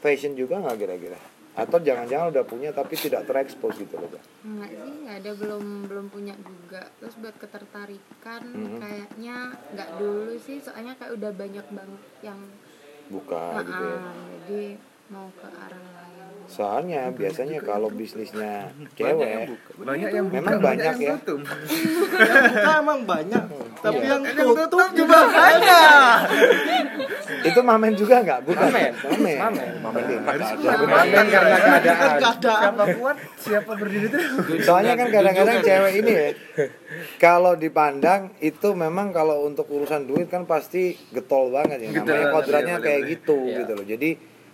fashion 0.03 0.35
juga 0.35 0.59
nggak 0.59 0.75
kira-kira 0.75 1.19
atau 1.51 1.77
jangan-jangan 1.83 2.31
udah 2.31 2.45
punya 2.47 2.69
tapi 2.71 2.95
tidak 2.95 3.27
terekspos 3.27 3.75
gitu 3.75 3.99
loh? 3.99 4.07
Enggak 4.47 4.71
sih, 4.71 4.93
nggak 5.03 5.17
ada 5.19 5.31
belum 5.35 5.65
belum 5.91 6.05
punya 6.07 6.35
juga. 6.39 6.87
Terus 6.99 7.15
buat 7.19 7.35
ketertarikan 7.35 8.43
kayaknya 8.79 9.37
nggak 9.75 9.89
dulu 9.99 10.33
sih, 10.39 10.63
soalnya 10.63 10.95
kayak 10.95 11.19
udah 11.19 11.31
banyak 11.35 11.65
banget 11.71 12.03
yang 12.23 12.39
buka 13.11 13.59
gitu 13.67 13.83
ya 13.83 13.97
Nah, 13.99 14.25
jadi 14.47 14.63
mau 15.11 15.27
ke 15.35 15.47
arah. 15.51 16.00
Soalnya 16.51 17.07
biasanya 17.15 17.63
kalau 17.63 17.87
bisnisnya 17.87 18.67
cewek 18.99 19.55
banyak 19.79 20.09
yang 20.11 20.27
buka, 20.27 20.37
memang 20.43 20.57
banyak 20.59 20.95
ya. 20.99 21.15
tutup. 21.23 21.41
buka 22.51 22.71
emang 22.83 22.99
banyak, 23.07 23.43
tapi 23.79 24.03
yang 24.03 24.23
tutup 24.27 24.87
juga 24.91 25.19
banyak. 25.31 26.17
itu 27.49 27.59
mamen 27.63 27.93
juga 27.95 28.15
nggak? 28.19 28.39
Bukan. 28.43 28.67
Mamen. 28.67 28.91
mamen. 28.99 29.37
Mamen. 29.39 29.69
mamen. 29.79 30.19
Mamen. 30.27 31.25
Karena 31.31 31.57
keadaan 31.79 32.19
siapa 32.19 32.85
kuat 32.99 33.17
siapa 33.39 33.71
berdiri 33.79 34.07
itu 34.11 34.19
soalnya 34.67 34.93
kan 34.99 35.07
kadang-kadang 35.07 35.57
cewek 35.63 35.93
ini 36.03 36.11
ya 36.11 36.29
kalau 37.17 37.55
dipandang 37.55 38.35
itu 38.43 38.75
memang 38.75 39.15
kalau 39.15 39.47
untuk 39.47 39.69
urusan 39.71 40.05
duit 40.05 40.27
kan 40.27 40.43
pasti 40.43 40.97
getol 41.15 41.53
banget 41.53 41.79
ya. 41.87 41.89
Namanya 42.03 42.27
kodratnya 42.35 42.75
iya, 42.77 42.83
kayak 42.83 43.01
gitu 43.07 43.37
Iya. 43.47 43.57
gitu 43.63 43.71
loh. 43.77 43.85
Jadi 43.87 44.09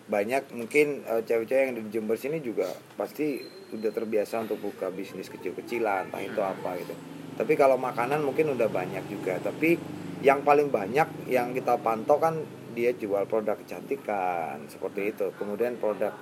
banyak 0.07 0.55
mungkin 0.55 1.03
eh, 1.03 1.21
cewek-cewek 1.23 1.63
yang 1.67 1.75
di 1.75 1.83
Jember 1.91 2.15
sini 2.15 2.39
juga 2.39 2.71
pasti 2.95 3.43
udah 3.75 3.91
terbiasa 3.91 4.47
untuk 4.47 4.63
buka 4.63 4.87
bisnis 4.91 5.27
kecil-kecilan 5.27 6.11
entah 6.11 6.23
itu 6.23 6.41
apa 6.41 6.79
gitu. 6.79 6.95
Tapi 7.37 7.53
kalau 7.53 7.77
makanan 7.77 8.23
mungkin 8.23 8.55
udah 8.55 8.71
banyak 8.71 9.03
juga. 9.11 9.37
Tapi 9.37 9.77
yang 10.25 10.41
paling 10.41 10.73
banyak 10.73 11.29
yang 11.29 11.53
kita 11.53 11.77
pantau 11.77 12.17
kan 12.17 12.41
dia 12.73 12.95
jual 12.95 13.27
produk 13.29 13.59
kecantikan 13.59 14.65
seperti 14.71 15.13
itu. 15.13 15.29
Kemudian 15.35 15.77
produk 15.77 16.15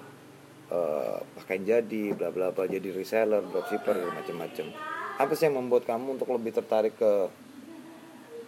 eh, 0.73 1.17
pakaian 1.39 1.63
jadi 1.63 2.03
bla 2.17 2.33
bla 2.33 2.49
bla 2.49 2.65
jadi 2.65 2.89
reseller 2.91 3.45
dropshipper 3.45 3.95
macam-macam 4.11 4.95
apa 5.15 5.31
sih 5.31 5.47
yang 5.47 5.55
membuat 5.63 5.87
kamu 5.87 6.19
untuk 6.19 6.27
lebih 6.35 6.51
tertarik 6.51 6.99
ke 6.99 7.31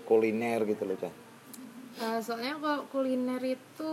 kuliner 0.03 0.67
gitu 0.67 0.83
loh 0.83 0.99
Cah? 0.99 1.13
Eh, 1.97 2.19
soalnya 2.19 2.59
kalau 2.59 2.83
kuliner 2.91 3.39
itu 3.39 3.91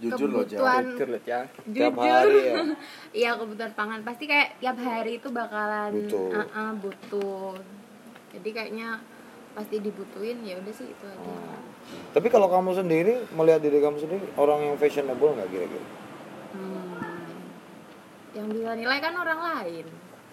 Jujur 0.00 0.28
loh, 0.28 0.42
Jujur 0.42 0.64
loh, 1.06 1.20
ya 1.22 1.44
Tiap 1.44 1.92
jujur. 1.92 2.00
hari 2.00 2.38
ya? 2.42 2.54
Iya 3.20 3.30
kebutuhan 3.36 3.72
pangan 3.72 4.00
pasti 4.00 4.24
kayak 4.24 4.56
tiap 4.56 4.76
hari 4.76 5.16
itu 5.16 5.28
bakalan 5.28 5.92
Butuh. 5.94 6.28
uh, 6.30 6.40
uh, 6.50 6.70
butuh. 6.74 7.52
Jadi 8.30 8.48
kayaknya 8.50 8.96
pasti 9.50 9.76
dibutuhin 9.76 10.40
ya 10.40 10.56
udah 10.56 10.70
sih 10.70 10.86
itu 10.86 11.04
aja. 11.04 11.18
Hmm. 11.20 11.58
tapi 12.12 12.28
kalau 12.28 12.46
kamu 12.46 12.70
sendiri 12.72 13.14
melihat 13.30 13.58
diri 13.58 13.78
kamu 13.78 13.98
sendiri 13.98 14.22
orang 14.36 14.62
yang 14.62 14.76
fashionable 14.76 15.34
nggak 15.34 15.48
kira-kira 15.48 15.86
Hmm. 16.50 17.34
Yang 18.30 18.46
bisa 18.52 18.70
nilai 18.74 18.98
kan 18.98 19.12
orang 19.12 19.40
lain. 19.40 19.86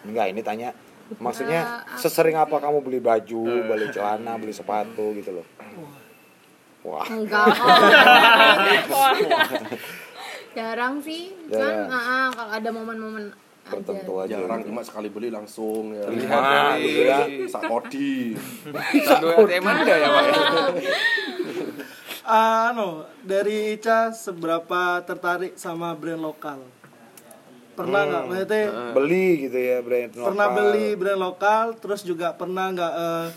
enggak 0.04 0.28
ini 0.28 0.42
tanya 0.42 0.70
maksudnya 1.16 1.62
Eh, 1.82 1.90
aku 1.90 2.00
sesering 2.00 2.36
apa 2.36 2.58
kamu 2.58 2.78
beli 2.80 3.00
baju 3.00 3.42
beli 3.66 3.90
celana 3.90 4.36
beli 4.36 4.52
sepatu 4.52 5.12
gitu 5.14 5.34
loh 5.34 5.46
wah 6.88 7.06
Enggak. 7.08 7.46
Jarang 10.58 10.98
sih. 11.06 11.38
Jarang. 11.54 11.86
Kan 11.86 11.94
uh, 11.94 11.98
uh, 12.02 12.26
kalau 12.34 12.52
ada 12.58 12.70
momen-momen 12.74 13.24
tertentu 13.68 14.14
aja. 14.24 14.42
Jarang 14.42 14.62
cuma 14.66 14.82
sekali 14.82 15.12
beli 15.12 15.30
langsung 15.30 15.94
ya. 15.94 16.08
Lima, 16.10 16.80
gitu 16.82 17.02
ya. 17.04 17.20
Sakodi. 17.52 18.34
satu 19.08 19.26
ATM 19.44 19.66
ada 19.68 19.94
ya 19.94 20.08
pak 20.10 20.24
ya 20.26 20.42
Anu, 22.68 23.08
dari 23.24 23.80
Ica 23.80 24.12
seberapa 24.12 25.00
tertarik 25.08 25.56
sama 25.56 25.96
brand 25.96 26.20
lokal? 26.20 26.60
Pernah 27.72 28.02
nggak? 28.04 28.24
Maksudnya 28.28 28.64
beli 28.92 29.48
gitu 29.48 29.56
ya 29.56 29.78
brand 29.80 30.12
pernah 30.12 30.48
lokal. 30.52 30.58
beli 30.60 30.88
brand 31.00 31.22
lokal, 31.24 31.66
terus 31.80 32.04
juga 32.04 32.36
pernah 32.36 32.68
nggak 32.76 32.94
eh, 33.00 33.28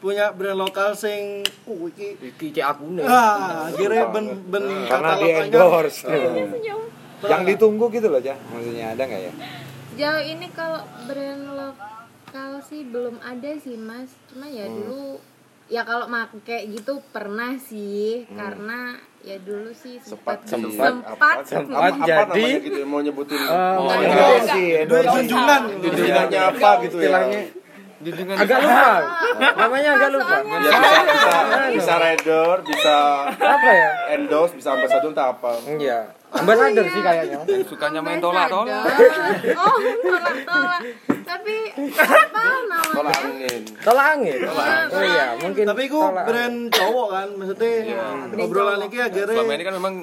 punya 0.00 0.32
brand 0.32 0.56
lokal 0.58 0.92
sing 0.92 1.40
uh, 1.64 1.82
iki 1.86 2.16
iki 2.24 2.46
cek 2.50 2.66
aku 2.66 2.84
nih 2.90 3.04
ah 3.04 3.68
akhirnya 3.68 4.08
ben 4.08 4.26
ben 4.44 4.64
karena 4.84 5.12
di 5.14 5.28
endorse 5.38 6.08
yang 7.22 7.42
ditunggu 7.44 7.86
gitu 7.90 8.08
loh 8.08 8.18
Cah 8.18 8.38
maksudnya 8.48 8.86
ada 8.90 9.02
nggak 9.02 9.20
ya? 9.22 9.32
Jauh 9.92 10.22
ini 10.22 10.46
kalau 10.50 10.80
brand 11.04 11.44
lokal 11.52 12.50
sih 12.62 12.80
belum 12.82 13.20
ada 13.20 13.52
sih 13.54 13.76
mas. 13.76 14.08
Cuma 14.26 14.46
ya 14.46 14.64
Hmm. 14.64 14.76
dulu 14.80 15.20
ya 15.66 15.84
kalau 15.84 16.06
make 16.06 16.40
gitu 16.66 17.04
pernah 17.06 17.60
sih. 17.60 18.24
Hmm. 18.24 18.34
karena 18.34 18.80
ya 19.20 19.36
dulu 19.36 19.68
sih 19.70 20.00
Sempat 20.00 20.42
sempat 20.42 20.64
di- 20.64 20.80
sempat 20.80 21.12
apa- 21.12 21.44
sempat 21.44 21.92
apa 21.92 22.00
jadi 22.00 22.24
namanya 22.24 22.56
gitu 22.58 22.80
mau 22.84 23.00
nyebutin 23.00 23.36
Oh, 23.36 23.84
Enggak, 23.84 24.00
endorse 24.00 24.16
enggak. 24.32 24.48
sih 24.48 24.64
duit 24.64 24.80
endorse 24.80 25.12
junjungan. 25.12 25.62
Junjungannya 25.78 26.40
apa 26.40 26.70
gitu 26.80 26.96
ya? 26.96 27.04
Istilahnya 27.04 27.40
junjungan 28.00 28.36
agak 28.36 28.58
lupa. 28.64 28.92
Namanya 29.36 29.90
agak 30.00 30.10
lupa. 30.16 30.36
Ya 30.40 30.70
bisa 30.72 31.00
bisa 31.04 31.40
bisa 31.76 31.94
rider 32.00 32.56
bisa 32.64 32.96
apa 33.28 33.70
ya? 33.70 33.90
endorse 34.16 34.54
bisa 34.56 34.68
ambasador 34.72 35.12
entah 35.12 35.28
apa. 35.36 35.52
Iya. 35.68 35.98
Ambasador 36.32 36.84
sih 36.88 37.02
kayaknya. 37.04 37.38
Sukanya 37.68 38.00
main 38.00 38.18
tolak 38.18 38.48
tolak. 38.48 38.72
Ambasador. 38.72 39.56
oh 39.60 39.76
tolak 40.00 40.36
tolak. 40.48 40.80
Tapi 41.28 41.56
apa 41.76 42.42
namanya? 42.66 42.94
Tolak 42.96 43.16
angin. 43.20 43.62
Tolak 43.84 44.06
angin? 44.16 44.38
Oh 44.90 45.04
iya 45.04 45.26
mungkin 45.36 45.64
tapi 45.68 45.82
tolak 45.92 46.24
brand 46.24 46.58
cowok 46.72 47.08
kan 47.12 47.28
maksudnya 47.36 47.72
Brand 48.30 48.44
obrolan 48.48 48.78
ini 48.88 48.98
akhirnya 48.98 49.34
selama 49.36 49.52
ini 49.54 49.64
kan 49.68 49.74
memang 49.76 49.94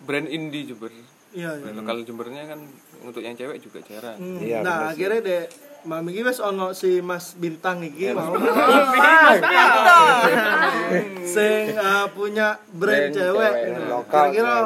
brand 0.00 0.28
indie 0.32 0.64
juga 0.64 0.88
Iya, 1.30 1.62
iya. 1.62 1.70
Kalau 1.86 2.02
Jembernya 2.02 2.42
kan 2.42 2.58
untuk 3.06 3.22
yang 3.22 3.38
cewek 3.38 3.62
juga 3.62 3.78
jarang. 3.86 4.18
Hmm, 4.18 4.42
Iya, 4.42 4.66
nah, 4.66 4.90
akhirnya 4.90 5.20
deh 5.22 5.42
Mami 5.80 6.12
iki 6.12 6.22
wis 6.26 6.40
ono 6.44 6.76
si 6.76 7.00
Mas 7.00 7.32
Bintang 7.40 7.80
iki 7.80 8.12
mau 8.12 8.36
sing 11.24 11.72
uh, 11.72 12.06
punya 12.12 12.60
brand, 12.74 13.10
Brand 13.10 13.16
cewek. 13.16 13.52
Nah, 13.52 13.86
lokal 13.88 14.24
Kira-kira. 14.32 14.56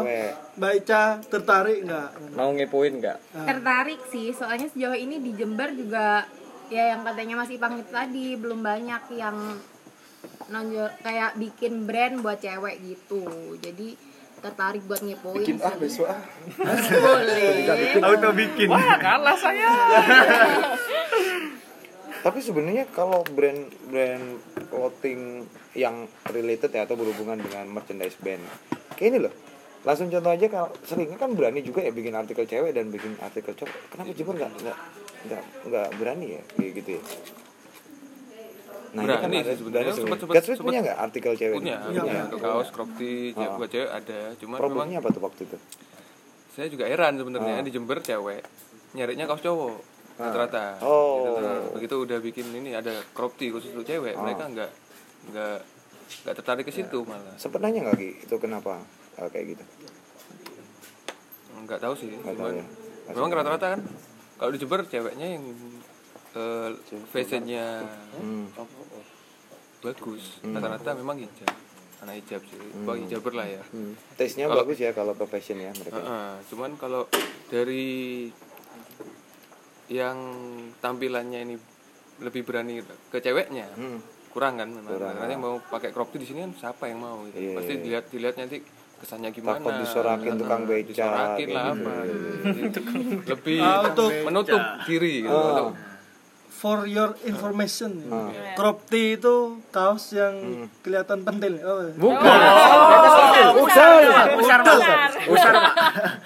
Mbak 0.54 0.72
Ica 0.78 1.02
tertarik 1.26 1.78
nggak? 1.86 2.08
Mau 2.38 2.50
ngepoin 2.54 2.94
nggak? 2.98 3.18
tertarik 3.46 4.00
sih 4.10 4.30
soalnya 4.34 4.70
sejauh 4.70 4.94
ini 4.94 5.18
di 5.18 5.34
Jember 5.34 5.70
juga 5.74 6.26
ya 6.72 6.96
yang 6.96 7.04
katanya 7.04 7.44
masih 7.44 7.60
Ipang 7.60 7.78
itu 7.78 7.90
tadi 7.92 8.26
belum 8.40 8.64
banyak 8.64 9.02
yang 9.18 9.36
nonjol 10.48 10.88
kayak 11.00 11.36
bikin 11.36 11.84
brand 11.84 12.20
buat 12.20 12.40
cewek 12.40 12.80
gitu 12.84 13.24
jadi 13.60 13.96
tertarik 14.44 14.82
buat 14.84 15.00
ngepoin 15.00 15.40
bikin 15.40 15.56
ah 15.64 15.74
besok 15.80 16.06
ah 16.12 16.20
boleh 16.60 17.64
Auto 18.04 18.30
bikin. 18.36 18.68
kalah 19.00 19.36
saya 19.40 19.72
Tapi 22.24 22.40
sebenarnya 22.40 22.88
kalau 22.88 23.20
brand 23.36 23.68
brand 23.92 24.40
clothing 24.72 25.44
yang 25.76 26.08
related 26.32 26.72
ya 26.72 26.88
atau 26.88 26.96
berhubungan 26.96 27.36
dengan 27.36 27.68
merchandise 27.68 28.16
band, 28.16 28.40
kayak 28.96 29.08
ini 29.12 29.18
loh. 29.28 29.34
Langsung 29.84 30.08
contoh 30.08 30.32
aja 30.32 30.48
kalau 30.48 30.72
seringnya 30.88 31.20
kan 31.20 31.36
berani 31.36 31.60
juga 31.60 31.84
ya 31.84 31.92
bikin 31.92 32.16
artikel 32.16 32.48
cewek 32.48 32.72
dan 32.72 32.88
bikin 32.88 33.20
artikel 33.20 33.52
cowok. 33.52 33.76
Kenapa 33.92 34.16
Jember 34.16 34.40
nggak 34.40 34.52
nggak 34.56 34.78
nggak 35.28 35.42
nggak 35.68 35.88
berani 36.00 36.26
ya 36.40 36.42
kayak 36.56 36.72
gitu 36.80 36.90
ya? 36.96 37.02
Nah, 38.94 39.02
ini 39.02 39.10
kan 39.10 39.18
Berani 39.18 39.36
ada 39.36 39.44
sih 39.44 39.58
sebenarnya. 39.58 39.82
dari 39.84 39.98
Sempet- 39.98 40.20
sempet- 40.20 40.36
Gatsby 40.36 40.54
punya 40.60 40.78
nggak 40.80 40.98
artikel 41.00 41.32
cewek? 41.34 41.56
Punya, 41.56 41.76
ini? 41.82 41.98
punya. 41.98 42.22
Untuk 42.24 42.40
kaos, 42.40 42.68
crop 42.70 42.90
tee, 42.94 43.34
Ah. 43.34 43.54
buat 43.54 43.66
cewek 43.68 43.90
ada. 43.90 44.18
Cuman 44.32 44.48
memang 44.48 44.60
Problemnya 44.60 44.98
apa 44.98 45.08
tuh 45.10 45.20
waktu 45.20 45.42
itu? 45.44 45.58
saya 46.48 46.70
juga 46.70 46.86
heran 46.86 47.12
sebenarnya 47.14 47.54
Ah. 47.56 47.60
di 47.60 47.70
Jember 47.70 47.98
cewek 47.98 48.46
nyarinya 48.94 49.26
kaos 49.26 49.42
cowok 49.42 49.74
Ah. 50.14 50.22
rata-rata. 50.24 50.64
Oh. 50.80 51.26
Gitu. 51.26 51.30
Nah, 51.40 51.58
begitu 51.72 51.94
udah 52.00 52.18
bikin 52.20 52.46
ini 52.52 52.70
ada 52.72 52.94
crop 53.10 53.34
tee 53.34 53.50
khusus 53.50 53.70
untuk 53.70 53.82
cewek, 53.84 54.14
Ah. 54.14 54.22
mereka 54.22 54.46
nggak 54.46 54.70
nggak 55.26 55.56
nggak 56.22 56.34
tertarik 56.36 56.62
ke 56.62 56.70
situ 56.70 57.02
malah. 57.02 57.34
Sempet 57.34 57.58
nanya 57.58 57.82
nggak 57.82 57.96
Ki, 57.96 58.10
itu 58.20 58.34
kenapa 58.36 58.78
uh, 59.16 59.26
kayak 59.26 59.46
gitu? 59.52 59.64
Nggak 61.60 61.80
tahu 61.80 61.94
sih. 61.96 62.10
Nggak 62.12 62.36
tahu 62.36 62.50
ya. 62.52 62.66
memang 63.06 63.30
rata-rata 63.32 63.66
kan 63.74 63.80
kalau 64.36 64.48
di 64.48 64.58
Jember 64.58 64.80
ceweknya 64.82 65.26
yang 65.28 65.44
eh, 66.34 66.70
fashionnya 67.08 67.86
Hmm. 68.16 68.50
Bagus. 69.84 70.40
Hmm. 70.40 70.56
Rata-rata 70.56 70.90
memang 70.94 71.16
hijab. 71.18 71.52
Anak 72.00 72.14
hijab 72.18 72.40
sih. 72.42 72.56
Bang 72.82 72.98
hijaber 72.98 73.32
lah 73.34 73.46
ya. 73.46 73.62
Hmm. 73.68 73.92
Taste-nya 74.14 74.46
Kalau- 74.46 74.60
bagus 74.60 74.78
ya 74.78 74.90
kalau 74.90 75.12
ke 75.12 75.24
fashion 75.26 75.58
ya 75.58 75.70
mereka. 75.72 75.96
Heeh, 75.96 76.32
cuman 76.48 76.70
kalau 76.74 77.04
dari 77.46 78.28
yang 79.86 80.16
tampilannya 80.80 81.40
ini 81.42 81.56
lebih 82.18 82.42
berani 82.42 82.80
ke 83.10 83.18
ceweknya 83.18 83.68
Hmm. 83.70 84.00
kurang 84.30 84.56
kan 84.56 84.66
memang 84.66 84.90
Kurang. 84.90 85.14
karena 85.14 85.30
yang 85.30 85.44
mau 85.44 85.56
pakai 85.60 85.92
crop 85.92 86.10
di 86.10 86.24
sini 86.24 86.40
kan 86.42 86.52
siapa 86.56 86.88
yang 86.88 86.98
mau 86.98 87.20
gitu. 87.28 87.38
Iya, 87.38 87.54
pasti 87.54 87.72
iya. 87.72 87.80
dilihat 87.80 88.04
dilihat 88.08 88.34
nanti 88.36 88.58
kesannya 88.96 89.30
gimana 89.30 89.60
Takut 89.60 89.74
disorakin 89.78 90.32
tukang 90.34 90.62
beca, 90.64 90.88
disorakin 90.88 91.48
lah 91.50 91.64
apa 91.68 91.92
gitu. 92.08 92.26
gitu. 92.56 92.80
lebih 93.26 93.58
untuk 93.60 94.10
menutup 94.24 94.62
diri 94.84 95.14
gitu 95.20 95.30
Oh. 95.30 95.70
For 96.54 96.86
your 96.86 97.18
information. 97.26 97.98
Ah. 98.08 98.30
Crop 98.54 98.86
tee 98.86 99.18
itu 99.18 99.58
kaos 99.68 100.14
yang 100.14 100.38
kelihatan 100.80 101.26
pentil. 101.26 101.58
Oh. 101.60 101.90
Bukan. 101.92 102.38
Usar. 103.58 105.54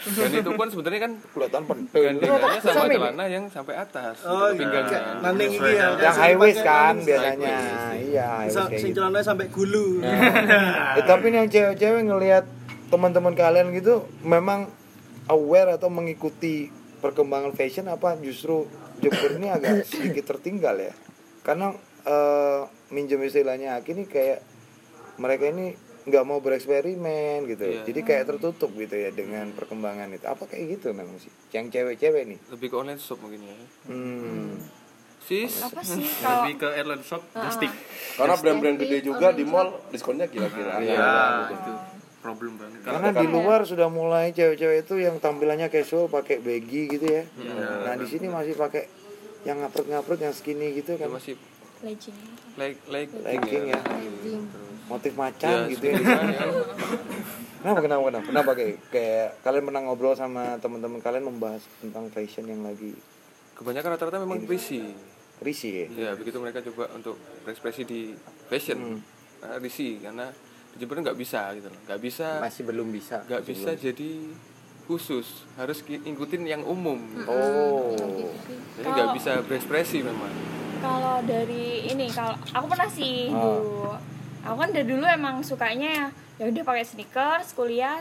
dan 0.09 0.31
itu 0.31 0.51
pun 0.53 0.67
sebenarnya 0.69 1.01
kan 1.01 1.13
Kelihatan 1.33 1.63
pentil. 1.65 2.01
gandengannya 2.05 2.61
sama 2.61 2.85
celana 2.87 3.25
yang 3.27 3.45
sampai 3.49 3.75
atas 3.75 4.21
Oh, 4.23 4.53
gitu, 4.53 4.63
pinggangnya 4.63 5.01
Nanding 5.25 5.51
iki 5.55 5.71
ya. 5.73 5.89
Yang 5.97 6.17
high 6.17 6.37
waist 6.37 6.61
kan 6.61 6.95
biasanya. 7.01 7.57
Iya, 7.97 8.27
high 8.45 8.51
gitu. 8.71 8.95
celananya 8.95 9.25
sampai 9.25 9.47
gulu. 9.49 10.05
Eh, 10.05 11.05
tapi 11.05 11.33
nih 11.33 11.39
yang 11.43 11.51
cewek-cewek 11.51 12.03
ngelihat 12.05 12.45
teman-teman 12.89 13.33
kalian 13.33 13.73
gitu 13.73 14.09
memang 14.23 14.69
aware 15.29 15.77
atau 15.77 15.93
mengikuti 15.93 16.73
perkembangan 16.99 17.53
fashion 17.55 17.87
apa 17.87 18.17
justru 18.19 18.65
Jember 18.99 19.31
ini 19.39 19.49
agak 19.51 19.83
sedikit 19.91 20.37
tertinggal 20.37 20.77
ya. 20.79 20.93
Karena 21.43 21.73
eh, 22.05 22.63
minjem 22.95 23.23
istilahnya 23.25 23.79
Aki 23.79 23.91
ini 23.95 24.05
kayak 24.07 24.41
mereka 25.19 25.51
ini 25.51 25.75
nggak 26.09 26.25
mau 26.25 26.41
bereksperimen 26.41 27.45
gitu. 27.45 27.69
Iya. 27.69 27.85
jadi 27.85 28.01
kayak 28.01 28.25
tertutup 28.33 28.73
gitu 28.73 28.97
ya 28.97 29.11
dengan 29.13 29.53
perkembangan 29.53 30.09
itu. 30.15 30.25
Apa 30.25 30.49
kayak 30.49 30.81
gitu 30.81 30.97
memang 30.97 31.21
sih? 31.21 31.33
Yang 31.53 31.77
cewek-cewek 31.77 32.23
nih. 32.25 32.39
Lebih 32.49 32.67
ke 32.73 32.77
online 32.81 33.03
shop 33.03 33.21
mungkin 33.21 33.45
ya. 33.45 33.55
Hmm. 33.93 34.57
sis? 35.29 35.61
Apa 35.61 35.85
sih? 35.85 36.01
Kalau 36.25 36.49
lebih 36.49 36.55
ke 36.65 36.69
airline 36.73 37.05
shop 37.05 37.23
plastik 37.37 37.73
karena 38.19 38.35
brand-brand 38.35 38.79
gede 38.83 38.99
juga 39.07 39.31
di 39.31 39.47
mall 39.47 39.71
diskonnya 39.95 40.27
gila-gila 40.27 40.83
ya 40.83 41.47
itu 41.55 41.73
problem 42.19 42.59
banget 42.59 42.81
Karena 42.83 43.11
di 43.15 43.27
luar 43.31 43.61
sudah 43.63 43.87
mulai 43.87 44.35
cewek-cewek 44.35 44.87
itu 44.87 44.95
yang 44.99 45.23
tampilannya 45.23 45.71
casual 45.71 46.11
pakai 46.11 46.43
baggy 46.43 46.91
gitu 46.91 47.07
ya. 47.07 47.23
Nah 47.87 47.95
di 47.95 48.07
sini 48.07 48.27
masih 48.27 48.59
pakai 48.59 48.91
yang 49.47 49.63
ngaprut-ngaprut 49.63 50.19
yang 50.19 50.35
skinny 50.35 50.75
gitu 50.75 50.99
ya 50.99 51.07
kan. 51.07 51.15
masih 51.15 51.39
legging 51.79 52.17
leg 52.59 52.75
leg 52.91 53.07
Legging 53.23 53.65
ya. 53.71 53.81
Legging. 53.81 54.43
Motif 54.89 55.13
macan 55.15 55.69
Ya, 55.69 55.71
gitu 55.71 55.85
ya. 55.95 56.01
Kenapa 57.59 57.81
kenapa 57.85 58.03
kenapa? 58.09 58.25
Kenapa 58.27 58.51
kayak 58.57 58.75
kayak 58.91 59.29
kalian 59.47 59.65
pernah 59.71 59.83
ngobrol 59.87 60.15
sama 60.19 60.59
teman-teman 60.59 60.99
kalian 60.99 61.27
membahas 61.29 61.63
tentang 61.79 62.11
fashion 62.11 62.51
yang 62.51 62.67
lagi 62.67 62.99
kebanyakan 63.59 63.91
rata-rata 63.99 64.23
memang 64.23 64.47
risih 64.47 64.95
risih 65.43 65.73
ya? 65.75 65.87
ya 65.91 66.11
begitu 66.15 66.39
mereka 66.39 66.63
coba 66.63 66.91
untuk 66.95 67.19
berekspresi 67.43 67.83
di 67.83 68.01
fashion 68.47 69.03
nah, 69.43 69.59
risih 69.59 69.99
karena 70.03 70.31
Jember 70.79 71.03
nggak 71.03 71.19
bisa 71.19 71.53
gitu 71.53 71.67
loh. 71.67 71.81
Nggak 71.85 72.01
bisa 72.01 72.27
Masih 72.39 72.63
belum 72.63 72.89
bisa. 72.89 73.17
nggak 73.21 73.43
bisa 73.43 73.71
jadi 73.75 74.11
khusus. 74.87 75.45
Harus 75.55 75.83
ngikutin 75.83 76.43
yang 76.45 76.63
umum. 76.63 76.97
Oh. 77.27 77.93
jadi 78.75 78.89
nggak 78.89 79.11
bisa 79.13 79.43
berekspresi 79.43 80.01
memang. 80.01 80.31
Kalau 80.79 81.19
dari 81.21 81.83
ini 81.85 82.07
kalau 82.09 82.33
aku 82.49 82.67
pernah 82.69 82.87
sih 82.89 83.29
Ah. 83.29 83.43
dulu. 83.59 83.91
Aku 84.41 84.57
kan 84.57 84.71
dari 84.71 84.87
dulu 84.87 85.05
emang 85.05 85.43
sukanya 85.43 86.09
ya 86.39 86.47
udah 86.47 86.63
pakai 86.63 86.87
sneakers 86.87 87.53
kuliah 87.53 87.99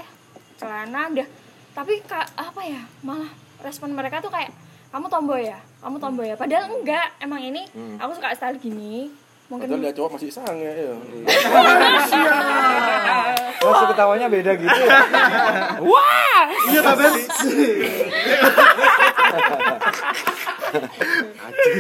celana 0.56 1.10
udah. 1.10 1.28
Tapi 1.74 2.02
ka, 2.02 2.26
apa 2.32 2.62
ya 2.62 2.82
malah 3.02 3.30
respon 3.60 3.92
mereka 3.92 4.18
tuh 4.18 4.30
kayak 4.30 4.54
kamu 4.88 5.06
tomboy 5.08 5.42
ya? 5.44 5.58
Kamu 5.78 5.98
tomboy 5.98 6.26
ya? 6.28 6.36
Padahal 6.36 6.70
enggak. 6.72 7.10
Emang 7.20 7.38
ini 7.40 7.66
aku 7.98 8.14
suka 8.14 8.32
style 8.32 8.58
gini 8.58 9.10
mungkin 9.48 9.68
Padahal 9.68 9.84
dia 9.84 9.94
cowok 9.96 10.10
masih 10.20 10.32
sange 10.32 10.68
ya. 10.68 10.94
Oh, 13.58 13.74
ketawanya 13.90 14.30
beda 14.30 14.54
gitu 14.54 14.70
ya. 14.70 14.90
Iya 16.68 16.82
tapi 16.86 17.04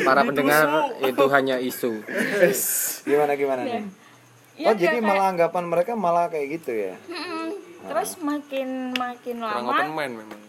Para 0.01 0.22
pendengar 0.26 0.65
itu 0.99 1.24
hanya 1.30 1.55
isu. 1.61 2.01
Gimana 3.05 3.38
gimana 3.38 3.61
nih? 3.61 3.86
ya 4.57 4.74
Oh, 4.74 4.76
jadi 4.76 4.97
malah 5.05 5.30
anggapan 5.30 5.70
mereka 5.70 5.93
malah 5.93 6.34
kayak 6.34 6.47
gitu 6.59 6.74
ya. 6.74 6.93
Mm-mm. 7.05 7.53
terus 7.88 8.18
makin 8.20 8.91
makin 8.97 9.39
kurang 9.39 9.63
lama 9.63 9.80
open 9.80 9.91
mind 9.95 10.13
memang 10.20 10.41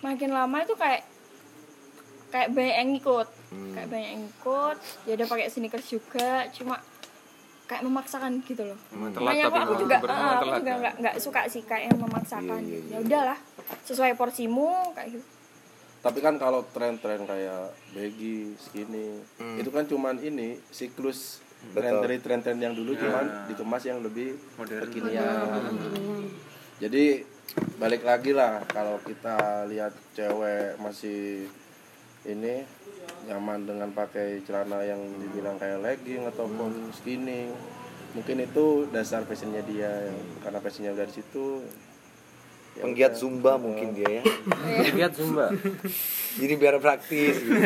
makin 0.00 0.30
lama 0.32 0.56
itu 0.62 0.72
kayak 0.72 1.02
kayak 2.32 2.48
banyak 2.48 2.76
yang 2.80 2.90
ikut 2.96 3.28
Hmm. 3.52 3.72
kayak 3.76 3.88
banyak 3.88 4.10
yang 4.10 4.24
ikut 4.26 4.76
ya 5.04 5.12
udah 5.14 5.26
pakai 5.28 5.46
sneakers 5.46 5.86
juga 5.86 6.30
cuma 6.50 6.80
kayak 7.62 7.82
memaksakan 7.84 8.40
gitu 8.42 8.64
loh 8.64 8.78
telat 8.90 9.12
makanya 9.12 9.44
aku, 9.46 9.56
aku 9.58 9.74
juga 9.78 9.96
memang 9.98 10.08
aku 10.08 10.40
telat 10.42 10.56
juga 10.56 10.72
kan. 10.72 10.80
nggak 10.80 10.94
nggak 10.98 11.14
suka 11.20 11.40
sih 11.46 11.62
kayak 11.62 11.84
yang 11.88 11.98
memaksakan 12.00 12.60
Iya, 12.60 12.68
iya, 12.68 12.80
iya. 12.82 12.92
ya 12.92 12.98
udahlah 13.00 13.38
sesuai 13.84 14.12
porsimu 14.14 14.68
kayak 14.92 15.08
gitu 15.12 15.26
Tapi 16.02 16.18
kan 16.18 16.34
kalau 16.34 16.66
tren-tren 16.66 17.22
kayak 17.22 17.70
baggy, 17.94 18.58
skinny, 18.58 19.22
itu 19.54 19.70
kan 19.70 19.86
cuman 19.86 20.18
ini 20.18 20.58
siklus 20.66 21.38
tren 21.70 22.02
dari 22.02 22.18
tren-tren 22.18 22.58
yang 22.58 22.74
dulu 22.74 22.98
cuman 22.98 23.46
dikemas 23.46 23.86
yang 23.86 24.02
lebih 24.02 24.34
kekinian. 24.58 25.62
Jadi 26.82 27.22
balik 27.78 28.02
lagi 28.02 28.34
lah 28.34 28.66
kalau 28.66 28.98
kita 29.06 29.62
lihat 29.70 29.94
cewek 30.10 30.74
masih 30.82 31.46
ini 32.26 32.66
nyaman 33.28 33.64
dengan 33.66 33.88
pakai 33.94 34.42
celana 34.42 34.82
yang 34.82 34.98
dibilang 35.18 35.56
kayak 35.56 35.78
legging 35.82 36.26
ataupun 36.26 36.90
skinny 36.90 37.50
mungkin 38.12 38.44
itu 38.44 38.86
dasar 38.92 39.24
fashionnya 39.24 39.64
dia 39.64 40.10
karena 40.44 40.58
fashionnya 40.60 40.92
udah 40.92 41.06
di 41.08 41.14
situ 41.16 41.64
ya 42.76 42.82
Penggiat 42.84 43.12
udah. 43.16 43.20
zumba 43.20 43.52
mungkin 43.60 43.92
dia 43.92 44.20
ya. 44.20 44.22
Lihat 44.96 45.12
Zumba. 45.12 45.52
Jadi 46.40 46.54
biar 46.56 46.80
praktis 46.80 47.36
gitu. 47.44 47.60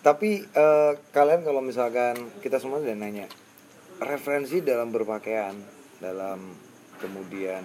Tapi 0.00 0.40
eh, 0.40 0.92
kalian 1.12 1.44
kalau 1.44 1.60
misalkan 1.60 2.16
kita 2.40 2.56
semua 2.56 2.80
udah 2.80 2.96
nanya 2.96 3.28
referensi 4.00 4.64
dalam 4.64 4.88
berpakaian, 4.88 5.52
dalam 6.00 6.40
kemudian 6.96 7.60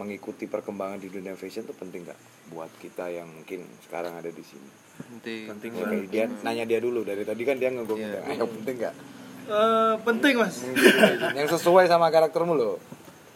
mengikuti 0.00 0.48
perkembangan 0.48 0.96
di 0.96 1.12
dunia 1.12 1.36
fashion 1.36 1.68
itu 1.68 1.76
penting 1.76 2.08
nggak 2.08 2.20
buat 2.48 2.72
kita 2.80 3.12
yang 3.12 3.28
mungkin 3.28 3.68
sekarang 3.84 4.16
ada 4.16 4.32
di 4.32 4.40
sini 4.40 4.81
penting. 5.04 5.42
Penting 5.48 5.70
Ya, 5.72 5.84
kayak 5.84 6.06
dia 6.08 6.24
nanya 6.40 6.64
dia 6.64 6.78
dulu. 6.78 7.00
Dari 7.02 7.22
tadi 7.22 7.42
kan 7.42 7.56
dia 7.56 7.68
ngegong 7.68 7.98
ayo 7.98 8.44
penting 8.48 8.76
nggak? 8.78 8.94
Eh, 9.42 9.94
penting 10.00 10.34
mas. 10.36 10.56
Yang 11.32 11.48
sesuai 11.52 11.86
sama 11.86 12.08
karaktermu 12.08 12.54
loh 12.54 12.76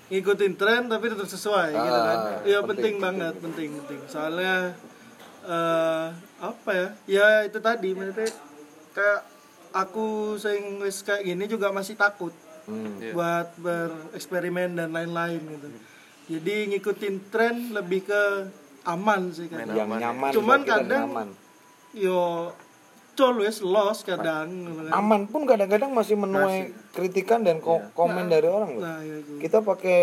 ngikutin 0.07 0.55
tren 0.55 0.87
tapi 0.87 1.11
tetap 1.11 1.27
sesuai 1.27 1.75
gitu 1.75 1.99
kan? 2.01 2.17
Ah, 2.17 2.39
iya 2.47 2.63
penting, 2.63 2.95
penting, 2.95 2.95
banget 3.03 3.35
penting 3.43 3.69
penting. 3.75 3.99
Soalnya 4.07 4.71
eh 5.43 6.07
apa 6.39 6.71
ya? 6.71 6.89
Ya 7.07 7.27
itu 7.43 7.59
tadi 7.59 7.91
maksudnya 7.91 8.31
kayak 8.95 9.21
aku 9.75 10.07
sing 10.37 10.79
wis 10.79 11.03
kayak 11.03 11.27
gini 11.27 11.45
juga 11.47 11.75
masih 11.75 11.95
takut 11.95 12.31
Hmm. 12.67 12.99
buat 13.15 13.55
bereksperimen 13.57 14.75
dan 14.75 14.91
lain-lain 14.91 15.39
gitu. 15.39 15.69
Jadi 16.29 16.55
ngikutin 16.69 17.31
tren 17.31 17.71
lebih 17.71 18.03
ke 18.03 18.23
aman 18.83 19.31
sih 19.31 19.47
kan? 19.47 19.71
Yang 19.71 19.91
nyaman 19.97 20.31
Cuman 20.31 20.61
kadang- 20.63 21.07
nyaman. 21.07 21.29
Yo 21.97 22.53
always 23.17 23.59
lost 23.59 24.05
kadang 24.05 24.53
aman 24.93 25.25
pun 25.25 25.43
kadang-kadang 25.43 25.89
masih 25.89 26.15
menuai 26.15 26.69
kritikan 26.93 27.41
dan 27.41 27.59
ko- 27.59 27.81
komen 27.91 28.29
dari 28.29 28.45
orang 28.45 28.77
loh. 28.77 28.85
nah 28.85 29.01
ya 29.01 29.17
gitu. 29.19 29.41
kita 29.41 29.59
pakai 29.61 30.01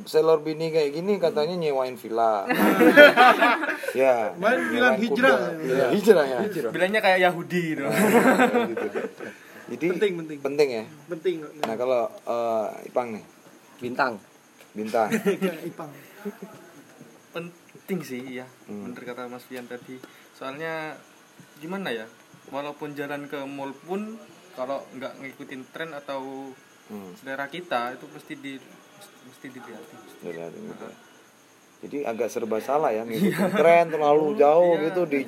Sailor 0.00 0.40
Bini 0.40 0.70
kayak 0.70 0.94
gini 0.94 1.18
katanya 1.18 1.54
nyewain 1.54 1.94
villa. 1.94 2.46
Ya 3.98 4.30
Main 4.36 4.70
bilang 4.70 4.94
hijrah. 4.94 5.58
Iya, 5.58 5.86
hijrah 5.90 6.24
ya. 6.24 6.38
Bilangnya 6.70 7.00
kayak 7.00 7.18
Yahudi 7.20 7.74
gitu 7.74 7.82
Gitu. 7.82 8.86
jadi 9.68 9.86
penting 9.90 10.12
penting. 10.16 10.38
penting 10.38 10.68
ya? 10.70 10.84
Penting 11.08 11.34
kok. 11.42 11.50
Nah 11.60 11.74
kalau 11.74 12.02
eh, 12.06 12.66
Ipang 12.86 13.08
nih? 13.12 13.24
Bintang. 13.78 14.22
bintang. 14.70 15.10
Kayak 15.42 15.66
Ipang. 15.66 15.90
Penting 17.32 17.98
sih 18.00 18.22
ya 18.34 18.46
Hmm. 18.64 18.86
bener 18.86 19.02
kata 19.02 19.26
Mas 19.26 19.42
Fian 19.42 19.66
tadi. 19.66 19.98
Soalnya 20.30 20.94
gimana 21.58 21.90
ya 21.90 22.06
walaupun 22.48 22.92
jalan 22.92 23.26
ke 23.26 23.38
mall 23.44 23.74
pun 23.78 24.16
kalau 24.52 24.82
nggak 24.92 25.18
ngikutin 25.18 25.62
tren 25.68 25.90
atau 25.92 26.50
Hmm. 26.88 27.12
selera 27.14 27.44
kita 27.46 27.92
itu 27.92 28.08
mesti 28.08 28.32
di 28.34 28.56
mesti 29.28 29.46
dilihat 29.46 29.84
Dilihat 30.18 30.52
ini 30.52 30.72
tuh. 30.72 30.88
Jadi 31.78 31.96
agak 32.02 32.26
serba 32.26 32.58
salah 32.58 32.88
ya 32.90 33.04
ngikutin 33.04 33.52
tren 33.52 33.84
terlalu 33.88 34.32
jauh 34.40 34.72
Iya, 34.72 34.84
gitu 34.88 35.00
di 35.04 35.20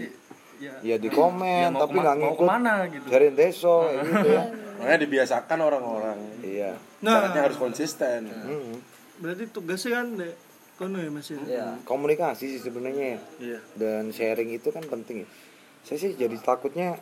ya, 0.57 0.73
ya 0.83 0.97
di 0.97 1.09
komen 1.09 1.69
ya 1.69 1.77
tapi 1.77 1.95
nggak 1.95 2.17
ngikut 2.17 2.41
ke 2.41 2.49
mana 2.49 2.75
gitu 2.87 3.07
cariin 3.07 3.35
deso 3.35 3.77
kayak 3.83 4.03
gitu 4.03 4.29
ya. 4.31 4.43
makanya 4.81 4.99
dibiasakan 4.99 5.59
orang-orang 5.61 6.19
Iya. 6.41 6.71
Nah. 7.01 7.13
syaratnya 7.21 7.43
harus 7.45 7.59
konsisten 7.61 8.21
Hmm. 8.27 8.75
berarti 9.21 9.45
tugasnya 9.47 9.91
kan 9.95 10.07
dek 10.17 10.35
kono 10.75 10.97
ya 10.97 11.11
mas 11.13 11.29
ya 11.29 11.77
Komunikasi 11.85 12.57
sih 12.57 12.61
sebenarnya 12.63 13.05
ya. 13.07 13.21
iya 13.39 13.59
dan 13.77 14.09
sharing 14.09 14.49
itu 14.49 14.73
kan 14.73 14.81
penting 14.83 15.23
ya. 15.23 15.29
Saya 15.85 15.99
sih 15.99 16.13
jadi 16.15 16.37
takutnya 16.39 16.99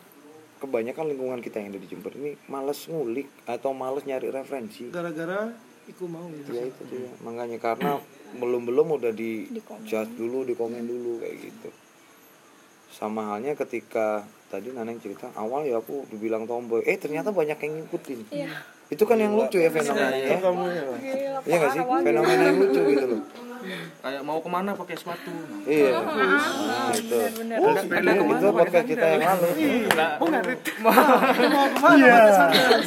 kebanyakan 0.59 1.15
lingkungan 1.15 1.39
kita 1.39 1.63
yang 1.63 1.71
ada 1.71 1.79
di 1.79 1.87
Jember 1.87 2.11
ini 2.19 2.35
males 2.51 2.83
ngulik 2.91 3.27
atau 3.47 3.71
males 3.71 4.03
nyari 4.03 4.27
referensi. 4.27 4.91
gara-gara 4.91 5.55
iku 5.89 6.05
mau 6.05 6.27
gitu 6.29 6.53
Ya 6.53 6.63
itu 6.67 6.81
dia. 6.91 7.09
Makanya 7.25 7.57
karena 7.57 7.97
belum-belum 8.37 9.01
udah 9.01 9.11
di 9.15 9.49
judge 9.87 10.13
dulu, 10.13 10.45
di 10.45 10.53
komen 10.53 10.85
dulu 10.85 11.23
kayak 11.23 11.35
gitu. 11.49 11.69
Sama 12.93 13.33
halnya 13.33 13.55
ketika 13.57 14.27
tadi 14.49 14.73
Naneng 14.73 15.01
cerita 15.01 15.29
awal 15.37 15.65
ya 15.65 15.81
aku 15.81 16.05
dibilang 16.09 16.45
tomboy, 16.45 16.85
eh 16.85 16.97
ternyata 16.99 17.33
banyak 17.33 17.57
yang 17.57 17.73
ngikutin. 17.85 18.19
Iya. 18.29 18.51
Itu 18.89 19.05
kan 19.05 19.21
yang 19.21 19.37
lucu 19.37 19.61
ya 19.61 19.69
fenomenanya. 19.69 20.17
ya. 20.17 20.37
ya 20.41 21.37
Iya 21.45 21.55
gak 21.61 21.71
sih? 21.77 21.81
Fenomena 21.85 22.43
yang 22.49 22.57
lucu 22.57 22.81
gitu 22.89 23.05
loh. 23.05 23.21
Kayak 23.99 24.21
mau 24.23 24.39
ke 24.39 24.49
mana 24.49 24.71
pakai 24.73 24.95
sepatu 24.95 25.31
Iya. 25.67 25.91
Nah, 25.99 26.89
itu. 26.95 27.19
Bener-bener. 27.37 28.15
Itu, 28.15 28.23
itu 28.25 28.47
podcast 28.49 28.87
kita 28.87 29.05
yang 29.05 29.23
lalu. 29.25 29.47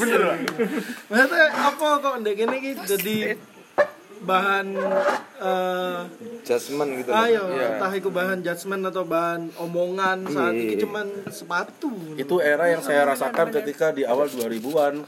bener 0.00 0.22
maksudnya 1.08 1.46
apa 1.52 1.86
kok 2.00 2.14
ndek 2.20 2.34
gini 2.34 2.56
jadi 2.82 3.16
bahan 4.22 4.66
eh 5.36 6.00
Judgement 6.42 6.90
gitu. 6.96 7.08
loh. 7.08 7.18
ayo 7.20 7.42
entah 7.50 7.92
itu 7.92 8.08
bahan 8.08 8.38
judgement 8.40 8.82
atau 8.84 9.02
bahan 9.04 9.50
omongan 9.56 10.26
saat 10.26 10.52
Iya. 10.52 10.62
ini 10.64 10.74
cuman 10.76 11.06
sepatu 11.28 11.90
itu 12.14 12.34
era 12.38 12.66
yang 12.66 12.80
saya 12.80 13.02
rasakan 13.04 13.50
ketika 13.52 13.90
di 13.90 14.02
awal 14.02 14.26
2000-an 14.26 15.02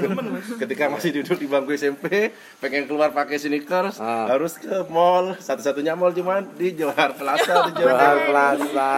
ketika 0.62 0.84
masih 0.86 1.10
duduk 1.14 1.36
di 1.36 1.46
bangku 1.46 1.72
SMP 1.72 2.32
pengen 2.58 2.84
keluar 2.84 3.10
pakai 3.10 3.36
sneakers 3.36 3.96
Ah. 3.98 4.28
harus 4.28 4.56
ke 4.56 4.68
mall 4.86 5.32
satu-satunya 5.34 5.92
mall 5.92 6.12
cuman 6.12 6.44
di 6.54 6.72
Johar 6.72 7.12
Plaza 7.12 7.68
di 7.68 7.72
Johar 7.78 8.16
Plaza. 8.24 8.92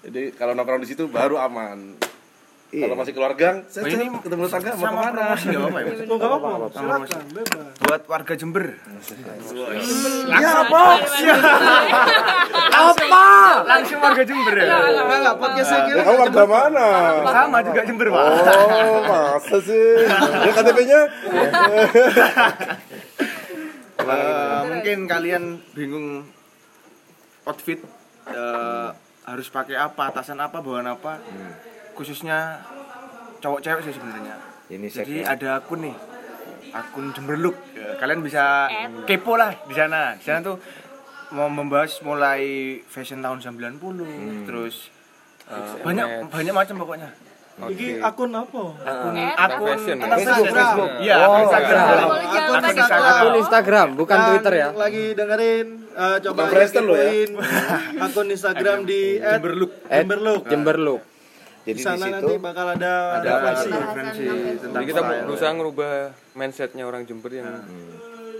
jadi 0.00 0.32
kalau 0.32 0.52
nongkrong 0.52 0.80
di 0.80 0.88
situ 0.88 1.04
baru 1.06 1.36
aman 1.38 1.96
Iya. 2.68 2.84
kalau 2.84 3.00
masih 3.00 3.16
keluar 3.16 3.32
gang 3.32 3.64
saya 3.64 3.88
ini 3.88 4.12
ketemu 4.20 4.44
tetangga 4.44 4.70
mau 4.76 4.84
sama 4.84 4.92
ke 4.92 4.96
mana? 5.00 5.22
promosi 5.24 5.46
nggak 5.48 5.56
apa-apa 5.56 5.78
ya? 5.80 5.88
Oh 5.88 6.16
gak 6.20 6.28
apa-apa. 6.28 6.48
Silakan. 6.68 7.22
Bebas 7.32 7.72
buat 7.80 8.02
warga 8.04 8.32
Jember. 8.36 8.64
Ya 10.28 10.52
box 10.68 11.02
apa? 12.68 13.24
langsung 13.64 13.98
warga 13.98 14.22
Jember 14.22 14.54
ya? 14.54 14.66
Enggak 15.00 15.36
podcast 15.40 15.68
saya 15.72 15.80
kira 15.88 16.00
kamu 16.04 16.20
warga 16.28 16.44
mana? 16.44 16.88
Sama 17.24 17.58
juga 17.64 17.80
Jember 17.88 18.06
pak. 18.12 18.24
Oh 18.52 19.00
masa 19.00 19.56
sih? 19.64 19.88
Ya 20.44 20.50
KTP-nya 20.52 21.00
Eh, 23.98 24.60
mungkin 24.64 24.98
kalian 25.04 25.44
bingung 25.72 26.24
outfit 27.44 27.80
eh, 28.24 28.88
harus 29.24 29.48
pakai 29.48 29.76
apa 29.76 30.08
atasan 30.08 30.38
apa 30.38 30.60
bawahan 30.60 30.94
apa 30.94 31.20
khususnya 31.98 32.62
cowok 33.38 33.58
cewek 33.58 33.82
sih 33.82 33.92
sebenarnya 33.92 34.34
Ini 34.68 34.86
jadi 34.86 35.16
segmen. 35.18 35.26
ada 35.28 35.48
akun 35.56 35.80
nih 35.82 35.96
akun 36.70 37.10
Jemberlook 37.10 37.56
Ya, 37.72 37.94
kalian 37.96 38.20
bisa 38.20 38.68
kepo 39.02 39.34
lah 39.34 39.50
di 39.60 39.72
sana 39.72 40.14
di 40.14 40.22
sana 40.22 40.38
tuh 40.40 40.56
mau 41.30 41.46
membahas 41.46 41.98
mulai 42.00 42.42
fashion 42.84 43.18
tahun 43.18 43.42
90 43.42 43.82
terus 44.44 44.90
eh, 45.44 45.74
banyak 45.80 46.26
banyak 46.26 46.52
macam 46.52 46.76
pokoknya 46.78 47.10
ini 47.66 47.98
akun 47.98 48.30
apa 48.30 48.62
akun 48.78 49.12
Eh, 49.12 49.32
akun 49.34 49.66
fashion. 49.68 49.98
anak 49.98 50.16
Facebook, 50.16 50.46
fashion. 50.46 50.54
Facebook. 50.54 50.90
Iya, 51.00 51.14
Oh, 51.16 51.22
akun 51.24 51.40
Instagram. 51.42 51.82
Kalau 51.82 52.06
akun 52.06 52.28
zaman 52.30 52.62
Instagram 52.70 53.02
Akun 53.10 53.34
Instagram, 53.36 53.88
bukan 53.94 54.16
Yang 54.16 54.28
Twitter 54.28 54.52
ya. 54.54 54.68
lagi 54.72 55.04
dengerin 55.12 55.66
eh, 55.90 56.16
coba 56.20 56.40
Bukan 56.40 56.58
ya. 56.62 57.24
akun 58.00 58.26
Instagram 58.30 58.78
di 58.84 59.00
Jemberlook. 59.18 59.72
Jemberlook 59.84 60.42
Jember 60.46 60.76
Look. 60.78 61.02
Jadi 61.68 61.70
di 61.70 61.76
di 61.76 61.84
sana 61.84 62.00
situ 62.02 62.16
nanti 62.16 62.34
bakal 62.40 62.66
ada 62.70 62.92
Ada 63.14 63.28
referensi 63.28 63.68
referensi 63.70 64.22
tentang 64.56 64.72
Jadi 64.74 64.84
kita 64.86 65.00
style. 65.02 65.20
berusaha 65.22 65.52
ngerubah 65.52 65.90
mindsetnya 66.32 66.82
orang 66.82 67.02
Jember 67.04 67.28
yang 67.30 67.44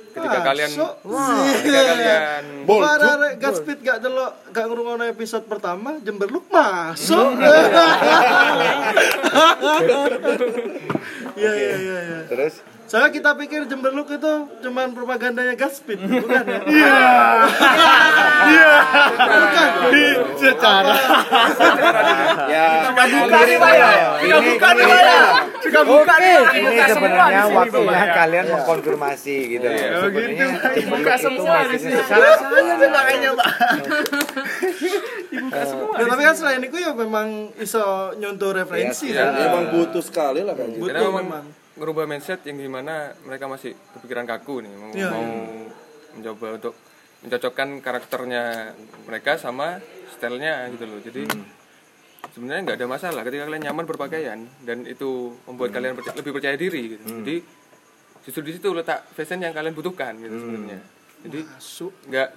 ketika 0.09 0.35
Ah, 0.35 0.43
kalian 0.43 0.71
so- 0.73 0.97
ketika 1.55 1.81
kalian 1.85 2.21
Para 2.65 3.11
rek. 3.19 3.33
Godspeed 3.39 3.79
gak 3.81 3.99
delok 4.01 4.33
gak 4.49 4.65
ngrungokno 4.67 5.05
episode 5.07 5.45
pertama 5.45 6.01
Jemberlook 6.01 6.49
masuk. 6.49 7.37
Iya 11.37 11.53
iya 11.55 11.75
iya 11.77 11.99
iya. 12.03 12.19
terus 12.27 12.59
Soalnya 12.89 13.13
kita 13.13 13.37
pikir 13.37 13.69
Jemberlook 13.69 14.09
itu 14.09 14.33
cuman 14.65 14.97
propagandanya 14.97 15.53
Godspeed, 15.55 16.01
bukan 16.01 16.41
ya? 16.41 16.61
Iya. 18.49 18.73
Bukan. 19.29 19.69
Secara 20.41 20.97
ya 22.49 22.89
buka 22.89 23.39
nih 23.45 23.57
Pak 23.61 23.73
ya. 23.77 23.91
Sudah 24.25 24.41
buka 24.41 24.69
nih 24.73 24.85
Pak 24.89 25.01
ya. 25.05 25.21
Sudah 25.61 25.83
buka 25.85 26.15
nih. 26.17 26.37
ini 26.57 26.77
sebenarnya 26.89 27.43
waktunya 27.53 28.05
kalian 28.09 28.45
mengkonfirmasi 28.57 29.37
gitu. 29.53 29.67
Oh, 29.69 30.09
Sebenarnya 30.09 30.47
gitu. 30.49 30.69
Dibuka 30.81 31.13
itu 31.13 31.23
semua 31.29 31.57
di 31.69 31.77
sini. 31.77 32.01
Salah 32.09 32.29
apa? 32.31 32.47
saya 32.49 32.73
sih 32.73 32.89
makanya 32.89 33.31
Pak. 33.37 33.49
Nah, 35.99 36.07
tapi 36.09 36.23
kan 36.25 36.35
selain 36.35 36.63
itu 36.63 36.79
ya 36.79 36.95
memang 36.95 37.51
iso 37.59 38.15
nyontoh 38.17 38.55
referensi 38.55 39.11
Iya, 39.11 39.29
ya. 39.29 39.51
memang 39.51 39.65
butuh 39.75 40.01
sekali 40.01 40.47
lah 40.47 40.55
gitu 40.55 40.79
Butuh 40.79 41.11
memang. 41.11 41.45
Ngerubah 41.79 42.05
mindset 42.05 42.43
yang 42.43 42.59
gimana 42.59 42.95
mereka 43.23 43.47
masih 43.47 43.73
berpikiran 43.95 44.27
kaku 44.27 44.61
nih 44.61 44.73
mau, 44.73 44.91
Iya, 44.91 45.09
mau 45.09 45.27
mencoba 46.13 46.47
untuk 46.55 46.75
mencocokkan 47.19 47.69
karakternya 47.79 48.75
mereka 49.05 49.35
sama 49.35 49.79
stylenya 50.09 50.71
gitu 50.71 50.85
loh. 50.85 50.99
Jadi 50.99 51.23
sebenarnya 52.29 52.63
nggak 52.65 52.79
ada 52.79 52.87
masalah 52.87 53.23
ketika 53.23 53.47
kalian 53.47 53.63
nyaman 53.65 53.85
berpakaian 53.85 54.39
dan 54.63 54.85
itu 54.85 55.35
membuat 55.45 55.71
kalian 55.73 55.95
perca- 55.95 56.15
lebih 56.15 56.33
percaya 56.33 56.55
diri 56.55 56.95
gitu. 56.95 57.05
Jadi 57.23 57.37
justru 58.23 58.43
di 58.45 58.53
situ 58.53 58.69
letak 58.71 59.09
fashion 59.11 59.39
yang 59.39 59.51
kalian 59.51 59.73
butuhkan 59.73 60.19
gitu 60.19 60.35
sebenarnya. 60.37 60.79
Jadi 61.19 61.41
nggak 62.05 62.29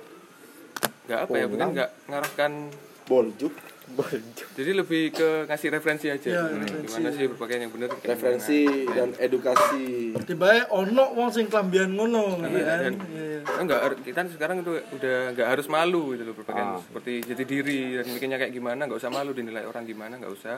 nggak 1.01 1.19
apa 1.19 1.35
ya 1.35 1.45
mungkin 1.47 1.69
nggak 1.75 1.89
ngarahkan 2.07 2.51
boljuk 3.03 3.53
jadi 4.51 4.71
lebih 4.73 5.11
ke 5.11 5.29
ngasih 5.45 5.69
referensi 5.69 6.07
aja 6.07 6.27
Ya, 6.27 6.41
Hmm, 6.43 6.59
referensi. 6.59 6.87
gimana 6.87 7.09
sih 7.09 7.25
berpakaian 7.27 7.61
yang 7.61 7.71
benar 7.71 7.89
referensi 7.97 8.59
gimana. 8.63 8.93
dan 8.93 9.09
edukasi 9.17 9.85
tiba 10.23 10.47
ono 10.69 11.05
wong 11.11 11.29
sing 11.29 11.45
klambian 11.45 11.91
ngono 11.91 12.39
gitu 12.39 12.51
Iya, 12.53 12.65
kan 12.65 12.79
dan 12.81 12.93
Iya. 13.07 13.39
kan 13.43 13.95
kita 13.97 14.19
sekarang 14.31 14.57
itu 14.59 14.71
udah 14.91 15.15
nggak 15.31 15.47
harus 15.49 15.67
malu 15.67 16.11
gitu 16.11 16.23
loh 16.23 16.33
berpakaian 16.33 16.67
Ah. 16.69 16.79
seperti 16.79 17.11
jati 17.23 17.43
diri 17.43 17.81
dan 17.95 18.05
bikinnya 18.07 18.37
kayak 18.37 18.51
gimana 18.51 18.81
nggak 18.83 18.97
usah 18.97 19.09
malu 19.09 19.31
dinilai 19.31 19.63
orang 19.63 19.83
gimana 19.83 20.15
nggak 20.15 20.31
usah 20.31 20.57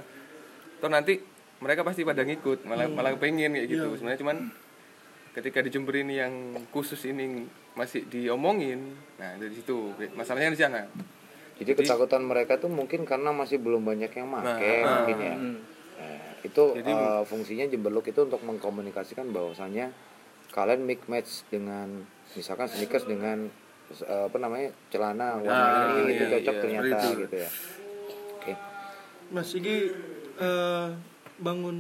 toh 0.77 0.87
nanti 0.87 1.17
mereka 1.57 1.81
pasti 1.81 2.03
pada 2.03 2.21
ngikut 2.21 2.63
malah 2.63 2.85
Hmm. 2.85 2.95
malah 2.95 3.15
pengen 3.15 3.51
kayak 3.51 3.65
Iya. 3.65 3.73
gitu 3.73 3.87
sebenarnya 3.95 4.19
cuman 4.19 4.37
ketika 5.33 5.59
di 5.59 5.69
Jember 5.69 5.95
ini 5.95 6.15
yang 6.15 6.33
khusus 6.69 7.01
ini 7.03 7.45
masih 7.73 8.05
diomongin 8.05 8.93
nah 9.15 9.33
dari 9.33 9.49
situ 9.51 9.89
masalahnya 10.13 10.51
di 10.51 10.59
sana 10.59 10.85
Jadi 11.65 11.79
ketakutan 11.79 12.21
mereka 12.21 12.55
tuh 12.55 12.67
mungkin 12.67 13.03
karena 13.03 13.31
masih 13.31 13.57
belum 13.57 13.81
banyak 13.81 14.09
yang 14.09 14.27
make 14.27 14.43
Nah, 14.81 14.91
mungkin 14.99 15.17
ya. 15.17 15.35
Nah, 15.35 15.59
itu 16.41 16.63
Jadi- 16.73 16.91
eh, 16.91 17.21
fungsinya 17.23 17.65
Jemberlook 17.65 18.05
itu 18.05 18.19
untuk 18.19 18.41
mengkomunikasikan 18.41 19.29
bahwasannya 19.29 19.95
kalian 20.49 20.81
mix 20.81 20.99
match 21.07 21.31
dengan 21.47 22.03
misalkan 22.31 22.67
sneakers 22.67 23.03
dengan 23.03 23.47
eh, 23.93 24.23
apa 24.25 24.37
namanya 24.37 24.69
celana 24.87 25.37
warna 25.37 25.53
Ah, 25.53 25.97
ini 25.97 26.11
itu 26.11 26.23
iya, 26.23 26.31
cocok 26.33 26.51
iya, 26.51 26.61
ternyata 26.61 26.95
itu. 26.99 27.09
gitu 27.19 27.35
ya. 27.37 27.49
Oke. 28.33 28.53
Mas 29.29 29.49
Iki 29.51 29.75
eh, 30.35 30.87
bangun 31.35 31.77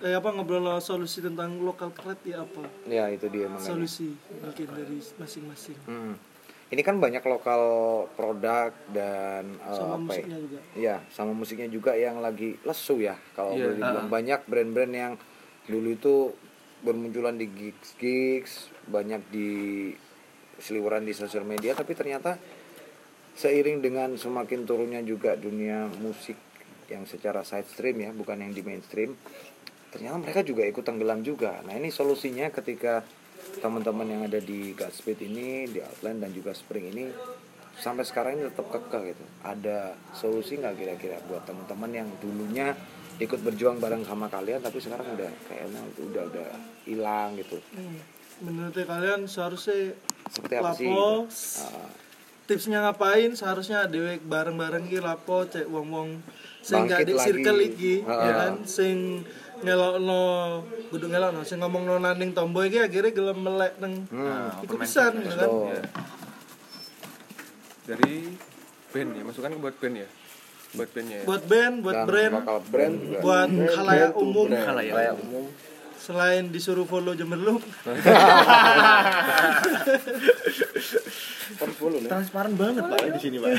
eh 0.00 0.14
apa 0.14 0.28
ngobrol 0.28 0.62
solusi 0.78 1.20
tentang 1.20 1.60
lokal 1.60 1.90
kret 1.90 2.18
ya 2.24 2.40
apa 2.40 2.64
Ya 2.84 3.06
itu 3.06 3.28
dia 3.28 3.46
makanya. 3.46 3.66
solusi 3.68 4.10
mungkin 4.34 4.66
dari 4.68 4.98
masing-masing 5.14 5.78
Hmm. 5.84 6.14
Ini 6.72 6.80
kan 6.80 6.96
banyak 6.96 7.20
lokal 7.28 7.62
produk 8.16 8.72
dan 8.96 9.60
eh, 9.60 9.76
sama 9.76 10.00
apa 10.00 10.12
ya? 10.16 10.24
juga 10.24 10.58
Iya, 10.72 10.96
sama 11.12 11.36
musiknya 11.36 11.68
juga 11.68 11.92
yang 11.92 12.24
lagi 12.24 12.56
lesu 12.64 12.96
ya. 12.96 13.20
Kalau 13.36 13.60
Iya. 13.60 13.68
boleh 13.68 13.76
dibilang 13.76 14.08
banyak 14.08 14.40
brand-brand 14.48 14.92
yang 14.96 15.12
dulu 15.68 15.88
itu 15.92 16.14
bermunculan 16.80 17.36
di 17.36 17.46
gigs-gigs, 17.52 18.72
banyak 18.88 19.20
di 19.28 19.50
seliweran 20.56 21.04
di 21.04 21.12
sosial 21.12 21.44
media, 21.44 21.76
tapi 21.76 21.92
ternyata 21.92 22.40
seiring 23.36 23.84
dengan 23.84 24.16
semakin 24.16 24.64
turunnya 24.64 25.04
juga 25.04 25.36
dunia 25.36 25.92
musik 26.00 26.40
yang 26.88 27.04
secara 27.04 27.44
side 27.44 27.68
stream 27.68 28.00
ya, 28.00 28.10
bukan 28.16 28.40
yang 28.40 28.52
di 28.56 28.64
mainstream, 28.64 29.12
ternyata 29.92 30.16
mereka 30.18 30.40
juga 30.40 30.64
ikut 30.64 30.82
tenggelam 30.82 31.20
juga. 31.20 31.60
Nah 31.68 31.76
ini 31.76 31.92
solusinya 31.92 32.48
ketika 32.48 33.04
teman-teman 33.54 34.06
yang 34.06 34.22
ada 34.22 34.38
di 34.38 34.72
Godspeed 34.72 35.18
ini, 35.22 35.48
di 35.66 35.78
Outland 35.78 36.18
dan 36.18 36.30
juga 36.30 36.52
Spring 36.52 36.88
ini 36.88 37.10
sampai 37.74 38.04
sekarang 38.04 38.36
ini 38.36 38.46
tetap 38.46 38.68
kekeh 38.68 39.02
gitu. 39.10 39.24
Ada 39.42 39.92
solusi 40.12 40.56
nggak 40.56 40.76
kira-kira 40.76 41.18
buat 41.22 41.42
teman-teman 41.42 41.90
yang 41.90 42.08
dulunya 42.18 42.72
ikut 43.18 43.38
berjuang 43.38 43.76
bareng 43.76 44.02
sama 44.02 44.26
kalian 44.26 44.58
tapi 44.58 44.78
sekarang 44.78 45.04
udah 45.10 45.30
kayaknya 45.46 45.80
udah 46.00 46.22
udah 46.26 46.48
hilang 46.82 47.36
gitu. 47.36 47.60
Hmm. 47.72 48.00
menurut 48.42 48.74
kalian 48.74 49.24
seharusnya 49.24 49.94
Seperti 50.26 50.54
apa 50.58 50.74
sih? 50.74 50.88
lapo 50.88 51.28
Ah, 51.62 51.86
tipsnya 52.42 52.82
ngapain 52.82 53.30
seharusnya 53.32 53.86
dewek 53.86 54.26
bareng-bareng 54.26 54.90
ki 54.90 54.98
lapo 54.98 55.46
cek 55.46 55.68
wong-wong 55.68 56.18
sing 56.58 56.84
gak 56.84 57.06
di 57.06 57.14
lagi. 57.14 57.22
circle 57.22 57.60
iki 57.62 57.94
Heeh. 58.02 58.18
ya 58.18 58.32
kan 58.34 58.54
sing 58.66 59.22
ngelokno 59.62 60.20
kudu 60.88 61.06
ngelokno 61.06 61.40
sing 61.42 61.58
ngomongno 61.58 61.96
naning 61.96 62.30
tomboy 62.30 62.66
iki 62.66 62.78
akhirnya 62.80 63.10
gelem 63.10 63.38
melek 63.38 63.78
nang 63.78 64.06
Hmm. 64.08 64.50
iku 64.60 64.74
pisan 64.76 65.12
ya 65.18 65.32
kan 65.32 65.48
betul. 65.48 65.82
dari 67.84 68.14
band 68.90 69.10
ya 69.12 69.22
masukan 69.22 69.50
buat 69.56 69.76
band 69.76 69.96
ya 69.96 70.08
buat 70.72 70.88
bandnya 70.88 71.16
ya 71.18 71.24
buat 71.24 71.42
band 71.44 71.74
buat 71.80 71.94
Dan 71.94 72.06
brand 72.06 72.32
lokal 72.34 72.58
brand 72.64 72.96
juga. 72.96 73.18
buat 73.20 73.48
khalayak 73.68 74.12
umum 74.16 74.46
brand. 74.48 74.64
Kayak 74.88 75.14
umum. 75.20 75.44
selain 75.94 76.44
disuruh 76.48 76.82
follow 76.82 77.12
nih 81.94 82.08
transparan 82.08 82.52
banget 82.54 82.82
pak 82.82 82.98
di 83.06 83.20
sini 83.20 83.36
pak 83.36 83.52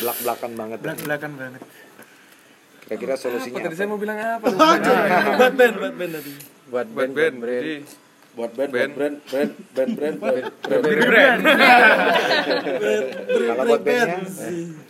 belak-belakan 0.00 0.50
banget. 0.54 0.78
belak 0.80 0.98
belakan 1.00 1.32
banget 1.36 1.62
Kira-kira 2.90 3.14
apa? 3.14 3.22
solusinya 3.22 3.62
tadi 3.62 3.76
saya 3.78 3.86
mau 3.86 4.02
bilang 4.02 4.18
apa? 4.18 4.50
Buat 4.50 5.54
band 5.54 5.74
buat 5.78 5.94
band 5.94 6.12
tadi. 6.18 6.32
Buat 6.66 6.86
buat 6.90 6.90
band, 6.90 7.12
band 7.14 7.34
brand. 7.38 7.62
jadi 7.62 7.76
buat 8.30 8.50
band, 8.54 8.70
Band. 8.70 8.90
buat 8.90 8.98
brand, 8.98 9.16
brand, 9.30 9.50
brand, 9.70 9.92
brand, 9.94 10.16
brand, 10.18 10.82
brand, 10.82 11.02
brand. 11.06 11.40
Kalau 13.30 13.62
buat 13.66 13.82
bandnya, 13.82 14.18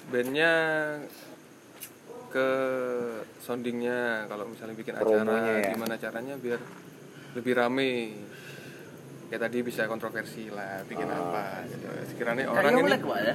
bandnya 0.09 0.53
ke 2.31 2.49
soundingnya 3.43 4.31
kalau 4.33 4.45
misalnya 4.49 4.77
bikin 4.81 4.95
acara 4.97 5.61
ya. 5.61 5.73
gimana 5.77 5.95
caranya 6.01 6.35
biar 6.41 6.61
lebih 7.37 7.53
rame 7.53 7.91
kayak 9.31 9.43
tadi 9.47 9.59
bisa 9.63 9.87
kontroversi 9.87 10.51
lah 10.51 10.83
bikin 10.85 11.07
Ah. 11.07 11.23
apa 11.23 11.45
gitu. 11.65 11.87
sekiranya 12.05 12.45
orang 12.47 12.75
ini 12.75 12.91
ya? 12.91 13.35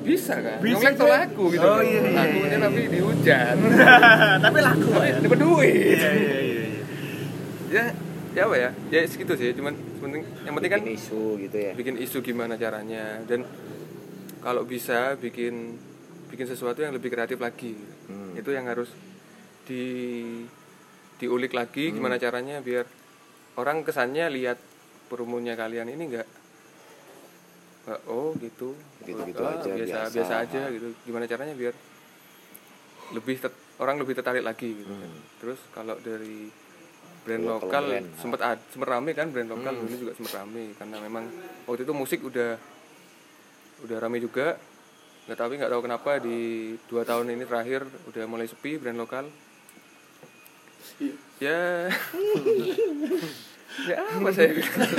bisa 0.00 0.34
kan? 0.36 0.58
Nyonglek 0.58 0.94
tuh 0.94 1.04
laku 1.06 1.44
gitu. 1.50 1.64
Oh, 1.64 1.80
iya, 1.80 2.00
iya, 2.00 2.12
lakunya 2.14 2.58
tapi 2.58 2.80
dihujat. 2.88 3.56
Tapi 4.44 4.58
laku 4.58 4.88
pak 4.90 5.04
ya? 5.04 5.16
Dapat 5.20 5.38
duit. 5.38 5.96
Iya 5.96 6.10
iya 6.10 6.38
iya 6.40 6.64
ya 7.68 7.84
ya 8.32 8.42
apa 8.42 8.56
ya? 8.58 8.70
Ya 8.88 9.00
segitu 9.04 9.32
sih. 9.34 9.52
Cuman 9.52 9.72
penting 9.98 10.22
yang 10.42 10.54
penting 10.54 10.70
kan 10.70 10.80
bikin 10.80 10.96
isu 10.96 11.24
gitu 11.38 11.56
ya. 11.56 11.72
bikin 11.72 11.94
isu 11.98 12.18
gimana 12.20 12.56
caranya. 12.56 13.20
Dan 13.24 13.44
kalau 14.40 14.64
bisa 14.64 15.16
bikin 15.16 15.76
bikin 16.26 16.46
sesuatu 16.46 16.80
yang 16.80 16.92
lebih 16.92 17.08
kreatif 17.08 17.36
lagi. 17.38 17.76
Hmm. 18.04 18.32
itu 18.34 18.50
yang 18.50 18.64
harus 18.64 18.92
di 19.64 19.84
diulik 21.16 21.52
lagi 21.52 21.88
Hmm. 21.88 21.96
gimana 21.96 22.16
caranya 22.16 22.60
biar 22.60 22.84
orang 23.54 23.80
kesannya 23.80 24.28
lihat 24.28 24.58
promonya 25.14 25.54
kalian 25.54 25.86
ini 25.88 26.04
enggak 26.10 26.28
oh 28.04 28.32
gitu. 28.36 28.74
Gitu-gitu 29.00 29.38
Ah, 29.38 29.54
aja, 29.54 29.68
biasa 29.68 29.96
biasa. 30.00 30.10
biasa 30.10 30.34
aja 30.40 30.62
gitu. 30.68 30.88
Gimana 31.04 31.24
caranya 31.24 31.54
biar 31.54 31.74
lebih 33.12 33.36
tet- 33.36 33.60
orang 33.76 33.96
lebih 33.96 34.14
tertarik 34.14 34.40
lagi 34.40 34.72
gitu 34.74 34.88
kan. 34.88 35.10
terus 35.36 35.60
kalau 35.70 35.92
dari 36.00 36.48
brand 37.20 37.44
Local 37.44 37.60
lokal 37.62 37.84
brand, 37.86 38.08
sempat 38.16 38.40
ad- 38.42 38.64
sempat 38.68 38.88
rame 38.90 39.12
kan 39.12 39.28
brand 39.28 39.46
lokal 39.46 39.74
Hmm. 39.74 39.84
ini 39.84 39.96
juga 39.98 40.12
sempat 40.12 40.32
rame. 40.34 40.72
Karena 40.74 40.96
memang 40.98 41.24
waktu 41.64 41.84
itu 41.84 41.92
musik 41.92 42.20
udah 42.22 42.56
udah 43.80 43.96
rame 43.98 44.18
juga. 44.18 44.56
Nggak 45.24 45.38
tapi 45.38 45.52
nggak 45.56 45.70
tahu 45.70 45.82
kenapa 45.82 46.10
di 46.18 46.38
dua 46.86 47.02
tahun 47.02 47.28
ini 47.30 47.44
terakhir 47.44 47.80
udah 48.06 48.24
mulai 48.24 48.44
sepi 48.44 48.76
brand 48.76 48.96
lokal. 48.96 49.28
Ya 51.38 51.92
ya 53.82 53.96
apa 53.98 54.28
saya 54.30 54.48
bilang? 54.50 54.90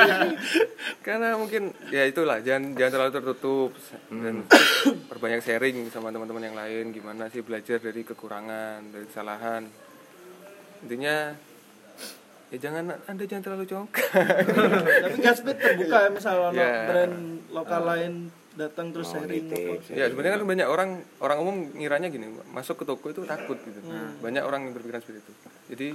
karena 1.06 1.28
mungkin 1.36 1.62
ya 1.88 2.02
itulah 2.02 2.40
jangan 2.40 2.72
jangan 2.72 2.92
terlalu 2.92 3.12
tertutup. 3.12 3.70
Dan 4.08 4.48
perbanyak 5.06 5.40
sharing 5.40 5.88
sama 5.88 6.08
teman-teman 6.08 6.42
yang 6.42 6.56
lain 6.56 6.90
gimana 6.90 7.28
sih 7.28 7.40
belajar 7.40 7.78
dari 7.78 8.02
kekurangan 8.02 8.88
dari 8.88 9.04
kesalahan. 9.04 9.62
Intinya 10.80 11.36
ya 12.48 12.56
jangan 12.58 12.96
anda 13.04 13.24
jangan 13.24 13.44
terlalu 13.44 13.64
congkak. 13.66 14.08
Tapi 15.04 15.16
Gatsby 15.18 15.52
terbuka 15.54 15.96
ya 16.00 16.10
misalnya 16.10 16.50
Ya. 16.50 16.72
brand 16.86 17.16
lokal 17.50 17.82
lain 17.84 18.12
datang 18.54 18.90
terus 18.90 19.12
Mau 19.12 19.22
sharing 19.22 19.46
apa. 19.46 19.94
ya 19.94 20.10
sebenarnya 20.10 20.32
kan 20.34 20.42
banyak 20.42 20.66
orang 20.66 20.90
orang 21.20 21.38
umum 21.38 21.56
ngiranya 21.76 22.08
gini 22.08 22.26
masuk 22.50 22.82
ke 22.82 22.84
toko 22.84 23.06
itu 23.06 23.22
takut 23.22 23.54
gitu. 23.60 23.78
Banyak 24.18 24.42
orang 24.42 24.66
yang 24.66 24.72
berpikiran 24.72 24.98
seperti 24.98 25.20
itu. 25.22 25.32
Jadi 25.68 25.88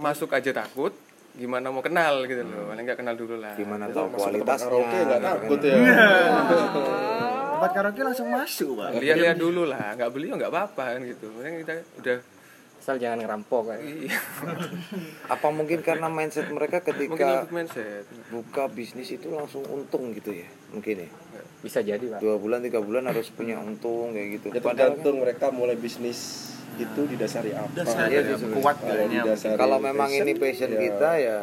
masuk 0.00 0.32
aja 0.32 0.50
takut 0.50 0.96
gimana 1.30 1.70
mau 1.70 1.84
kenal 1.84 2.26
gitu 2.26 2.42
loh. 2.42 2.74
Paling 2.74 2.84
nggak 2.88 2.98
kenal 2.98 3.14
dulu 3.14 3.38
lah. 3.38 3.54
Gimana 3.54 3.86
tahu 3.94 4.10
kualitasnya? 4.18 4.66
karaoke 4.66 4.98
nggak 4.98 5.04
gitu 5.06 5.14
kan. 5.14 5.22
takut 5.22 5.60
ya 5.62 5.76
tempat 7.60 7.70
karaoke 7.76 8.00
langsung 8.02 8.28
masuk 8.32 8.70
pak. 8.80 8.88
Lihat-lihat 8.98 9.38
dulu 9.38 9.62
lah. 9.68 9.94
Nggak 9.94 10.10
beli 10.10 10.26
ya 10.32 10.34
nggak 10.40 10.52
apa-apa 10.52 10.84
kan 10.96 11.00
gitu. 11.06 11.26
Maksudnya 11.30 11.58
kita 11.60 11.74
udah 12.00 12.18
asal 12.80 12.96
jangan 12.96 13.20
ngerampok 13.20 13.76
kan 13.76 13.78
iya. 13.84 14.16
Apa 15.36 15.52
mungkin 15.52 15.84
karena 15.84 16.08
mindset 16.08 16.48
mereka 16.48 16.80
ketika 16.80 17.44
mindset. 17.52 18.08
buka 18.32 18.72
bisnis 18.72 19.12
itu 19.12 19.28
langsung 19.28 19.60
untung 19.68 20.16
gitu 20.16 20.32
ya? 20.32 20.48
Mungkin 20.72 21.04
ya. 21.04 21.10
bisa 21.60 21.84
jadi 21.84 22.00
pak. 22.00 22.24
Dua 22.24 22.40
bulan 22.40 22.64
tiga 22.64 22.80
bulan 22.80 23.04
harus 23.04 23.28
punya 23.28 23.60
untung 23.60 24.16
kayak 24.16 24.40
gitu. 24.40 24.46
ya 24.56 24.64
Padahal 24.64 24.96
kan 24.96 25.04
tergantung 25.04 25.16
mereka 25.20 25.46
mulai 25.52 25.76
bisnis 25.76 26.50
itu 26.80 27.00
didasari 27.04 27.50
apa? 27.52 27.68
Iya 28.08 28.20
sih 28.24 28.34
sebenarnya. 28.40 28.62
kuat 28.64 28.76
didasari 28.80 29.56
kalau 29.60 29.78
memang 29.78 30.08
passion, 30.08 30.24
ini 30.24 30.32
passion 30.40 30.70
ya. 30.72 30.80
kita 30.80 31.10
ya 31.20 31.38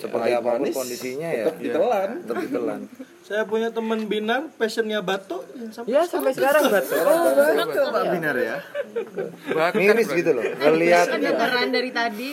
seperti 0.00 0.30
pahit 0.32 0.40
apa 0.40 0.48
pun 0.48 0.60
manis, 0.64 0.74
kondisinya 0.74 1.28
ya. 1.28 1.44
tetap 1.44 1.58
ditelan. 1.60 2.08
Tetap 2.24 2.42
ditelan. 2.48 2.80
saya 3.30 3.42
punya 3.46 3.68
teman 3.70 4.10
binar 4.10 4.50
passionnya 4.58 5.06
batuk 5.06 5.46
yang 5.54 5.70
sampai 5.70 5.94
ya 5.94 6.02
sampai 6.02 6.34
sekarang 6.34 6.66
betul 6.66 6.98
betul 7.62 7.86
pak 7.94 8.04
binar 8.10 8.36
ya. 8.40 8.56
Bahkan 9.54 9.78
Miris 9.78 10.08
gitu 10.10 10.30
loh. 10.34 10.42
Ngelihat 10.42 11.06
Kedengeran 11.14 11.68
dari 11.70 11.90
tadi. 11.94 12.30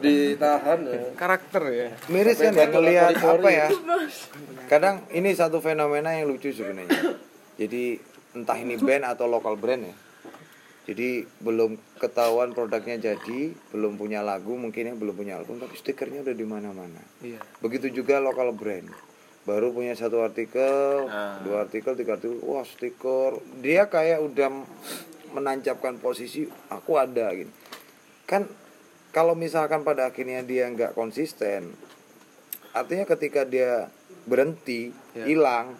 ditahan 0.00 0.78
ya. 0.86 1.02
Karakter 1.18 1.62
ya. 1.68 1.88
Miris 2.08 2.38
kan 2.40 2.52
ya 2.56 2.66
ngelihat 2.72 3.14
apa 3.20 3.48
ya? 3.52 3.68
Kadang 4.70 5.04
ini 5.12 5.34
satu 5.36 5.60
fenomena 5.60 6.14
yang 6.14 6.30
lucu 6.30 6.54
sebenarnya. 6.54 7.18
jadi 7.60 8.00
entah 8.32 8.56
ini 8.56 8.80
band 8.80 9.04
atau 9.04 9.28
lokal 9.28 9.58
brand 9.60 9.84
ya 9.84 9.94
jadi 10.88 11.28
belum 11.44 11.76
ketahuan 12.00 12.56
produknya 12.56 13.12
jadi 13.12 13.52
belum 13.72 14.00
punya 14.00 14.24
lagu 14.24 14.56
mungkin 14.56 14.90
ya 14.90 14.94
belum 14.96 15.14
punya 15.14 15.36
album 15.36 15.60
tapi 15.60 15.76
stikernya 15.76 16.24
udah 16.24 16.36
di 16.36 16.46
mana-mana. 16.48 17.00
Iya. 17.20 17.40
Begitu 17.60 17.92
juga 18.02 18.16
lokal 18.18 18.56
brand. 18.56 18.88
Baru 19.44 19.72
punya 19.72 19.92
satu 19.96 20.24
artikel 20.24 21.08
dua 21.44 21.68
artikel 21.68 21.92
tiga 21.96 22.16
artikel 22.16 22.40
wah 22.44 22.64
stiker. 22.64 23.40
Dia 23.60 23.92
kayak 23.92 24.24
udah 24.24 24.48
menancapkan 25.36 26.00
posisi 26.00 26.48
aku 26.72 26.96
ada 26.96 27.28
gitu. 27.36 27.52
Kan 28.24 28.48
kalau 29.12 29.36
misalkan 29.36 29.82
pada 29.82 30.08
akhirnya 30.08 30.40
dia 30.46 30.70
nggak 30.70 30.94
konsisten 30.94 31.74
artinya 32.70 33.02
ketika 33.02 33.42
dia 33.42 33.90
berhenti 34.30 34.94
hilang 35.18 35.74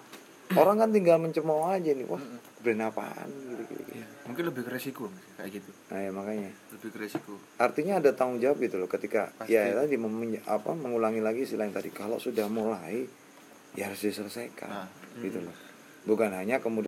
orang 0.59 0.83
kan 0.83 0.91
tinggal 0.91 1.23
mencemooh 1.23 1.71
aja 1.71 1.95
nih 1.95 2.07
wah 2.11 2.23
brand 2.61 2.83
apaan? 2.91 3.29
Gitu 3.31 3.63
gitu, 3.71 3.83
gitu. 3.95 4.10
Mungkin 4.31 4.47
lebih 4.47 4.63
ke 4.63 4.71
resiko 4.71 5.11
Mas, 5.11 5.27
kayak 5.35 5.51
gitu. 5.59 5.71
Nah 5.91 5.99
ya 5.99 6.11
makanya. 6.11 6.51
Lebih 6.71 6.89
ke 6.89 6.99
resiko. 7.03 7.35
Artinya 7.57 7.99
ada 7.99 8.15
tanggung 8.15 8.39
jawab 8.39 8.63
gitu 8.63 8.79
loh 8.79 8.87
ketika 8.87 9.35
ya 9.45 9.75
tadi 9.75 9.99
mem- 9.99 10.39
apa 10.47 10.71
mengulangi 10.73 11.19
lagi 11.19 11.43
istilah 11.43 11.67
yang 11.67 11.75
tadi 11.75 11.91
kalau 11.91 12.17
sudah 12.17 12.47
mulai 12.47 13.11
ya 13.75 13.91
harus 13.91 13.99
diselesaikan 13.99 14.71
gitu 15.19 15.43
loh. 15.43 15.55
Bukan 16.01 16.31
hanya 16.31 16.57
kemudian 16.57 16.79